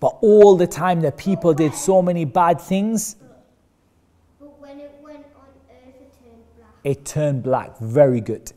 But 0.00 0.16
all 0.22 0.56
the 0.56 0.66
time 0.66 1.00
the 1.00 1.12
people 1.12 1.54
did 1.54 1.74
so 1.74 2.02
many 2.02 2.24
bad 2.24 2.60
things, 2.60 3.16
But 4.38 4.58
when 4.58 4.80
it 4.80 4.94
went 5.02 5.26
on 5.36 5.48
earth, 5.70 5.94
it 6.00 6.12
turned 6.22 6.42
black. 6.56 6.69
It 6.84 7.04
turned 7.04 7.42
black. 7.42 7.78
Very 7.78 8.20
good. 8.20 8.52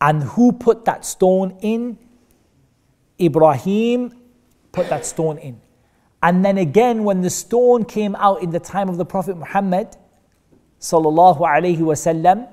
And 0.00 0.22
who 0.22 0.52
put 0.52 0.84
that 0.86 1.04
stone 1.04 1.56
in? 1.60 1.98
Ibrahim 3.20 4.14
put 4.72 4.88
that 4.88 5.04
stone 5.04 5.38
in. 5.38 5.60
And 6.22 6.44
then 6.44 6.58
again, 6.58 7.04
when 7.04 7.22
the 7.22 7.30
stone 7.30 7.84
came 7.84 8.14
out 8.16 8.42
in 8.42 8.50
the 8.50 8.60
time 8.60 8.88
of 8.88 8.96
the 8.96 9.04
Prophet 9.04 9.36
Muhammad, 9.36 9.96
sallallahu 10.80 11.40
alaihi 11.40 11.78
wasallam, 11.78 12.48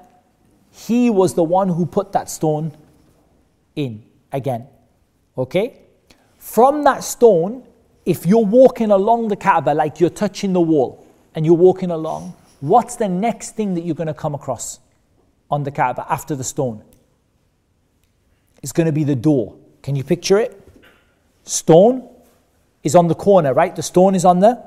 he 0.72 1.10
was 1.10 1.34
the 1.34 1.44
one 1.44 1.70
who 1.70 1.86
put 1.86 2.12
that 2.12 2.30
stone 2.30 2.72
in 3.76 4.04
again. 4.32 4.68
Okay? 5.38 5.82
From 6.38 6.84
that 6.84 7.04
stone, 7.04 7.66
if 8.06 8.26
you're 8.26 8.46
walking 8.46 8.92
along 8.92 9.28
the 9.28 9.36
Kaaba, 9.36 9.72
like 9.72 10.00
you're 10.00 10.10
touching 10.10 10.54
the 10.54 10.62
wall 10.62 11.06
and 11.36 11.46
you're 11.46 11.56
walking 11.56 11.92
along, 11.92 12.34
what's 12.62 12.96
the 12.96 13.10
next 13.10 13.56
thing 13.56 13.74
that 13.76 13.82
you're 13.82 13.96
going 13.96 14.08
to 14.08 14.14
come 14.14 14.34
across? 14.34 14.80
On 15.50 15.64
the 15.64 15.72
Kaaba 15.72 16.06
after 16.10 16.36
the 16.36 16.44
stone? 16.44 16.84
It's 18.62 18.72
going 18.72 18.88
to 18.88 18.92
be 18.92 19.04
the 19.04 19.16
door. 19.16 19.56
Can 19.82 19.96
you 19.96 20.04
picture 20.04 20.38
it? 20.38 20.60
Stone 21.44 22.10
is 22.84 22.96
on 22.96 23.08
the 23.08 23.16
corner, 23.16 23.54
right? 23.54 23.76
The 23.76 23.84
stone 23.84 24.16
is 24.16 24.26
on 24.26 24.40
the 24.40 24.62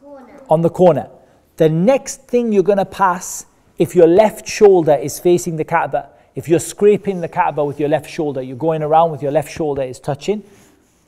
Corner. 0.00 0.40
on 0.50 0.62
the 0.62 0.70
corner. 0.70 1.08
The 1.56 1.68
next 1.68 2.22
thing 2.22 2.52
you're 2.52 2.62
going 2.62 2.78
to 2.78 2.84
pass, 2.84 3.46
if 3.78 3.94
your 3.94 4.06
left 4.06 4.48
shoulder 4.48 4.94
is 4.94 5.18
facing 5.18 5.56
the 5.56 5.64
Kaaba, 5.64 6.10
if 6.34 6.48
you're 6.48 6.60
scraping 6.60 7.20
the 7.20 7.28
Kaaba 7.28 7.64
with 7.64 7.80
your 7.80 7.88
left 7.88 8.08
shoulder, 8.08 8.42
you're 8.42 8.56
going 8.56 8.82
around 8.82 9.10
with 9.10 9.22
your 9.22 9.32
left 9.32 9.50
shoulder 9.50 9.82
is 9.82 10.00
touching, 10.00 10.42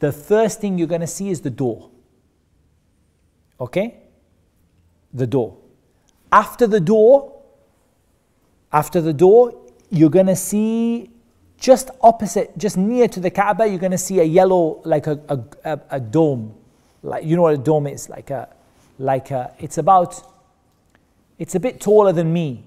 the 0.00 0.12
first 0.12 0.60
thing 0.60 0.78
you're 0.78 0.88
going 0.88 1.00
to 1.00 1.06
see 1.06 1.30
is 1.30 1.40
the 1.40 1.50
door. 1.50 1.90
Okay? 3.60 3.96
The 5.14 5.26
door. 5.26 5.56
After 6.32 6.66
the 6.66 6.80
door, 6.80 7.41
after 8.72 9.00
the 9.00 9.12
door, 9.12 9.54
you're 9.90 10.10
going 10.10 10.26
to 10.26 10.36
see 10.36 11.10
just 11.58 11.90
opposite, 12.00 12.56
just 12.58 12.76
near 12.76 13.06
to 13.06 13.20
the 13.20 13.30
Kaaba, 13.30 13.68
you're 13.68 13.78
going 13.78 13.92
to 13.92 13.98
see 13.98 14.18
a 14.18 14.24
yellow, 14.24 14.80
like 14.84 15.06
a, 15.06 15.20
a, 15.28 15.38
a, 15.64 15.80
a 15.90 16.00
dome. 16.00 16.54
Like, 17.02 17.24
you 17.24 17.36
know 17.36 17.42
what 17.42 17.54
a 17.54 17.58
dome 17.58 17.86
is? 17.86 18.08
Like 18.08 18.30
a, 18.30 18.48
like 18.98 19.30
a, 19.30 19.54
it's 19.58 19.78
about, 19.78 20.20
it's 21.38 21.54
a 21.54 21.60
bit 21.60 21.80
taller 21.80 22.12
than 22.12 22.32
me. 22.32 22.64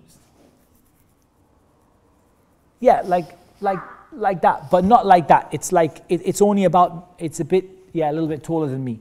Yeah, 2.79 3.01
like, 3.01 3.37
like, 3.59 3.79
like 4.13 4.41
that, 4.43 4.69
but 4.71 4.85
not 4.85 5.05
like 5.05 5.27
that. 5.27 5.49
It's 5.51 5.71
like, 5.71 6.03
it, 6.07 6.21
it's 6.23 6.41
only 6.41 6.65
about, 6.65 7.15
it's 7.17 7.39
a 7.39 7.45
bit, 7.45 7.65
yeah, 7.91 8.11
a 8.11 8.13
little 8.13 8.29
bit 8.29 8.43
taller 8.43 8.67
than 8.67 8.83
me. 8.83 8.99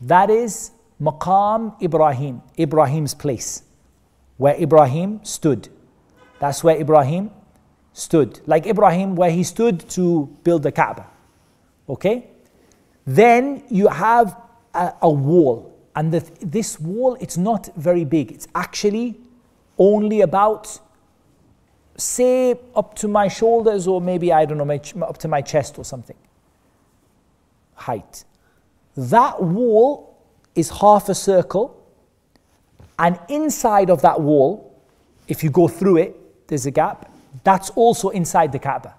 That 0.00 0.30
is 0.30 0.70
Maqam 1.00 1.80
Ibrahim, 1.82 2.42
Ibrahim's 2.58 3.14
place, 3.14 3.62
where 4.38 4.60
Ibrahim 4.60 5.20
stood. 5.24 5.68
That's 6.44 6.62
where 6.62 6.78
Ibrahim 6.78 7.30
stood. 7.94 8.40
Like 8.44 8.66
Ibrahim, 8.66 9.16
where 9.16 9.30
he 9.30 9.42
stood 9.44 9.88
to 9.88 10.28
build 10.44 10.62
the 10.62 10.72
Kaaba. 10.72 11.06
Okay? 11.88 12.28
Then 13.06 13.62
you 13.70 13.88
have 13.88 14.36
a, 14.74 14.92
a 15.00 15.08
wall. 15.08 15.74
And 15.96 16.12
the, 16.12 16.20
this 16.42 16.78
wall, 16.78 17.16
it's 17.18 17.38
not 17.38 17.74
very 17.76 18.04
big. 18.04 18.30
It's 18.30 18.46
actually 18.54 19.18
only 19.78 20.20
about, 20.20 20.78
say, 21.96 22.60
up 22.76 22.94
to 22.96 23.08
my 23.08 23.26
shoulders, 23.26 23.86
or 23.86 24.02
maybe, 24.02 24.30
I 24.30 24.44
don't 24.44 24.58
know, 24.58 24.66
my, 24.66 24.82
up 25.00 25.16
to 25.20 25.28
my 25.28 25.40
chest 25.40 25.78
or 25.78 25.84
something. 25.86 26.18
Height. 27.74 28.24
That 28.98 29.42
wall 29.42 30.22
is 30.54 30.68
half 30.68 31.08
a 31.08 31.14
circle. 31.14 31.82
And 32.98 33.18
inside 33.30 33.88
of 33.88 34.02
that 34.02 34.20
wall, 34.20 34.78
if 35.26 35.42
you 35.42 35.48
go 35.48 35.68
through 35.68 35.96
it, 35.96 36.20
there's 36.46 36.66
a 36.66 36.70
gap. 36.70 37.10
That's 37.42 37.70
also 37.70 38.10
inside 38.10 38.52
the 38.52 38.58
Kaaba. 38.58 38.94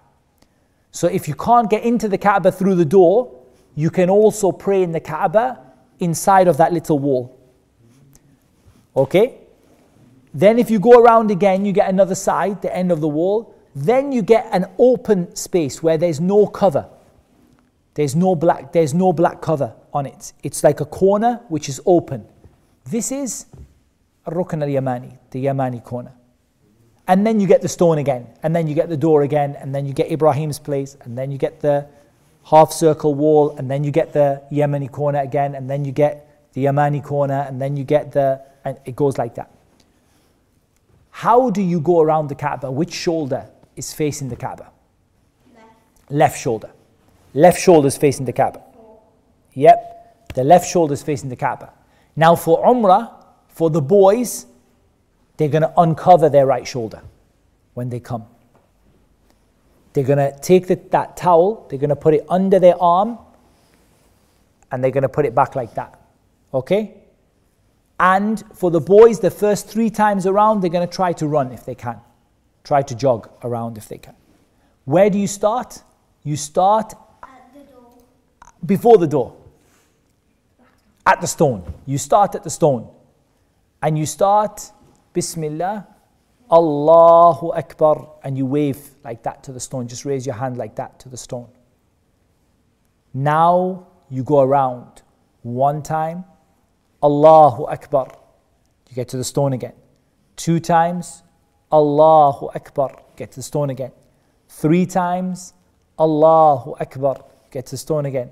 So 0.91 1.07
if 1.07 1.27
you 1.27 1.35
can't 1.35 1.69
get 1.69 1.83
into 1.83 2.07
the 2.07 2.17
Kaaba 2.17 2.51
through 2.51 2.75
the 2.75 2.85
door, 2.85 3.31
you 3.75 3.89
can 3.89 4.09
also 4.09 4.51
pray 4.51 4.83
in 4.83 4.91
the 4.91 4.99
Kaaba 4.99 5.59
inside 5.99 6.47
of 6.47 6.57
that 6.57 6.73
little 6.73 6.99
wall. 6.99 7.37
Okay? 8.95 9.37
Then 10.33 10.59
if 10.59 10.69
you 10.69 10.79
go 10.79 10.99
around 11.01 11.31
again, 11.31 11.65
you 11.65 11.71
get 11.71 11.89
another 11.89 12.15
side, 12.15 12.61
the 12.61 12.75
end 12.75 12.91
of 12.91 13.01
the 13.01 13.07
wall. 13.07 13.55
Then 13.75 14.11
you 14.11 14.21
get 14.21 14.47
an 14.51 14.67
open 14.77 15.35
space 15.35 15.83
where 15.83 15.97
there's 15.97 16.19
no 16.19 16.47
cover. 16.47 16.87
There's 17.93 18.15
no 18.15 18.35
black, 18.35 18.73
there's 18.73 18.93
no 18.93 19.13
black 19.13 19.41
cover 19.41 19.73
on 19.93 20.05
it. 20.05 20.33
It's 20.43 20.63
like 20.63 20.81
a 20.81 20.85
corner 20.85 21.41
which 21.47 21.69
is 21.69 21.81
open. 21.85 22.25
This 22.85 23.11
is 23.11 23.45
Rukn 24.27 24.61
al-Yamani, 24.61 25.17
the 25.31 25.45
Yamani 25.45 25.83
corner. 25.83 26.11
And 27.07 27.25
then 27.25 27.39
you 27.39 27.47
get 27.47 27.61
the 27.61 27.67
stone 27.67 27.99
again, 27.99 28.27
and 28.41 28.55
then 28.55 28.67
you 28.67 28.73
get 28.73 28.89
the 28.89 28.97
door 28.97 29.21
again, 29.21 29.55
and 29.59 29.73
then 29.75 29.85
you 29.85 29.93
get 29.93 30.11
Ibrahim's 30.11 30.57
place, 30.57 30.97
and 31.01 31.17
then 31.17 31.31
you 31.31 31.37
get 31.37 31.59
the 31.59 31.87
half 32.45 32.71
circle 32.71 33.13
wall, 33.13 33.55
and 33.57 33.69
then 33.69 33.83
you 33.83 33.91
get 33.91 34.11
the 34.13 34.41
Yemeni 34.51 34.91
corner 34.91 35.19
again, 35.19 35.53
and 35.55 35.69
then 35.69 35.85
you 35.85 35.91
get 35.91 36.49
the 36.53 36.65
Yemeni 36.65 37.03
corner, 37.03 37.45
and 37.47 37.61
then 37.61 37.77
you 37.77 37.83
get 37.83 38.11
the, 38.11 38.41
and 38.63 38.79
it 38.85 38.95
goes 38.95 39.17
like 39.17 39.35
that. 39.35 39.51
How 41.11 41.49
do 41.49 41.61
you 41.61 41.79
go 41.79 42.01
around 42.01 42.27
the 42.27 42.35
Kaaba? 42.35 42.71
Which 42.71 42.93
shoulder 42.93 43.49
is 43.75 43.93
facing 43.93 44.29
the 44.29 44.35
Kaaba? 44.35 44.71
Left. 45.53 45.69
Left 46.09 46.39
shoulder. 46.39 46.71
Left 47.33 47.61
shoulder 47.61 47.87
is 47.87 47.97
facing 47.97 48.25
the 48.25 48.33
Kaaba. 48.33 48.61
Yep, 49.53 50.33
the 50.33 50.43
left 50.43 50.69
shoulder 50.69 50.93
is 50.93 51.03
facing 51.03 51.29
the 51.29 51.35
Kaaba. 51.35 51.71
Now 52.15 52.35
for 52.35 52.65
Umrah, 52.65 53.11
for 53.47 53.69
the 53.69 53.81
boys, 53.81 54.47
they're 55.37 55.49
going 55.49 55.63
to 55.63 55.73
uncover 55.77 56.29
their 56.29 56.45
right 56.45 56.67
shoulder 56.67 57.01
when 57.73 57.89
they 57.89 57.99
come. 57.99 58.25
They're 59.93 60.03
going 60.03 60.19
to 60.19 60.37
take 60.39 60.67
the, 60.67 60.75
that 60.91 61.15
towel, 61.17 61.67
they're 61.69 61.79
going 61.79 61.89
to 61.89 61.95
put 61.95 62.13
it 62.13 62.25
under 62.29 62.59
their 62.59 62.81
arm, 62.81 63.17
and 64.71 64.83
they're 64.83 64.91
going 64.91 65.03
to 65.03 65.09
put 65.09 65.25
it 65.25 65.33
back 65.33 65.55
like 65.55 65.75
that. 65.75 65.99
Okay? 66.53 66.95
And 67.99 68.43
for 68.53 68.71
the 68.71 68.81
boys, 68.81 69.19
the 69.19 69.31
first 69.31 69.69
three 69.69 69.89
times 69.89 70.25
around, 70.25 70.61
they're 70.61 70.69
going 70.69 70.87
to 70.87 70.93
try 70.93 71.13
to 71.13 71.27
run 71.27 71.51
if 71.51 71.65
they 71.65 71.75
can. 71.75 71.99
Try 72.63 72.81
to 72.81 72.95
jog 72.95 73.29
around 73.43 73.77
if 73.77 73.87
they 73.87 73.97
can. 73.97 74.15
Where 74.83 75.09
do 75.09 75.17
you 75.17 75.27
start? 75.27 75.81
You 76.23 76.35
start 76.35 76.93
At 77.23 77.53
the 77.53 77.59
door. 77.71 77.93
before 78.65 78.97
the 78.97 79.07
door, 79.07 79.35
at 81.05 81.21
the 81.21 81.27
stone. 81.27 81.73
You 81.85 81.97
start 81.97 82.35
at 82.35 82.43
the 82.43 82.49
stone. 82.49 82.89
And 83.81 83.97
you 83.97 84.05
start, 84.05 84.71
Bismillah, 85.15 85.87
Allahu 86.51 87.53
Akbar, 87.53 88.19
and 88.21 88.37
you 88.37 88.45
wave 88.45 88.77
like 89.03 89.23
that 89.23 89.43
to 89.43 89.53
the 89.53 89.59
stone. 89.59 89.87
Just 89.87 90.03
raise 90.03 90.25
your 90.25 90.35
hand 90.35 90.57
like 90.57 90.75
that 90.75 90.99
to 90.99 91.09
the 91.09 91.17
stone. 91.17 91.47
Now 93.13 93.87
you 94.09 94.23
go 94.23 94.41
around 94.41 95.03
one 95.41 95.81
time, 95.81 96.25
Allahu 97.01 97.63
Akbar. 97.63 98.11
You 98.89 98.95
get 98.95 99.07
to 99.09 99.17
the 99.17 99.23
stone 99.23 99.53
again. 99.53 99.73
Two 100.35 100.59
times, 100.59 101.23
Allahu 101.71 102.49
Akbar. 102.53 103.01
Get 103.15 103.31
to 103.31 103.37
the 103.37 103.43
stone 103.43 103.69
again. 103.69 103.91
Three 104.49 104.85
times, 104.85 105.53
Allahu 105.97 106.75
Akbar. 106.79 107.23
Get 107.51 107.67
to 107.67 107.71
the 107.71 107.77
stone 107.77 108.05
again. 108.05 108.31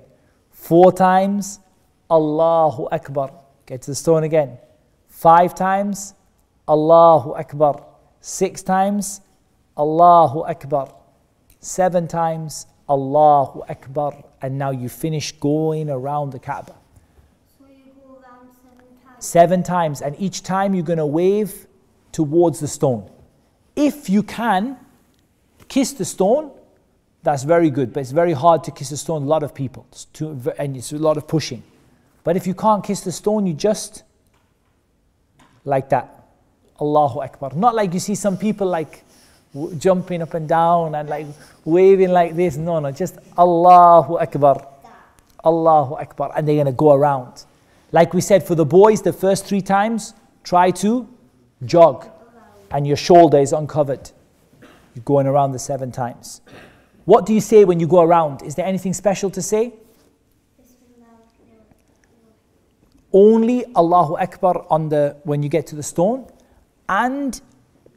Four 0.50 0.92
times, 0.92 1.60
Allahu 2.10 2.88
Akbar. 2.92 3.30
Get 3.64 3.80
to 3.82 3.92
the 3.92 3.94
stone 3.94 4.24
again. 4.24 4.58
Five 5.08 5.54
times, 5.54 6.12
Allahu 6.68 7.32
Akbar. 7.32 7.84
Six 8.20 8.62
times, 8.62 9.20
Allahu 9.76 10.44
Akbar. 10.44 10.94
Seven 11.60 12.08
times, 12.08 12.66
Allahu 12.88 13.62
Akbar. 13.68 14.24
And 14.40 14.58
now 14.58 14.70
you 14.70 14.88
finish 14.88 15.32
going 15.32 15.90
around 15.90 16.32
the 16.32 16.38
Kaaba. 16.38 16.74
Seven 19.18 19.62
times. 19.62 20.02
And 20.02 20.16
each 20.18 20.42
time 20.42 20.74
you're 20.74 20.84
going 20.84 20.98
to 20.98 21.06
wave 21.06 21.66
towards 22.12 22.60
the 22.60 22.68
stone. 22.68 23.10
If 23.76 24.08
you 24.08 24.22
can 24.22 24.76
kiss 25.68 25.92
the 25.92 26.04
stone, 26.04 26.50
that's 27.22 27.42
very 27.42 27.70
good. 27.70 27.92
But 27.92 28.00
it's 28.00 28.10
very 28.10 28.34
hard 28.34 28.64
to 28.64 28.70
kiss 28.70 28.92
a 28.92 28.96
stone. 28.96 29.22
A 29.22 29.26
lot 29.26 29.42
of 29.42 29.54
people. 29.54 29.86
It's 29.92 30.04
too, 30.06 30.52
and 30.58 30.76
it's 30.76 30.92
a 30.92 30.98
lot 30.98 31.16
of 31.16 31.26
pushing. 31.26 31.62
But 32.22 32.36
if 32.36 32.46
you 32.46 32.54
can't 32.54 32.84
kiss 32.84 33.00
the 33.00 33.12
stone, 33.12 33.46
you 33.46 33.54
just 33.54 34.02
like 35.64 35.88
that. 35.90 36.23
Allahu 36.80 37.20
Akbar. 37.20 37.52
Not 37.54 37.74
like 37.74 37.94
you 37.94 38.00
see 38.00 38.14
some 38.14 38.36
people 38.36 38.66
like 38.66 39.04
jumping 39.78 40.22
up 40.22 40.34
and 40.34 40.48
down 40.48 40.94
and 40.94 41.08
like 41.08 41.26
waving 41.64 42.10
like 42.10 42.34
this. 42.34 42.56
No, 42.56 42.80
no, 42.80 42.90
just 42.90 43.18
Allahu 43.38 44.18
Akbar. 44.18 44.66
Allahu 45.44 45.94
Akbar. 45.94 46.32
And 46.36 46.48
they're 46.48 46.56
going 46.56 46.66
to 46.66 46.72
go 46.72 46.92
around. 46.92 47.44
Like 47.92 48.12
we 48.12 48.20
said, 48.20 48.44
for 48.44 48.54
the 48.54 48.64
boys, 48.64 49.02
the 49.02 49.12
first 49.12 49.46
three 49.46 49.60
times, 49.60 50.14
try 50.42 50.70
to 50.72 51.08
jog. 51.64 52.08
And 52.70 52.86
your 52.86 52.96
shoulder 52.96 53.38
is 53.38 53.52
uncovered. 53.52 54.10
You're 54.94 55.04
going 55.04 55.26
around 55.26 55.52
the 55.52 55.58
seven 55.60 55.92
times. 55.92 56.40
What 57.04 57.26
do 57.26 57.34
you 57.34 57.40
say 57.40 57.64
when 57.64 57.78
you 57.78 57.86
go 57.86 58.00
around? 58.00 58.42
Is 58.42 58.56
there 58.56 58.66
anything 58.66 58.94
special 58.94 59.30
to 59.30 59.42
say? 59.42 59.74
Only 63.12 63.64
Allahu 63.76 64.16
Akbar 64.16 64.66
on 64.68 64.88
the 64.88 65.16
when 65.22 65.40
you 65.44 65.48
get 65.48 65.68
to 65.68 65.76
the 65.76 65.84
stone 65.84 66.26
and 66.88 67.40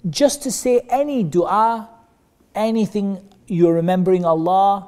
just 0.09 0.43
to 0.43 0.51
say 0.51 0.81
any 0.89 1.23
dua 1.23 1.89
anything 2.55 3.27
you're 3.47 3.73
remembering 3.73 4.25
Allah 4.25 4.87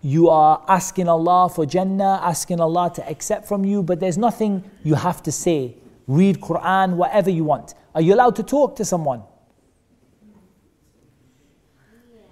you 0.00 0.28
are 0.28 0.64
asking 0.68 1.08
Allah 1.08 1.48
for 1.48 1.66
Jannah 1.66 2.20
asking 2.22 2.60
Allah 2.60 2.90
to 2.94 3.08
accept 3.08 3.46
from 3.46 3.64
you 3.64 3.82
but 3.82 4.00
there's 4.00 4.18
nothing 4.18 4.62
you 4.84 4.94
have 4.94 5.22
to 5.24 5.32
say. 5.32 5.74
Read 6.06 6.40
Quran 6.40 6.94
whatever 6.94 7.30
you 7.30 7.44
want. 7.44 7.74
Are 7.94 8.00
you 8.00 8.14
allowed 8.14 8.36
to 8.36 8.42
talk 8.42 8.76
to 8.76 8.84
someone? 8.84 9.22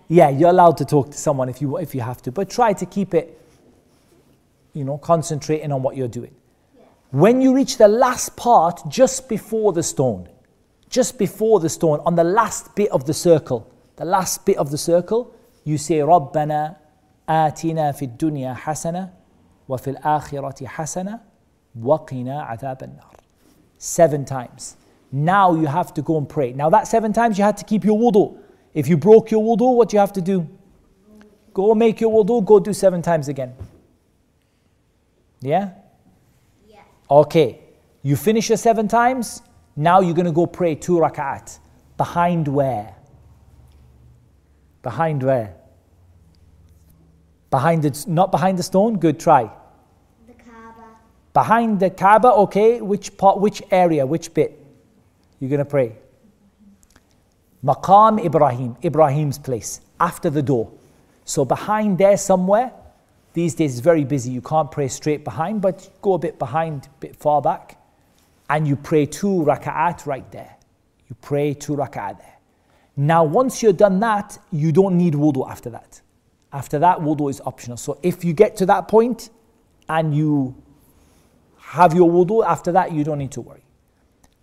Yeah 0.08 0.30
you're 0.30 0.50
allowed 0.50 0.76
to 0.78 0.84
talk 0.84 1.10
to 1.10 1.18
someone 1.18 1.48
if 1.48 1.60
you 1.60 1.76
if 1.78 1.94
you 1.94 2.00
have 2.00 2.22
to 2.22 2.32
but 2.32 2.48
try 2.48 2.72
to 2.72 2.86
keep 2.86 3.14
it 3.14 3.40
you 4.72 4.84
know 4.84 4.98
concentrating 4.98 5.72
on 5.72 5.82
what 5.82 5.96
you're 5.96 6.08
doing. 6.08 6.34
When 7.10 7.40
you 7.40 7.54
reach 7.54 7.78
the 7.78 7.88
last 7.88 8.36
part 8.36 8.80
just 8.88 9.28
before 9.28 9.72
the 9.72 9.82
stone, 9.82 10.28
just 10.89 11.17
before 11.17 11.59
the 11.59 11.69
stone, 11.69 11.99
on 12.05 12.15
the 12.15 12.23
last 12.23 12.75
bit 12.75 12.91
of 12.91 13.05
the 13.05 13.13
circle, 13.13 13.71
the 13.95 14.05
last 14.05 14.45
bit 14.45 14.57
of 14.57 14.71
the 14.71 14.77
circle, 14.77 15.33
you 15.63 15.77
say, 15.77 15.99
رَبَّنَا 15.99 16.75
آتِنَا 17.29 17.91
فِي 17.93 18.17
الدُّنْيا 18.17 18.55
حَسَنَةً 18.55 19.09
وَفِي 19.69 19.97
الْآخِرَةِ 19.97 20.65
حَسَنَةً 20.65 21.19
وَقِنَا 21.79 22.47
عَذَابَ 22.49 22.81
النَّارِ 22.81 23.15
Seven 23.77 24.25
times. 24.25 24.75
Now 25.11 25.55
you 25.55 25.65
have 25.67 25.93
to 25.95 26.01
go 26.01 26.17
and 26.17 26.27
pray. 26.27 26.53
Now 26.53 26.69
that 26.69 26.87
seven 26.87 27.13
times 27.13 27.37
you 27.37 27.43
had 27.43 27.57
to 27.57 27.65
keep 27.65 27.83
your 27.83 27.97
wudu. 27.97 28.37
If 28.73 28.87
you 28.87 28.97
broke 28.97 29.31
your 29.31 29.43
wudu, 29.43 29.75
what 29.75 29.89
do 29.89 29.95
you 29.95 29.99
have 29.99 30.13
to 30.13 30.21
do? 30.21 30.47
Go 31.53 31.75
make 31.75 31.99
your 31.99 32.11
wudu, 32.11 32.45
go 32.45 32.59
do 32.59 32.73
seven 32.73 33.01
times 33.01 33.27
again. 33.27 33.53
Yeah? 35.41 35.71
Yeah. 36.67 36.81
Okay. 37.09 37.59
You 38.03 38.15
finish 38.15 38.49
your 38.49 38.57
seven 38.57 38.87
times, 38.87 39.41
now 39.76 40.00
you're 40.00 40.14
going 40.14 40.26
to 40.26 40.32
go 40.32 40.46
pray 40.46 40.74
two 40.74 40.94
rak'at. 40.94 41.58
Behind 41.96 42.48
where? 42.48 42.94
Behind 44.82 45.22
where? 45.22 45.54
Behind 47.50 47.82
the, 47.82 48.04
not 48.06 48.30
behind 48.30 48.58
the 48.58 48.62
stone? 48.62 48.98
Good 48.98 49.20
try. 49.20 49.50
The 50.26 50.32
Kaaba. 50.32 50.84
Behind 51.34 51.80
the 51.80 51.90
Kaaba, 51.90 52.28
okay. 52.28 52.80
Which 52.80 53.16
part, 53.16 53.38
which 53.38 53.62
area, 53.70 54.06
which 54.06 54.32
bit? 54.32 54.64
You're 55.40 55.50
going 55.50 55.58
to 55.58 55.64
pray. 55.64 55.96
Maqam 57.64 58.24
Ibrahim, 58.24 58.76
Ibrahim's 58.84 59.38
place, 59.38 59.80
after 59.98 60.30
the 60.30 60.42
door. 60.42 60.70
So 61.24 61.44
behind 61.44 61.98
there 61.98 62.16
somewhere, 62.16 62.72
these 63.32 63.54
days 63.54 63.72
it's 63.72 63.80
very 63.80 64.04
busy. 64.04 64.30
You 64.30 64.40
can't 64.40 64.70
pray 64.70 64.88
straight 64.88 65.24
behind, 65.24 65.60
but 65.60 65.90
go 66.00 66.14
a 66.14 66.18
bit 66.18 66.38
behind, 66.38 66.86
a 66.86 67.00
bit 67.00 67.16
far 67.16 67.42
back, 67.42 67.75
and 68.48 68.66
you 68.66 68.76
pray 68.76 69.06
two 69.06 69.44
raka'at 69.44 70.06
right 70.06 70.30
there. 70.32 70.56
You 71.08 71.16
pray 71.20 71.54
two 71.54 71.76
raka'at 71.76 72.18
there. 72.18 72.38
Now, 72.96 73.24
once 73.24 73.62
you're 73.62 73.72
done 73.72 74.00
that, 74.00 74.38
you 74.50 74.72
don't 74.72 74.96
need 74.96 75.14
wudu 75.14 75.48
after 75.48 75.70
that. 75.70 76.00
After 76.52 76.78
that, 76.78 76.98
wudu 76.98 77.28
is 77.28 77.40
optional. 77.44 77.76
So 77.76 77.98
if 78.02 78.24
you 78.24 78.32
get 78.32 78.56
to 78.56 78.66
that 78.66 78.88
point 78.88 79.30
and 79.88 80.16
you 80.16 80.54
have 81.58 81.92
your 81.92 82.10
wudu, 82.10 82.44
after 82.46 82.72
that, 82.72 82.92
you 82.92 83.04
don't 83.04 83.18
need 83.18 83.32
to 83.32 83.40
worry. 83.40 83.64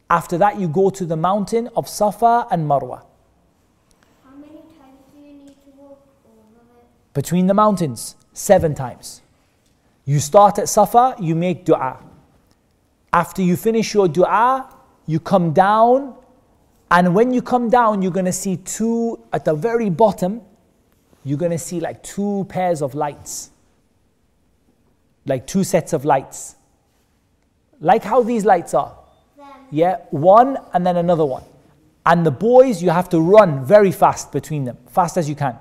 After 0.09 0.37
that, 0.37 0.59
you 0.59 0.67
go 0.67 0.91
to 0.91 1.05
the 1.05 1.15
mountain 1.15 1.69
of 1.75 1.89
Safa 1.89 2.45
and 2.51 2.69
Marwa. 2.69 3.03
How 4.23 4.35
many 4.35 4.61
times 4.77 4.99
do 5.13 5.19
you 5.19 5.33
need 5.33 5.47
to 5.47 5.71
walk 5.77 6.05
over 6.25 6.79
it? 6.79 7.13
between 7.13 7.47
the 7.47 7.53
mountains 7.53 8.15
seven 8.33 8.75
times. 8.75 9.21
You 10.05 10.19
start 10.19 10.59
at 10.59 10.69
Safa, 10.69 11.15
you 11.19 11.33
make 11.33 11.65
dua. 11.65 11.97
After 13.13 13.43
you 13.43 13.55
finish 13.55 13.93
your 13.93 14.07
dua, 14.07 14.75
you 15.05 15.19
come 15.19 15.53
down, 15.53 16.15
and 16.89 17.13
when 17.13 17.31
you 17.31 17.43
come 17.43 17.69
down, 17.69 18.01
you're 18.01 18.11
going 18.11 18.25
to 18.25 18.33
see 18.33 18.57
two, 18.57 19.19
at 19.31 19.45
the 19.45 19.53
very 19.53 19.89
bottom, 19.89 20.41
you're 21.23 21.37
going 21.37 21.51
to 21.51 21.57
see 21.59 21.79
like 21.79 22.01
two 22.03 22.45
pairs 22.49 22.81
of 22.81 22.95
lights. 22.95 23.51
Like 25.25 25.45
two 25.45 25.63
sets 25.63 25.93
of 25.93 26.05
lights. 26.05 26.55
Like 27.79 28.03
how 28.03 28.23
these 28.23 28.45
lights 28.45 28.73
are. 28.73 28.97
Yeah, 29.69 29.97
one 30.09 30.57
and 30.73 30.85
then 30.85 30.97
another 30.97 31.25
one. 31.25 31.43
And 32.05 32.25
the 32.25 32.31
boys, 32.31 32.81
you 32.81 32.89
have 32.89 33.09
to 33.09 33.19
run 33.19 33.63
very 33.63 33.91
fast 33.91 34.31
between 34.31 34.65
them, 34.65 34.77
fast 34.87 35.17
as 35.17 35.29
you 35.29 35.35
can. 35.35 35.57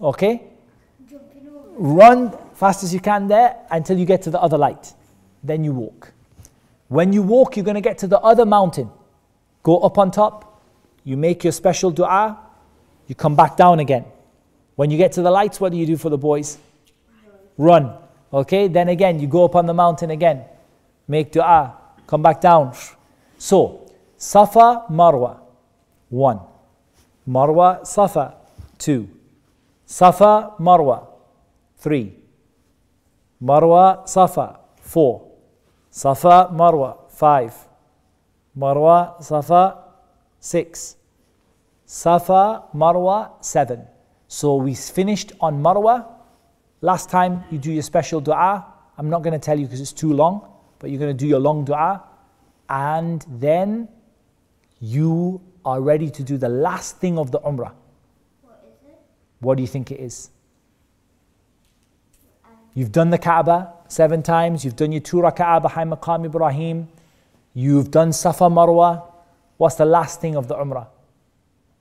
Okay? 0.00 0.42
Run 1.76 2.36
fast 2.54 2.84
as 2.84 2.94
you 2.94 3.00
can 3.00 3.28
there 3.28 3.56
until 3.70 3.98
you 3.98 4.04
get 4.04 4.22
to 4.22 4.30
the 4.30 4.40
other 4.40 4.56
light. 4.56 4.94
Then 5.42 5.64
you 5.64 5.72
walk. 5.72 6.12
When 6.88 7.12
you 7.12 7.22
walk, 7.22 7.56
you're 7.56 7.64
going 7.64 7.76
to 7.76 7.80
get 7.80 7.98
to 7.98 8.06
the 8.06 8.18
other 8.20 8.44
mountain. 8.44 8.90
Go 9.62 9.78
up 9.78 9.98
on 9.98 10.10
top, 10.10 10.62
you 11.04 11.16
make 11.16 11.44
your 11.44 11.52
special 11.52 11.90
dua, 11.90 12.38
you 13.06 13.14
come 13.14 13.36
back 13.36 13.56
down 13.56 13.78
again. 13.80 14.04
When 14.76 14.90
you 14.90 14.98
get 14.98 15.12
to 15.12 15.22
the 15.22 15.30
lights, 15.30 15.60
what 15.60 15.72
do 15.72 15.78
you 15.78 15.86
do 15.86 15.96
for 15.96 16.10
the 16.10 16.18
boys? 16.18 16.58
Run. 17.58 17.92
Okay, 18.32 18.68
then 18.68 18.88
again, 18.88 19.20
you 19.20 19.26
go 19.26 19.44
up 19.44 19.54
on 19.54 19.66
the 19.66 19.74
mountain 19.74 20.10
again, 20.10 20.44
make 21.08 21.32
dua, 21.32 21.76
come 22.06 22.22
back 22.22 22.40
down. 22.40 22.74
So, 23.38 23.90
Safa, 24.16 24.84
Marwa, 24.90 25.40
one. 26.08 26.40
Marwa, 27.28 27.86
Safa, 27.86 28.34
two. 28.78 29.08
Safa, 29.86 30.54
Marwa, 30.58 31.06
three. 31.78 32.14
Marwa, 33.42 34.08
Safa, 34.08 34.60
four. 34.80 35.29
Safa, 35.90 36.50
Marwa, 36.52 37.10
five. 37.10 37.54
Marwa, 38.56 39.22
Safa, 39.22 39.78
six. 40.38 40.96
Safa, 41.84 42.64
Marwa, 42.74 43.44
seven. 43.44 43.86
So 44.28 44.54
we 44.54 44.74
finished 44.74 45.32
on 45.40 45.60
Marwa. 45.60 46.06
Last 46.80 47.10
time 47.10 47.44
you 47.50 47.58
do 47.58 47.72
your 47.72 47.82
special 47.82 48.20
dua. 48.20 48.64
I'm 48.96 49.10
not 49.10 49.22
going 49.22 49.32
to 49.32 49.38
tell 49.38 49.58
you 49.58 49.66
because 49.66 49.80
it's 49.80 49.92
too 49.92 50.12
long, 50.12 50.48
but 50.78 50.90
you're 50.90 51.00
going 51.00 51.16
to 51.16 51.24
do 51.24 51.26
your 51.26 51.40
long 51.40 51.64
dua. 51.64 52.04
And 52.68 53.26
then 53.28 53.88
you 54.78 55.40
are 55.64 55.80
ready 55.80 56.08
to 56.10 56.22
do 56.22 56.38
the 56.38 56.48
last 56.48 56.98
thing 56.98 57.18
of 57.18 57.32
the 57.32 57.40
Umrah. 57.40 57.72
What 58.42 58.64
is 58.64 58.88
it? 58.88 58.98
What 59.40 59.56
do 59.56 59.62
you 59.62 59.66
think 59.66 59.90
it 59.90 59.98
is? 59.98 60.30
You've 62.80 62.92
done 62.92 63.10
the 63.10 63.18
Kaaba 63.18 63.74
seven 63.88 64.22
times, 64.22 64.64
you've 64.64 64.74
done 64.74 64.90
your 64.90 65.02
two 65.02 65.18
raka'ah 65.18 65.60
behind 65.60 65.92
Maqam 65.92 66.24
Ibrahim, 66.24 66.88
you've 67.52 67.90
done 67.90 68.10
Safa 68.10 68.44
Marwa. 68.44 69.04
What's 69.58 69.74
the 69.74 69.84
last 69.84 70.22
thing 70.22 70.34
of 70.34 70.48
the 70.48 70.54
Umrah? 70.54 70.86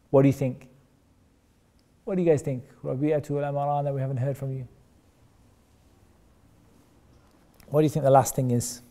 What 0.09 0.23
do 0.23 0.27
you 0.27 0.33
think? 0.33 0.67
What 2.03 2.15
do 2.15 2.21
you 2.21 2.29
guys 2.29 2.41
think? 2.41 2.65
Rabi'atu 2.83 3.41
al 3.41 3.53
Amarana, 3.53 3.93
we 3.95 4.01
haven't 4.01 4.17
heard 4.17 4.37
from 4.37 4.51
you. 4.51 4.67
What 7.69 7.79
do 7.79 7.85
you 7.85 7.89
think 7.89 8.03
the 8.03 8.11
last 8.11 8.35
thing 8.35 8.51
is? 8.51 8.81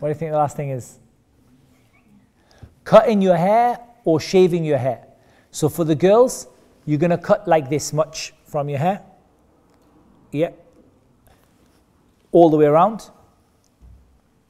What 0.00 0.08
do 0.08 0.08
you 0.08 0.14
think 0.14 0.32
the 0.32 0.36
last 0.36 0.54
thing 0.54 0.68
is? 0.68 0.98
Cutting 2.84 3.22
your 3.22 3.38
hair 3.38 3.78
or 4.04 4.20
shaving 4.20 4.64
your 4.64 4.78
hair. 4.78 5.06
So 5.50 5.68
for 5.68 5.84
the 5.84 5.94
girls, 5.94 6.48
you're 6.86 6.98
going 6.98 7.10
to 7.10 7.18
cut 7.18 7.46
like 7.48 7.70
this 7.70 7.92
much 7.92 8.34
from 8.44 8.68
your 8.68 8.78
hair. 8.78 9.02
Yeah. 10.32 10.50
All 12.32 12.50
the 12.50 12.56
way 12.56 12.66
around. 12.66 13.10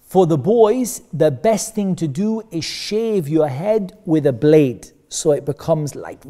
For 0.07 0.27
the 0.27 0.39
boys, 0.39 1.03
the 1.13 1.31
best 1.31 1.75
thing 1.75 1.97
to 1.97 2.09
do 2.09 2.43
is 2.51 2.65
shave 2.65 3.29
your 3.29 3.49
head 3.49 3.99
with 4.05 4.27
a 4.27 4.33
blade 4.33 4.91
so 5.15 5.31
it 5.31 5.45
becomes 5.45 5.95
like 5.95 6.21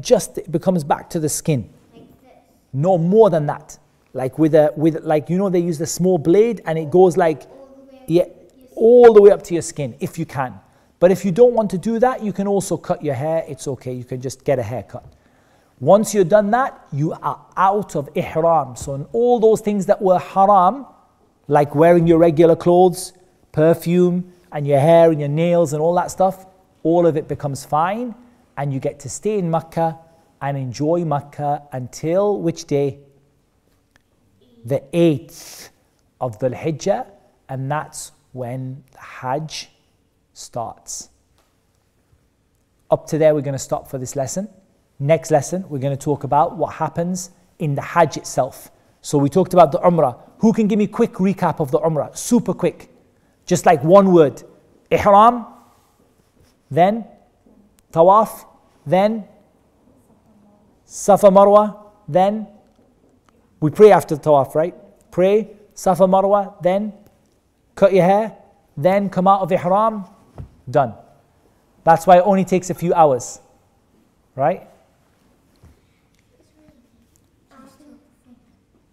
just 0.00 0.38
it 0.38 0.50
becomes 0.50 0.82
back 0.82 1.08
to 1.10 1.20
the 1.20 1.28
skin. 1.28 1.68
Like. 1.94 2.08
No 2.72 2.98
more 2.98 3.30
than 3.30 3.46
that. 3.46 3.78
Like 4.12 4.38
with 4.38 4.54
a 4.54 4.72
with 4.76 5.04
like 5.04 5.30
you 5.30 5.38
know 5.38 5.48
they 5.48 5.60
use 5.60 5.78
the 5.78 5.86
small 5.86 6.18
blade 6.18 6.60
and 6.66 6.78
it 6.78 6.90
goes 6.90 7.16
like 7.16 7.42
All 7.46 7.66
the 7.66 7.92
way 7.92 7.98
up 7.98 8.04
yeah, 8.08 8.24
all 8.74 9.12
the 9.12 9.22
way 9.22 9.30
up 9.30 9.42
to 9.44 9.54
your 9.54 9.62
skin 9.62 9.94
if 10.00 10.18
you 10.18 10.26
can. 10.26 10.58
But 10.98 11.10
if 11.10 11.24
you 11.24 11.30
don't 11.30 11.52
want 11.52 11.70
to 11.70 11.78
do 11.78 11.98
that, 11.98 12.22
you 12.22 12.32
can 12.32 12.46
also 12.46 12.76
cut 12.76 13.04
your 13.04 13.14
hair. 13.14 13.44
It's 13.46 13.68
okay. 13.68 13.92
You 13.92 14.04
can 14.04 14.20
just 14.20 14.44
get 14.44 14.58
a 14.58 14.62
haircut. 14.62 15.04
Once 15.78 16.14
you've 16.14 16.28
done 16.28 16.50
that, 16.52 16.86
you 16.90 17.12
are 17.12 17.44
out 17.56 17.96
of 17.96 18.08
ihram. 18.14 18.76
So, 18.76 18.94
in 18.94 19.06
all 19.12 19.38
those 19.38 19.60
things 19.60 19.84
that 19.86 20.00
were 20.00 20.18
haram, 20.18 20.86
like 21.48 21.74
wearing 21.74 22.06
your 22.06 22.18
regular 22.18 22.56
clothes, 22.56 23.12
perfume, 23.52 24.32
and 24.52 24.66
your 24.66 24.80
hair 24.80 25.10
and 25.10 25.20
your 25.20 25.28
nails 25.28 25.74
and 25.74 25.82
all 25.82 25.94
that 25.96 26.10
stuff, 26.10 26.46
all 26.82 27.06
of 27.06 27.16
it 27.16 27.28
becomes 27.28 27.64
fine, 27.64 28.14
and 28.56 28.72
you 28.72 28.80
get 28.80 28.98
to 29.00 29.10
stay 29.10 29.38
in 29.38 29.50
Makkah 29.50 29.98
and 30.40 30.56
enjoy 30.56 31.04
Makkah 31.04 31.62
until 31.72 32.40
which 32.40 32.64
day? 32.64 33.00
The 34.64 34.82
8th 34.94 35.68
of 36.20 36.38
the 36.38 36.48
Hijjah, 36.48 37.06
and 37.50 37.70
that's 37.70 38.12
when 38.32 38.82
the 38.92 38.98
Hajj 38.98 39.68
starts. 40.36 41.08
Up 42.90 43.06
to 43.06 43.16
there, 43.16 43.34
we're 43.34 43.40
going 43.40 43.54
to 43.54 43.58
stop 43.58 43.88
for 43.88 43.96
this 43.96 44.14
lesson. 44.14 44.48
Next 44.98 45.30
lesson, 45.30 45.64
we're 45.68 45.78
going 45.78 45.96
to 45.96 46.02
talk 46.02 46.24
about 46.24 46.56
what 46.56 46.74
happens 46.74 47.30
in 47.58 47.74
the 47.74 47.80
Hajj 47.80 48.18
itself. 48.18 48.70
So 49.00 49.16
we 49.16 49.30
talked 49.30 49.54
about 49.54 49.72
the 49.72 49.78
Umrah. 49.78 50.20
Who 50.40 50.52
can 50.52 50.66
give 50.66 50.78
me 50.78 50.84
a 50.84 50.88
quick 50.88 51.14
recap 51.14 51.58
of 51.58 51.70
the 51.70 51.80
Umrah? 51.80 52.16
Super 52.16 52.52
quick. 52.52 52.90
Just 53.46 53.64
like 53.64 53.82
one 53.82 54.12
word. 54.12 54.42
Ihram, 54.90 55.46
then 56.70 57.06
Tawaf, 57.92 58.44
then 58.84 59.24
Safa 60.84 61.28
Marwa, 61.28 61.78
then 62.06 62.46
we 63.60 63.70
pray 63.70 63.90
after 63.90 64.16
the 64.16 64.20
Tawaf, 64.20 64.54
right? 64.54 64.74
Pray, 65.10 65.48
Safa 65.74 66.06
Marwa, 66.06 66.62
then 66.62 66.92
cut 67.74 67.94
your 67.94 68.04
hair, 68.04 68.36
then 68.76 69.08
come 69.08 69.26
out 69.26 69.40
of 69.40 69.50
Ihram, 69.50 70.04
done. 70.70 70.94
That's 71.84 72.06
why 72.06 72.18
it 72.18 72.22
only 72.22 72.44
takes 72.44 72.70
a 72.70 72.74
few 72.74 72.92
hours, 72.94 73.40
right? 74.34 74.68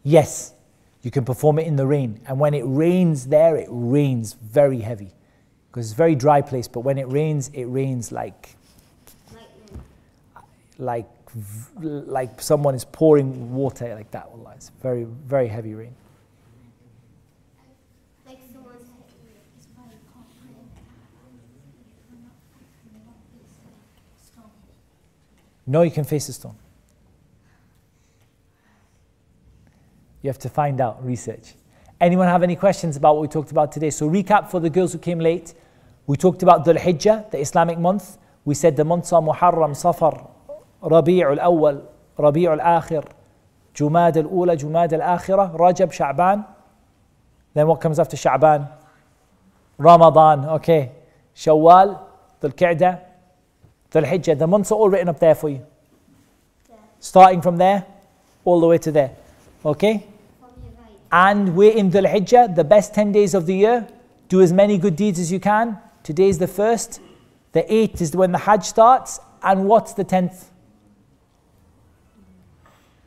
Yes, 0.04 0.54
you 1.02 1.12
can 1.12 1.26
perform 1.26 1.60
it 1.60 1.68
in 1.68 1.76
the 1.76 1.86
rain. 1.86 2.20
And 2.28 2.40
when 2.40 2.54
it 2.54 2.64
rains 2.66 3.28
there, 3.28 3.56
it 3.56 3.68
rains 3.70 4.34
very 4.34 4.80
heavy. 4.80 5.12
Because 5.70 5.88
it's 5.88 5.94
a 5.94 5.98
very 5.98 6.16
dry 6.16 6.42
place, 6.42 6.68
but 6.68 6.82
when 6.82 6.98
it 6.98 7.08
rains, 7.12 7.50
it 7.54 7.66
rains 7.66 8.12
like 8.12 8.56
like 10.78 11.08
like 11.82 12.42
someone 12.42 12.76
is 12.76 12.86
pouring 12.86 13.54
water 13.54 13.94
like 13.96 14.12
that. 14.12 14.30
It's 14.56 14.70
very, 14.82 15.06
very 15.06 15.48
heavy 15.48 15.74
rain. 15.74 15.96
No, 25.66 25.82
you 25.82 25.92
can 25.92 26.04
face 26.04 26.28
the 26.28 26.34
stone. 26.34 26.56
You 30.22 30.30
have 30.30 30.40
to 30.40 30.50
find 30.50 30.80
out, 30.82 31.06
research. 31.06 31.54
Anyone 32.00 32.28
have 32.28 32.44
any 32.44 32.56
questions 32.56 32.98
about 32.98 33.16
what 33.16 33.22
we 33.22 33.28
talked 33.28 33.52
about 33.52 33.72
today? 33.72 33.90
So, 33.90 34.10
recap 34.10 34.50
for 34.50 34.60
the 34.60 34.70
girls 34.70 34.94
who 34.94 35.00
came 35.00 35.20
late. 35.20 35.54
We 36.06 36.18
talked 36.18 36.44
about 36.44 36.66
Dhul 36.66 36.78
Hijjah, 36.78 37.32
the 37.32 37.40
Islamic 37.40 37.78
month. 37.78 38.18
We 38.46 38.56
said 38.56 38.76
the 38.76 38.84
months 38.84 39.14
are 39.14 39.22
Muharram, 39.22 39.76
Safar, 39.76 40.30
Rabi' 40.82 41.24
al 41.24 41.38
Awwal, 41.38 41.86
Rabi' 42.18 42.48
al 42.48 42.60
Akhir, 42.60 43.10
Jumad 43.74 44.18
al 44.18 44.28
Ula, 44.28 44.58
Jumad 44.58 44.92
al 44.92 45.18
Akhirah, 45.18 45.58
Rajab, 45.58 45.94
Sha'ban. 45.94 46.46
Then 47.54 47.68
what 47.68 47.80
comes 47.80 48.00
after 48.00 48.18
Sha'ban? 48.18 48.70
Ramadan, 49.78 50.46
okay. 50.46 50.92
Shawwal, 51.36 52.02
Dhul 52.42 52.54
Qa'dah, 52.54 53.00
Dhul 53.94 54.06
Hijjah. 54.06 54.38
The 54.38 54.48
months 54.48 54.72
are 54.72 54.76
all 54.76 54.90
written 54.90 55.08
up 55.08 55.20
there 55.20 55.36
for 55.36 55.50
you. 55.50 55.66
there. 56.68 56.78
Starting 57.00 57.42
from 57.42 57.58
there, 57.58 57.86
all 58.44 58.60
the 58.60 58.68
way 58.68 58.80
to 58.80 58.92
there. 58.92 59.12
Okay? 59.64 60.08
And 61.12 61.56
we're 61.56 61.74
in 61.74 61.92
Dhul 61.92 62.12
Hijjah, 62.12 62.56
the 62.56 62.64
best 62.64 62.96
10 62.96 63.12
days 63.12 63.36
of 63.36 63.46
the 63.46 63.56
year. 63.56 63.88
Do 64.30 64.42
as 64.42 64.52
many 64.52 64.80
good 64.80 64.96
deeds 64.96 65.20
as 65.20 65.32
you 65.32 65.40
can. 65.40 65.78
Today 66.02 66.28
is 66.28 66.40
the 66.40 66.48
first. 66.48 67.00
The 67.52 67.72
eighth 67.72 68.02
is 68.02 68.16
when 68.16 68.32
the 68.32 68.40
Hajj 68.40 68.64
starts. 68.64 69.20
And 69.44 69.66
what's 69.66 69.94
the 69.94 70.04
tenth? 70.04 70.50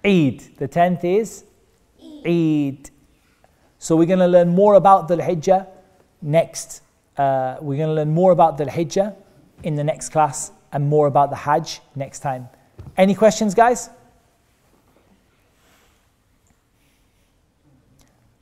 Eid. 0.05 0.57
The 0.59 0.69
tenth 0.69 1.03
is 1.05 1.45
Eid. 2.25 2.91
So 3.81 3.97
we're 3.97 4.07
going 4.07 4.21
to 4.21 4.29
learn 4.29 4.49
more 4.49 4.75
about 4.75 5.09
Dhul 5.09 5.21
Hijjah 5.21 5.67
next. 6.23 6.83
Uh, 7.17 7.57
we're 7.61 7.77
going 7.77 7.89
to 7.89 7.95
learn 7.95 8.11
more 8.11 8.31
about 8.31 8.57
Dhul 8.57 8.69
Hijjah 8.69 9.17
in 9.65 9.75
the 9.75 9.83
next 9.83 10.11
class 10.11 10.53
and 10.73 10.89
more 10.89 11.07
about 11.07 11.31
the 11.31 11.37
Hajj 11.37 11.81
next 11.95 12.21
time. 12.21 12.49
Any 12.97 13.15
questions, 13.15 13.55
guys? 13.55 13.91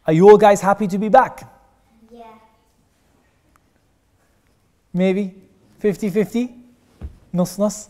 Are 0.06 0.12
you 0.12 0.28
all 0.28 0.36
guys 0.36 0.60
happy 0.60 0.86
to 0.88 0.98
be 0.98 1.08
back? 1.08 1.50
Yeah. 2.10 2.24
Maybe 4.92 5.34
50 5.78 6.10
50? 6.10 6.54
Nus 7.32 7.58
nus? 7.58 7.88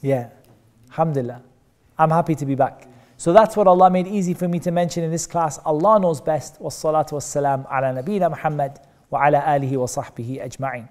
Yeah. 0.00 0.30
Alhamdulillah. 0.90 1.42
I'm 1.98 2.10
happy 2.10 2.34
to 2.36 2.46
be 2.46 2.54
back. 2.54 2.86
So 3.16 3.32
that's 3.32 3.56
what 3.56 3.66
Allah 3.66 3.90
made 3.90 4.06
easy 4.06 4.34
for 4.34 4.48
me 4.48 4.58
to 4.60 4.70
mention 4.70 5.02
in 5.02 5.10
this 5.10 5.26
class. 5.26 5.58
Allah 5.64 5.98
knows 5.98 6.20
best. 6.20 6.60
Wassalatu 6.60 7.12
wassalam 7.12 7.66
ala 7.70 8.02
nabina 8.02 8.30
Muhammad 8.30 8.78
wa 9.10 9.24
ala 9.24 9.40
alihi 9.40 9.76
wa 9.76 9.86
sahbihi 9.86 10.42
ajma'in. 10.44 10.88